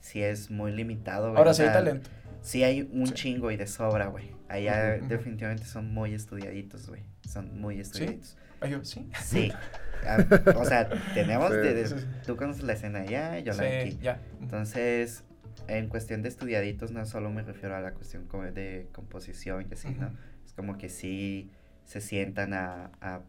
[0.00, 1.38] sí es muy limitado, güey.
[1.38, 2.10] Ahora sí hay talento.
[2.42, 4.32] Sí hay un chingo y de sobra, güey.
[4.48, 7.02] Allá definitivamente son muy estudiaditos, güey.
[7.26, 8.36] Son muy estudiaditos.
[8.60, 8.76] ¿Sí?
[8.82, 9.10] ¿Sí?
[9.22, 9.52] Sí.
[10.04, 10.18] Ah,
[10.56, 11.52] o sea, tenemos...
[11.52, 11.88] de,
[12.26, 13.96] tú conoces la escena allá, yo la aquí.
[14.02, 14.20] ya.
[14.40, 15.22] Entonces,
[15.68, 19.90] en cuestión de estudiaditos, no solo me refiero a la cuestión de composición y así,
[19.90, 20.10] ¿no?
[20.52, 21.50] Es como que sí
[21.84, 23.20] se sientan a, a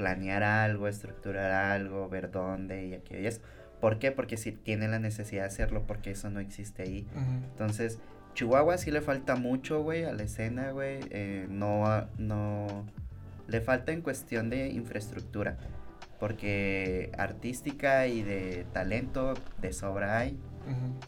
[0.00, 3.42] planear algo, estructurar algo, ver dónde y aquí y eso.
[3.82, 4.12] ¿Por qué?
[4.12, 7.06] Porque si tienen la necesidad de hacerlo, porque eso no existe ahí.
[7.50, 7.98] Entonces,
[8.32, 11.00] Chihuahua sí le falta mucho, güey, a la escena, güey.
[11.10, 12.86] Eh, no, no,
[13.46, 15.58] le falta en cuestión de infraestructura.
[16.18, 20.38] Porque artística y de talento de sobra hay.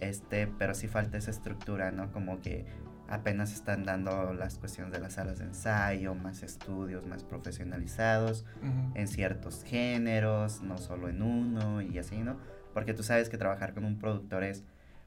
[0.00, 2.12] Este, pero sí falta esa estructura, ¿no?
[2.12, 2.66] Como que
[3.12, 8.46] apenas están dando las cuestiones de las salas de ensayo, más estudios más profesionalizados
[8.94, 12.38] en ciertos géneros, no solo en uno y así, ¿no?
[12.72, 14.64] Porque tú sabes que trabajar con un productor es,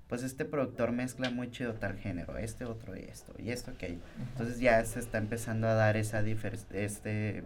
[0.07, 3.97] pues este productor mezcla muy chido tal género, este otro y esto, y esto aquello.
[4.33, 7.43] Entonces ya se está empezando a dar esa diferencia, este,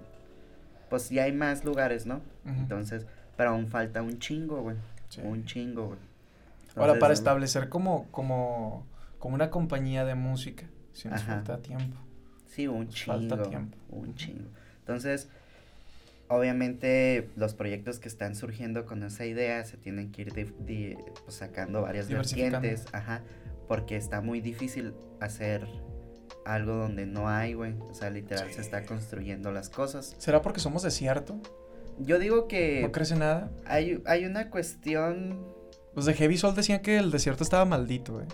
[0.89, 2.19] pues ya hay más lugares, ¿no?
[2.45, 3.05] Entonces,
[3.37, 4.75] pero aún falta un chingo, güey.
[5.23, 5.99] Un chingo, güey.
[6.75, 8.85] Ahora, para establecer como, como
[9.19, 10.67] como una compañía de música.
[10.93, 11.97] Si nos falta tiempo.
[12.47, 13.17] Sí, un chingo.
[13.17, 13.77] Falta tiempo.
[13.89, 14.49] Un chingo.
[14.79, 15.29] Entonces,
[16.29, 21.81] obviamente los proyectos que están surgiendo con esa idea se tienen que ir pues, sacando
[21.81, 23.21] varias vertientes, ajá,
[23.67, 25.67] porque está muy difícil hacer
[26.45, 30.15] algo donde no hay, güey, o sea, literal se está construyendo las cosas.
[30.17, 31.39] ¿Será porque somos desierto?
[31.99, 33.51] Yo digo que no crece nada.
[33.65, 35.45] Hay hay una cuestión
[35.95, 38.25] Los de Heavy Soul decían que el desierto estaba maldito, güey.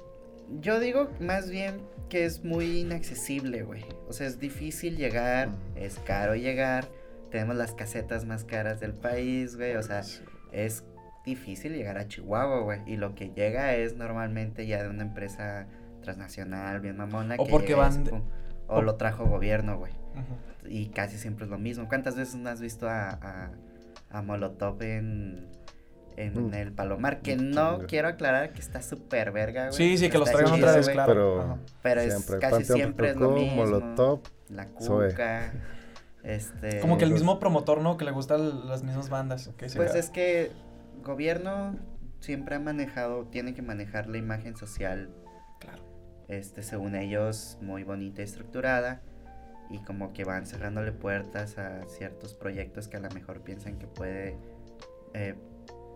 [0.61, 3.85] Yo digo más bien que es muy inaccesible, güey.
[4.07, 6.87] O sea, es difícil llegar, es caro llegar.
[7.31, 9.75] Tenemos las casetas más caras del país, güey.
[9.75, 10.03] O sea,
[10.51, 10.83] es
[11.25, 12.81] difícil llegar a Chihuahua, güey.
[12.85, 15.67] Y lo que llega es normalmente ya de una empresa
[16.01, 17.35] transnacional, bien mamona.
[17.37, 18.05] O porque van.
[18.67, 19.93] o, lo trajo gobierno, güey.
[20.67, 21.87] Y casi siempre es lo mismo.
[21.87, 23.51] ¿Cuántas veces no has visto a, a,
[24.09, 25.49] a Molotov en
[26.17, 26.53] en mm.
[26.53, 29.73] el Palomar, que no quiero aclarar que está súper verga, güey.
[29.73, 31.13] Sí, sí, que los traigan otra vez, claro.
[31.13, 33.57] Pero, pero es casi siempre es lo mismo.
[33.57, 35.53] Molotov, la Cuca,
[36.23, 36.79] este...
[36.79, 37.97] Como que el mismo promotor, ¿no?
[37.97, 39.51] Que le gustan las mismas bandas.
[39.57, 40.51] pues es que
[41.03, 41.75] gobierno
[42.19, 45.09] siempre ha manejado, tiene que manejar la imagen social.
[45.59, 45.83] Claro.
[46.27, 49.01] Este, según ellos, muy bonita y estructurada.
[49.69, 53.87] Y como que van cerrándole puertas a ciertos proyectos que a lo mejor piensan que
[53.87, 54.37] puede...
[55.13, 55.35] Eh,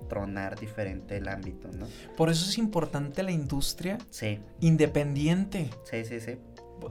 [0.07, 1.87] tronar diferente el ámbito, ¿no?
[2.15, 4.39] Por eso es importante la industria sí.
[4.59, 5.69] independiente.
[5.83, 6.37] Sí, sí, sí.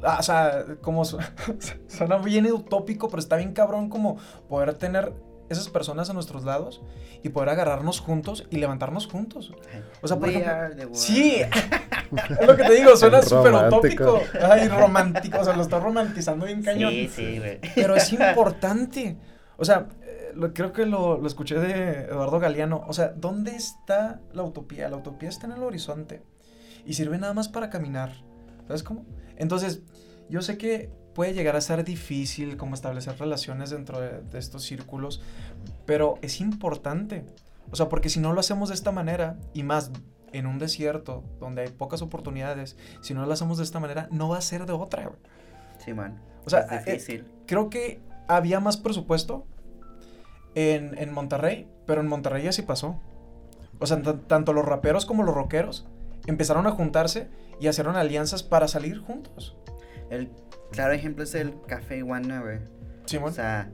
[0.02, 1.04] Ah, o sea, como
[1.86, 4.18] suena bien utópico, pero está bien cabrón como
[4.48, 5.12] poder tener
[5.48, 6.82] esas personas a nuestros lados
[7.22, 9.52] y poder agarrarnos juntos y levantarnos juntos.
[10.02, 11.40] O sea, por ejemplo, sí,
[12.40, 14.20] es lo que te digo, suena súper utópico.
[14.42, 16.90] Ay, romántico, o sea, lo está romantizando bien cañón.
[16.90, 17.60] Sí, sí, güey.
[17.74, 19.16] Pero es importante.
[19.56, 19.88] O sea,
[20.54, 22.84] creo que lo, escuché de Eduardo Galeano.
[22.86, 24.88] O sea, ¿dónde está la utopía?
[24.88, 26.22] La utopía está en el horizonte
[26.84, 28.12] y sirve nada más para caminar.
[28.66, 29.04] ¿Sabes cómo?
[29.36, 29.82] Entonces,
[30.28, 35.20] yo sé que puede llegar a ser difícil como establecer relaciones dentro de, estos círculos,
[35.84, 37.24] pero es importante.
[37.70, 39.90] O sea, porque si no lo hacemos de esta manera, y más
[40.32, 44.28] en un desierto donde hay pocas oportunidades, si no lo hacemos de esta manera, no
[44.28, 45.10] va a ser de otra.
[45.84, 46.20] Sí, man.
[46.44, 47.26] O sea, es difícil.
[47.46, 49.46] creo que había más presupuesto
[50.58, 53.00] en, Monterrey, pero en Monterrey ya sí pasó.
[53.78, 55.86] O sea, tanto los raperos como los rockeros
[56.26, 57.28] empezaron a juntarse
[57.60, 59.56] y hicieron alianzas para salir juntos.
[60.10, 60.30] El
[60.72, 62.58] claro ejemplo es el Café Iguana, güey.
[63.06, 63.70] Sí, O sea,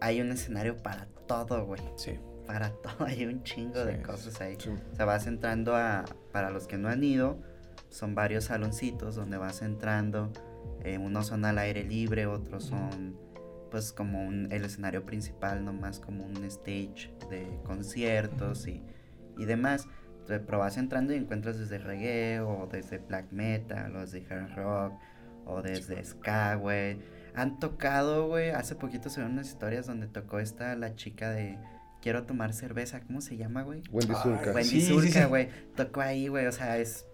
[0.00, 1.82] hay un escenario para todo, güey.
[1.96, 2.18] Sí.
[2.46, 4.56] Para todo, hay un chingo de cosas ahí.
[4.92, 7.38] O sea, vas entrando a, para los que no han ido,
[7.90, 10.32] son varios saloncitos donde vas entrando.
[10.82, 13.16] Eh, unos son al aire libre, otros son
[13.74, 18.80] pues como un, el escenario principal, nomás como un stage de conciertos y,
[19.36, 19.88] y demás.
[20.28, 24.92] Pero vas entrando y encuentras desde reggae o desde black metal o desde hard rock
[25.44, 27.00] o desde ska, güey.
[27.34, 31.58] Han tocado, güey, hace poquito se ven unas historias donde tocó esta la chica de
[32.00, 33.82] Quiero tomar cerveza, ¿cómo se llama, güey?
[33.90, 34.52] Wendy Zulka.
[34.52, 35.24] Wendy Zulka, sí.
[35.24, 35.48] güey.
[35.74, 37.06] Tocó ahí, güey, o sea, es...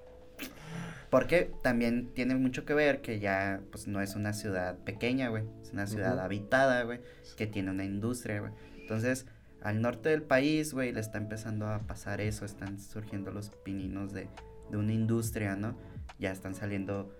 [1.11, 5.45] Porque también tiene mucho que ver que ya, pues, no es una ciudad pequeña, güey.
[5.62, 7.01] Es una ciudad habitada, güey,
[7.37, 8.53] que tiene una industria, güey.
[8.78, 9.27] Entonces,
[9.62, 12.45] al norte del país, güey, le está empezando a pasar eso.
[12.45, 14.28] Están surgiendo los pininos de,
[14.70, 15.77] de una industria, ¿no?
[16.19, 17.12] Ya están saliendo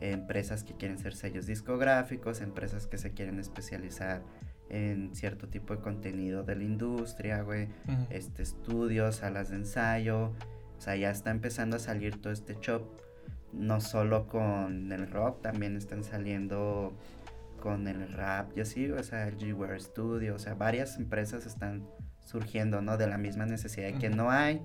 [0.00, 4.22] eh, empresas que quieren ser sellos discográficos, empresas que se quieren especializar
[4.68, 7.68] en cierto tipo de contenido de la industria, güey
[8.10, 10.32] este, estudios, salas de ensayo.
[10.76, 12.82] O sea, ya está empezando a salir todo este shop.
[13.52, 16.92] No solo con el rock, también están saliendo
[17.60, 21.86] con el rap y así, o sea, el G-Ware Studio, o sea, varias empresas están
[22.24, 22.96] surgiendo, ¿no?
[22.96, 24.60] De la misma necesidad que no hay.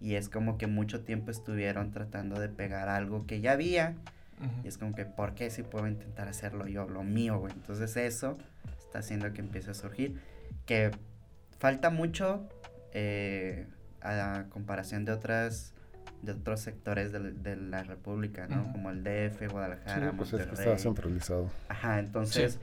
[0.00, 3.94] Y es como que mucho tiempo estuvieron tratando de pegar algo que ya había.
[4.64, 7.52] Y es como que, ¿por qué si puedo intentar hacerlo yo, lo mío, güey?
[7.52, 8.36] Entonces eso
[8.80, 10.20] está haciendo que empiece a surgir.
[10.66, 10.90] Que
[11.60, 12.48] falta mucho
[12.92, 13.68] eh,
[14.00, 15.74] a comparación de otras
[16.22, 18.72] de otros sectores de, de la república, ¿no?
[18.72, 21.50] Como el DF, Sí, Guadalajara, pues es que está centralizado.
[21.68, 22.58] Ajá, entonces...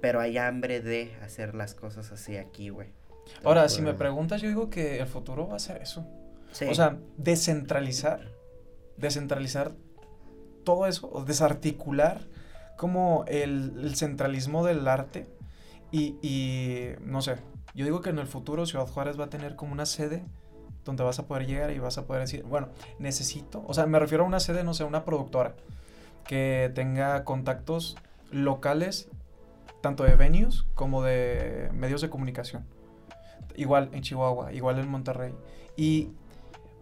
[0.00, 2.88] Pero hay hambre de hacer las cosas así aquí, güey.
[3.44, 6.04] Ahora, si me preguntas, yo digo que el futuro va a ser eso.
[6.50, 6.66] Sí.
[6.68, 8.20] O sea, descentralizar,
[8.96, 9.72] descentralizar
[10.64, 12.20] todo eso, o desarticular
[12.76, 15.28] como el, el centralismo del arte
[15.92, 17.36] y, y, no sé,
[17.74, 20.24] yo digo que en el futuro Ciudad Juárez va a tener como una sede
[20.84, 22.68] donde vas a poder llegar y vas a poder decir, bueno,
[22.98, 25.54] necesito, o sea, me refiero a una sede, no sé, una productora
[26.24, 27.96] que tenga contactos
[28.30, 29.08] locales,
[29.80, 32.64] tanto de venues como de medios de comunicación.
[33.56, 35.34] Igual en Chihuahua, igual en Monterrey.
[35.76, 36.10] Y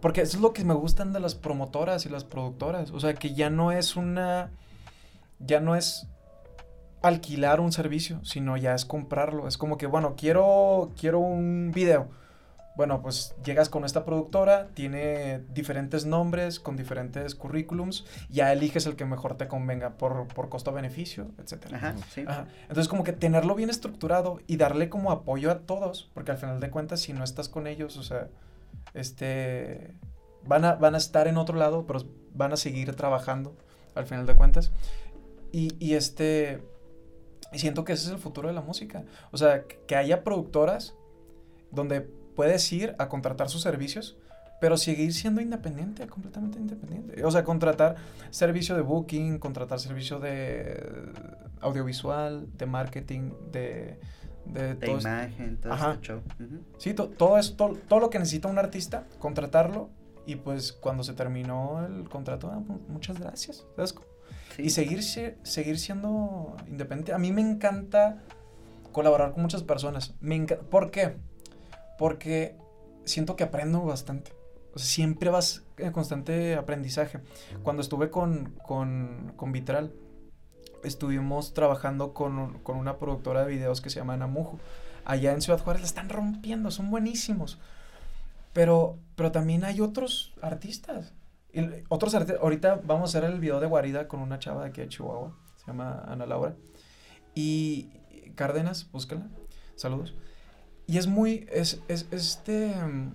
[0.01, 2.91] porque eso es lo que me gustan de las promotoras y las productoras.
[2.91, 4.51] O sea, que ya no es una.
[5.39, 6.07] Ya no es
[7.01, 9.47] alquilar un servicio, sino ya es comprarlo.
[9.47, 12.09] Es como que, bueno, quiero, quiero un video.
[12.75, 18.95] Bueno, pues llegas con esta productora, tiene diferentes nombres, con diferentes currículums, ya eliges el
[18.95, 21.77] que mejor te convenga por, por costo-beneficio, etcétera.
[21.77, 22.23] Ajá, sí.
[22.25, 22.47] Ajá.
[22.61, 26.59] Entonces, como que tenerlo bien estructurado y darle como apoyo a todos, porque al final
[26.59, 28.29] de cuentas, si no estás con ellos, o sea,
[28.93, 29.93] este,
[30.45, 31.99] van a, van a estar en otro lado, pero
[32.33, 33.55] van a seguir trabajando,
[33.95, 34.71] al final de cuentas.
[35.51, 36.63] Y, y este,
[37.51, 39.03] y siento que ese es el futuro de la música.
[39.31, 40.95] O sea, que que haya productoras
[41.71, 42.09] donde
[42.41, 44.17] puedes ir a contratar sus servicios,
[44.59, 47.23] pero seguir siendo independiente, completamente independiente.
[47.23, 47.97] O sea, contratar
[48.31, 51.11] servicio de booking, contratar servicio de
[51.61, 53.99] audiovisual, de marketing, de...
[54.45, 55.91] De, De todo imagen, todo Ajá.
[55.93, 56.21] este show.
[56.39, 56.63] Ujú.
[56.79, 59.91] Sí, to- todo, eso, todo, todo lo que necesita un artista, contratarlo
[60.25, 63.63] y pues cuando se terminó el contrato, ah, mu- muchas gracias.
[63.75, 63.93] ¿sabes?
[64.55, 64.63] Sí.
[64.63, 67.13] Y seguir, seguir siendo independiente.
[67.13, 68.23] A mí me encanta
[68.91, 70.15] colaborar con muchas personas.
[70.21, 71.17] Me ¿Por qué?
[72.01, 72.57] Porque
[73.05, 74.33] siento que aprendo bastante.
[74.75, 77.19] Siempre vas en constante aprendizaje.
[77.61, 79.93] Cuando estuve con, con, con Vitral,
[80.83, 84.57] estuvimos trabajando con, con una productora de videos que se llama Namujo.
[85.05, 87.59] Allá en Ciudad Juárez la están rompiendo, son buenísimos.
[88.51, 91.13] Pero, pero también hay otros artistas.
[91.87, 92.41] Otros artistas.
[92.41, 95.37] Ahorita vamos a hacer el video de Guarida con una chava de aquí de Chihuahua.
[95.55, 96.55] Se llama Ana Laura.
[97.35, 97.91] Y
[98.33, 99.29] Cárdenas, búscala.
[99.75, 100.15] Saludos.
[100.91, 101.47] Y es muy.
[101.51, 102.75] Es, es, este.
[102.75, 103.13] mm,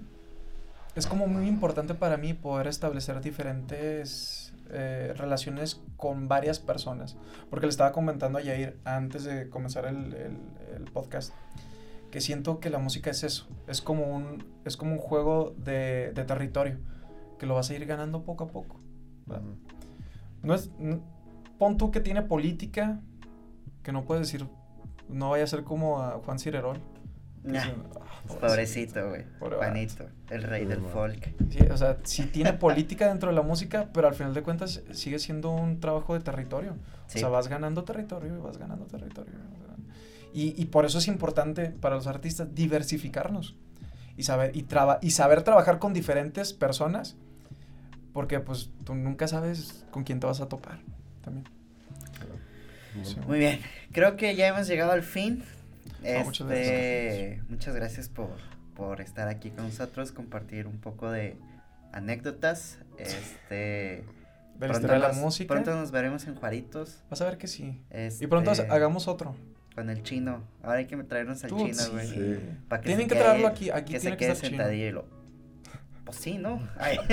[0.94, 7.16] Es como muy importante para mí poder establecer diferentes eh, relaciones con varias personas.
[7.50, 10.38] Porque le estaba comentando a Yair antes de comenzar el, el-
[10.76, 11.32] el podcast
[12.10, 13.46] que siento que la música es eso.
[13.66, 16.78] Es como un, es como un juego de, de territorio
[17.38, 18.80] que lo vas a ir ganando poco a poco.
[20.42, 21.00] No es, n-
[21.58, 23.00] pon tú que tiene política,
[23.82, 24.46] que no puedes decir,
[25.08, 26.78] no vaya a ser como a Juan Cirerol.
[27.46, 27.62] Nah,
[28.00, 29.24] "Ah, Pobrecito, güey.
[29.38, 31.34] Juanito, el rey Pobre del folk.
[31.50, 34.82] Sí, o sea, sí tiene política dentro de la música, pero al final de cuentas
[34.92, 36.74] sigue siendo un trabajo de territorio.
[37.06, 37.18] Sí.
[37.18, 39.34] O sea, vas ganando territorio y vas ganando territorio.
[40.34, 43.54] Y, y por eso es importante para los artistas diversificarnos
[44.16, 47.16] y saber, y, traba- y saber trabajar con diferentes personas,
[48.12, 50.80] porque pues tú nunca sabes con quién te vas a topar
[51.22, 51.46] también.
[53.04, 53.16] Sí.
[53.26, 53.60] Muy bien,
[53.92, 55.44] creo que ya hemos llegado al fin.
[56.18, 58.30] No, muchas Este, muchas gracias por,
[58.74, 61.36] por estar aquí con nosotros, compartir un poco de,
[61.92, 62.78] anécdotas.
[62.98, 64.04] Este.
[64.58, 65.48] De la historia de la nos, música.
[65.52, 67.02] Pronto nos veremos en Juaritos.
[67.10, 67.82] Vas a ver que sí.
[67.90, 69.34] Este, Y pronto hagamos otro.
[69.74, 70.42] Con el chino.
[70.62, 71.90] Ahora hay que traernos al Tú, chino, sí.
[71.90, 72.06] güey.
[72.08, 72.38] Sí.
[72.68, 75.04] Pa' que Tienen que quede- traerlo aquí, aquí que tiene se que quede sentadillo.
[76.06, 76.60] Pues sí, ¿no?
[76.78, 76.98] Ay,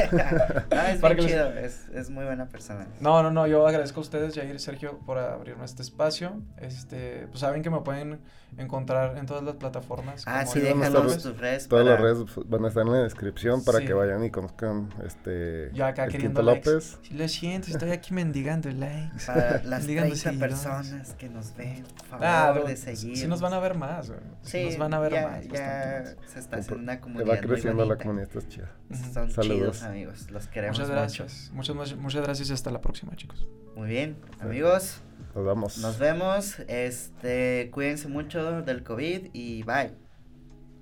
[0.72, 1.50] no, es Para bien que les- chido.
[1.58, 2.88] Es, es muy buena persona.
[3.02, 6.44] No, no, no, yo agradezco a ustedes, Jair y Sergio, por abrirme este espacio.
[6.58, 8.20] Este, pues saben que me pueden
[8.58, 10.24] encontrar en todas las plataformas.
[10.26, 11.68] Ah, sí, déjanos tus redes.
[11.68, 13.86] Todas para- las redes van a estar en la descripción para Sí.
[13.86, 16.70] que vayan y conozcan este Yo acá el queriendo Quinto likes.
[16.72, 17.00] López.
[17.04, 19.26] Sí, lo siento, estoy aquí mendigando likes.
[19.26, 20.54] Para las mendigando 30 seguidores.
[20.60, 23.18] personas que nos ven, por favor, Ah, de no, seguir.
[23.18, 24.20] sí nos van a ver más, güey.
[24.44, 25.48] Sí, Sí, nos van a ver ya, más.
[25.48, 28.68] ya se está haciendo una comunidad va muy creciendo la comunidad, esto es chido.
[28.90, 29.04] Ujú.
[29.14, 29.46] Son Saludos.
[29.78, 30.32] chidos, amigos.
[30.32, 31.00] Los queremos Muchas mucho.
[31.00, 31.52] gracias.
[31.54, 33.46] Muchas, muchas, muchas gracias y hasta la próxima, chicos.
[33.76, 35.02] Muy bien, amigos.
[35.36, 35.78] Nos vamos.
[35.80, 36.60] Nos vemos.
[36.68, 39.92] Este, cuídense mucho del COVID y bye.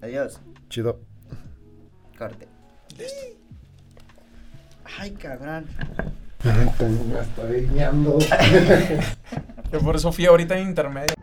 [0.02, 0.42] Adiós.
[0.70, 1.00] Chido.
[2.18, 2.48] Corte.
[5.00, 5.68] Ay, cabrón.
[6.44, 8.18] Me estoy guiñando.
[9.72, 11.14] Yo por eso fui ahorita en intermedio.